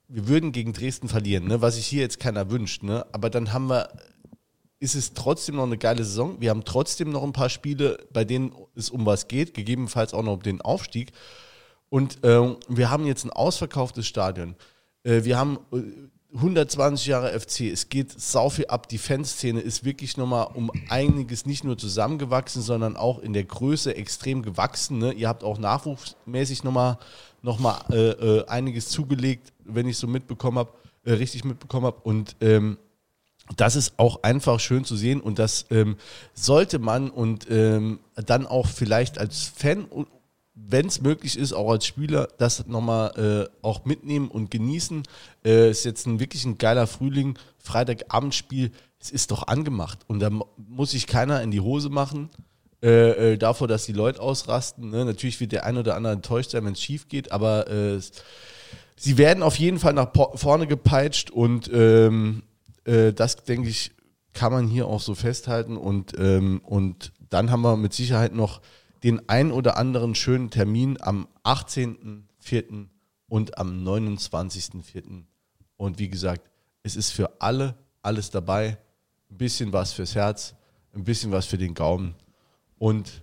wir 0.08 0.28
würden 0.28 0.52
gegen 0.52 0.72
Dresden 0.72 1.08
verlieren, 1.08 1.46
ne? 1.46 1.62
was 1.62 1.76
sich 1.76 1.86
hier 1.86 2.02
jetzt 2.02 2.20
keiner 2.20 2.50
wünscht, 2.50 2.82
ne? 2.82 3.06
aber 3.12 3.30
dann 3.30 3.52
haben 3.52 3.68
wir 3.68 3.88
ist 4.82 4.96
es 4.96 5.14
trotzdem 5.14 5.54
noch 5.56 5.62
eine 5.62 5.78
geile 5.78 6.02
Saison. 6.02 6.40
Wir 6.40 6.50
haben 6.50 6.64
trotzdem 6.64 7.10
noch 7.10 7.22
ein 7.22 7.32
paar 7.32 7.48
Spiele, 7.48 7.98
bei 8.12 8.24
denen 8.24 8.52
es 8.74 8.90
um 8.90 9.06
was 9.06 9.28
geht, 9.28 9.54
gegebenenfalls 9.54 10.12
auch 10.12 10.24
noch 10.24 10.34
um 10.34 10.42
den 10.42 10.60
Aufstieg. 10.60 11.12
Und 11.88 12.18
ähm, 12.24 12.56
wir 12.68 12.90
haben 12.90 13.06
jetzt 13.06 13.24
ein 13.24 13.30
ausverkauftes 13.30 14.08
Stadion. 14.08 14.56
Äh, 15.04 15.22
wir 15.22 15.38
haben 15.38 15.60
äh, 15.72 16.34
120 16.34 17.06
Jahre 17.06 17.38
FC. 17.38 17.60
Es 17.72 17.90
geht 17.90 18.20
sau 18.20 18.50
viel 18.50 18.66
ab. 18.66 18.88
Die 18.88 18.98
Fanszene 18.98 19.60
ist 19.60 19.84
wirklich 19.84 20.16
nochmal 20.16 20.48
um 20.52 20.72
einiges 20.88 21.46
nicht 21.46 21.62
nur 21.62 21.78
zusammengewachsen, 21.78 22.60
sondern 22.60 22.96
auch 22.96 23.20
in 23.20 23.34
der 23.34 23.44
Größe 23.44 23.94
extrem 23.94 24.42
gewachsen. 24.42 24.98
Ne? 24.98 25.12
Ihr 25.12 25.28
habt 25.28 25.44
auch 25.44 25.58
nachwuchsmäßig 25.58 26.64
nochmal 26.64 26.98
noch 27.40 27.60
mal, 27.60 27.84
äh, 27.92 28.10
äh, 28.10 28.46
einiges 28.48 28.88
zugelegt, 28.88 29.52
wenn 29.64 29.86
ich 29.86 29.96
so 29.96 30.08
mitbekommen 30.08 30.58
habe, 30.58 30.72
äh, 31.04 31.12
richtig 31.12 31.44
mitbekommen 31.44 31.86
habe. 31.86 32.00
Und 32.02 32.34
ähm, 32.40 32.78
das 33.56 33.76
ist 33.76 33.98
auch 33.98 34.22
einfach 34.22 34.60
schön 34.60 34.84
zu 34.84 34.96
sehen 34.96 35.20
und 35.20 35.38
das 35.38 35.66
ähm, 35.70 35.96
sollte 36.34 36.78
man 36.78 37.10
und 37.10 37.46
ähm, 37.50 38.00
dann 38.14 38.46
auch 38.46 38.66
vielleicht 38.66 39.18
als 39.18 39.44
Fan, 39.44 39.86
wenn 40.54 40.86
es 40.86 41.02
möglich 41.02 41.36
ist, 41.36 41.52
auch 41.52 41.70
als 41.70 41.86
Spieler, 41.86 42.28
das 42.38 42.66
nochmal 42.66 43.48
äh, 43.50 43.66
auch 43.66 43.84
mitnehmen 43.84 44.28
und 44.28 44.50
genießen. 44.50 45.02
Äh, 45.44 45.70
ist 45.70 45.84
jetzt 45.84 46.06
ein 46.06 46.20
wirklich 46.20 46.44
ein 46.44 46.58
geiler 46.58 46.86
Frühling, 46.86 47.38
Freitagabendspiel, 47.58 48.70
es 49.00 49.10
ist 49.10 49.32
doch 49.32 49.48
angemacht 49.48 49.98
und 50.06 50.20
da 50.20 50.30
muss 50.56 50.92
sich 50.92 51.06
keiner 51.08 51.42
in 51.42 51.50
die 51.50 51.60
Hose 51.60 51.90
machen. 51.90 52.30
Äh, 52.82 53.32
äh, 53.32 53.38
davor, 53.38 53.68
dass 53.68 53.86
die 53.86 53.92
Leute 53.92 54.20
ausrasten. 54.20 54.90
Ne? 54.90 55.04
Natürlich 55.04 55.38
wird 55.38 55.52
der 55.52 55.64
ein 55.64 55.76
oder 55.76 55.94
andere 55.94 56.14
enttäuscht 56.14 56.50
sein, 56.50 56.64
wenn 56.64 56.72
es 56.72 56.82
schief 56.82 57.08
geht, 57.08 57.30
aber 57.30 57.68
äh, 57.68 58.00
sie 58.96 59.18
werden 59.18 59.44
auf 59.44 59.56
jeden 59.56 59.78
Fall 59.78 59.92
nach 59.92 60.10
vorne 60.34 60.66
gepeitscht 60.66 61.30
und 61.30 61.70
ähm, 61.72 62.42
äh, 62.84 63.12
das, 63.12 63.36
denke 63.36 63.68
ich, 63.68 63.92
kann 64.32 64.52
man 64.52 64.66
hier 64.66 64.86
auch 64.86 65.00
so 65.00 65.14
festhalten. 65.14 65.76
Und, 65.76 66.18
ähm, 66.18 66.60
und 66.64 67.12
dann 67.28 67.50
haben 67.50 67.62
wir 67.62 67.76
mit 67.76 67.92
Sicherheit 67.92 68.34
noch 68.34 68.60
den 69.02 69.28
ein 69.28 69.50
oder 69.50 69.76
anderen 69.76 70.14
schönen 70.14 70.50
Termin 70.50 70.98
am 71.00 71.28
18.04. 71.44 72.86
und 73.28 73.58
am 73.58 73.86
29.04. 73.86 75.24
Und 75.76 75.98
wie 75.98 76.08
gesagt, 76.08 76.48
es 76.82 76.96
ist 76.96 77.10
für 77.10 77.40
alle 77.40 77.76
alles 78.02 78.30
dabei. 78.30 78.78
Ein 79.30 79.38
bisschen 79.38 79.72
was 79.72 79.92
fürs 79.92 80.14
Herz, 80.14 80.54
ein 80.94 81.04
bisschen 81.04 81.32
was 81.32 81.46
für 81.46 81.58
den 81.58 81.74
Gaumen. 81.74 82.14
Und 82.78 83.22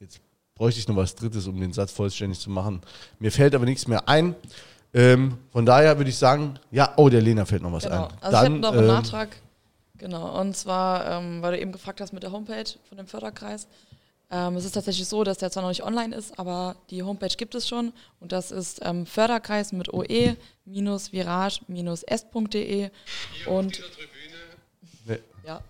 jetzt 0.00 0.20
bräuchte 0.54 0.80
ich 0.80 0.88
noch 0.88 0.96
was 0.96 1.14
Drittes, 1.14 1.46
um 1.46 1.58
den 1.58 1.72
Satz 1.72 1.92
vollständig 1.92 2.40
zu 2.40 2.50
machen. 2.50 2.82
Mir 3.18 3.32
fällt 3.32 3.54
aber 3.54 3.64
nichts 3.64 3.86
mehr 3.88 4.08
ein. 4.08 4.34
Ähm, 4.92 5.38
von 5.52 5.64
daher 5.64 5.96
würde 5.96 6.10
ich 6.10 6.18
sagen, 6.18 6.58
ja, 6.70 6.92
oh, 6.96 7.08
der 7.08 7.20
Lena 7.20 7.44
fällt 7.44 7.62
noch 7.62 7.72
was 7.72 7.84
genau. 7.84 8.06
ein. 8.06 8.12
Also 8.20 8.30
Dann, 8.30 8.30
ich 8.30 8.36
habe 8.36 8.58
noch 8.60 8.72
einen 8.72 8.80
ähm, 8.80 8.86
Nachtrag. 8.86 9.28
Genau, 9.98 10.40
und 10.40 10.56
zwar, 10.56 11.08
ähm, 11.10 11.42
weil 11.42 11.52
du 11.52 11.60
eben 11.60 11.72
gefragt 11.72 12.00
hast 12.00 12.12
mit 12.12 12.22
der 12.22 12.32
Homepage 12.32 12.64
von 12.88 12.96
dem 12.96 13.06
Förderkreis. 13.06 13.68
Ähm, 14.32 14.54
es 14.56 14.64
ist 14.64 14.72
tatsächlich 14.72 15.06
so, 15.08 15.24
dass 15.24 15.38
der 15.38 15.50
zwar 15.50 15.62
noch 15.62 15.70
nicht 15.70 15.82
online 15.82 16.14
ist, 16.14 16.38
aber 16.38 16.76
die 16.90 17.02
Homepage 17.02 17.34
gibt 17.36 17.56
es 17.56 17.66
schon 17.68 17.92
und 18.20 18.30
das 18.32 18.52
ist 18.52 18.80
ähm, 18.82 19.04
Förderkreis 19.04 19.72
mit 19.72 19.92
oe-virage-s.de 19.92 22.90
und 23.46 23.80
nee. 25.04 25.18
ja, 25.44 25.60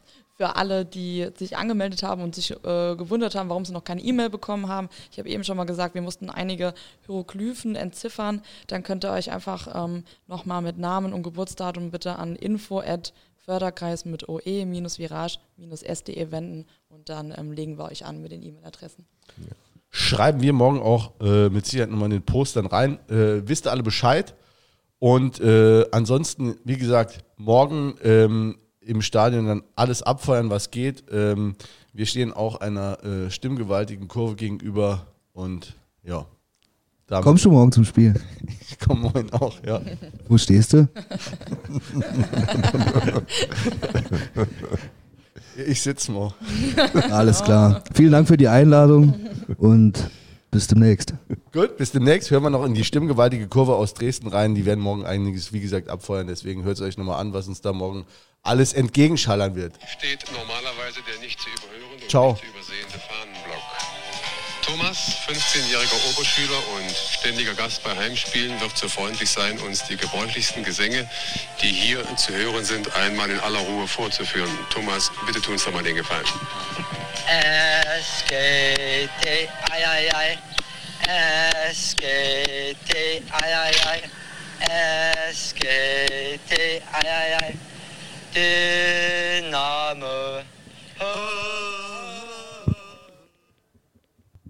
für 0.40 0.56
alle, 0.56 0.86
die 0.86 1.28
sich 1.36 1.58
angemeldet 1.58 2.02
haben 2.02 2.22
und 2.22 2.34
sich 2.34 2.52
äh, 2.52 2.96
gewundert 2.96 3.34
haben, 3.34 3.50
warum 3.50 3.66
sie 3.66 3.74
noch 3.74 3.84
keine 3.84 4.00
E-Mail 4.00 4.30
bekommen 4.30 4.68
haben. 4.68 4.88
Ich 5.12 5.18
habe 5.18 5.28
eben 5.28 5.44
schon 5.44 5.58
mal 5.58 5.64
gesagt, 5.64 5.94
wir 5.94 6.00
mussten 6.00 6.30
einige 6.30 6.72
Hieroglyphen 7.04 7.76
entziffern. 7.76 8.40
Dann 8.66 8.82
könnt 8.82 9.04
ihr 9.04 9.10
euch 9.10 9.30
einfach 9.30 9.68
ähm, 9.74 10.04
nochmal 10.28 10.62
mit 10.62 10.78
Namen 10.78 11.12
und 11.12 11.24
Geburtsdatum 11.24 11.90
bitte 11.90 12.16
an 12.16 12.36
info 12.36 12.82
Förderkreis 13.44 14.06
mit 14.06 14.30
oe-virage-sde 14.30 16.30
wenden 16.30 16.64
und 16.88 17.10
dann 17.10 17.34
ähm, 17.36 17.52
legen 17.52 17.76
wir 17.76 17.84
euch 17.84 18.06
an 18.06 18.22
mit 18.22 18.32
den 18.32 18.42
E-Mail-Adressen. 18.42 19.04
Schreiben 19.90 20.40
wir 20.40 20.54
morgen 20.54 20.80
auch 20.80 21.20
äh, 21.20 21.50
mit 21.50 21.66
Sicherheit 21.66 21.90
nochmal 21.90 22.06
in 22.06 22.12
den 22.12 22.24
Post 22.24 22.56
dann 22.56 22.64
rein. 22.64 22.98
Äh, 23.10 23.46
wisst 23.46 23.66
ihr 23.66 23.72
alle 23.72 23.82
Bescheid? 23.82 24.34
Und 24.98 25.38
äh, 25.40 25.84
ansonsten, 25.92 26.56
wie 26.64 26.78
gesagt, 26.78 27.18
morgen 27.36 27.96
ähm, 28.02 28.56
im 28.80 29.02
Stadion 29.02 29.46
dann 29.46 29.62
alles 29.76 30.02
abfeuern, 30.02 30.50
was 30.50 30.70
geht. 30.70 31.04
Ähm, 31.10 31.54
wir 31.92 32.06
stehen 32.06 32.32
auch 32.32 32.60
einer 32.60 33.02
äh, 33.04 33.30
stimmgewaltigen 33.30 34.08
Kurve 34.08 34.36
gegenüber 34.36 35.06
und 35.32 35.74
ja. 36.02 36.26
Kommst 37.22 37.44
du 37.44 37.50
morgen 37.50 37.72
zum 37.72 37.84
Spiel? 37.84 38.14
ich 38.60 38.78
komme 38.78 39.00
morgen 39.00 39.32
auch, 39.32 39.56
ja. 39.66 39.80
Wo 40.28 40.38
stehst 40.38 40.72
du? 40.72 40.88
ich 45.66 45.82
sitze 45.82 46.12
mal. 46.12 46.32
Alles 47.10 47.42
klar. 47.42 47.82
Vielen 47.94 48.12
Dank 48.12 48.28
für 48.28 48.36
die 48.36 48.46
Einladung 48.46 49.14
und 49.58 50.08
bis 50.52 50.68
demnächst. 50.68 51.14
Gut, 51.52 51.76
bis 51.76 51.90
demnächst. 51.92 52.30
Hören 52.30 52.44
wir 52.44 52.50
noch 52.50 52.64
in 52.64 52.74
die 52.74 52.84
stimmgewaltige 52.84 53.48
Kurve 53.48 53.74
aus 53.74 53.94
Dresden 53.94 54.28
rein. 54.28 54.54
Die 54.54 54.64
werden 54.64 54.80
morgen 54.80 55.04
einiges, 55.04 55.52
wie 55.52 55.60
gesagt, 55.60 55.88
abfeuern. 55.88 56.26
Deswegen 56.28 56.64
hört 56.64 56.76
es 56.76 56.82
euch 56.82 56.96
nochmal 56.96 57.20
an, 57.20 57.32
was 57.32 57.48
uns 57.48 57.60
da 57.60 57.72
morgen 57.72 58.04
alles 58.42 58.72
entgegenschallern 58.72 59.54
wird. 59.54 59.74
Steht 59.98 60.24
normalerweise 60.32 61.00
der 61.02 61.18
nicht 61.20 61.40
zu 61.40 61.48
überhören 61.50 62.00
und 62.00 62.10
Ciao. 62.10 62.32
nicht 62.32 62.42
zu 62.42 62.46
übersehende 62.48 62.98
Fahnenblock. 62.98 63.62
Thomas, 64.62 65.16
15-jähriger 65.26 66.10
Oberschüler 66.10 66.58
und 66.76 66.90
ständiger 66.90 67.54
Gast 67.54 67.82
bei 67.82 67.96
Heimspielen, 67.96 68.60
wird 68.60 68.76
so 68.76 68.88
freundlich 68.88 69.28
sein, 69.28 69.58
uns 69.60 69.84
die 69.84 69.96
gebräuchlichsten 69.96 70.62
Gesänge, 70.62 71.08
die 71.60 71.68
hier 71.72 72.04
zu 72.16 72.32
hören 72.32 72.64
sind, 72.64 72.94
einmal 72.94 73.30
in 73.30 73.40
aller 73.40 73.58
Ruhe 73.60 73.88
vorzuführen. 73.88 74.50
Thomas, 74.70 75.10
bitte 75.26 75.40
tun 75.40 75.54
uns 75.54 75.64
doch 75.64 75.72
mal 75.72 75.82
den 75.82 75.96
Gefallen. 75.96 76.26
S-K-T, 77.98 79.48
ai, 79.70 79.86
ai, 79.88 80.14
ai. 80.14 80.38
S-K-T, 81.70 83.22
ai, 83.30 83.56
ai, 83.56 83.72
ai. 83.86 84.02
S-K-T, 85.30 86.82
ai, 86.92 87.08
ai, 87.08 87.54
tes 88.32 89.42
names. 89.50 91.49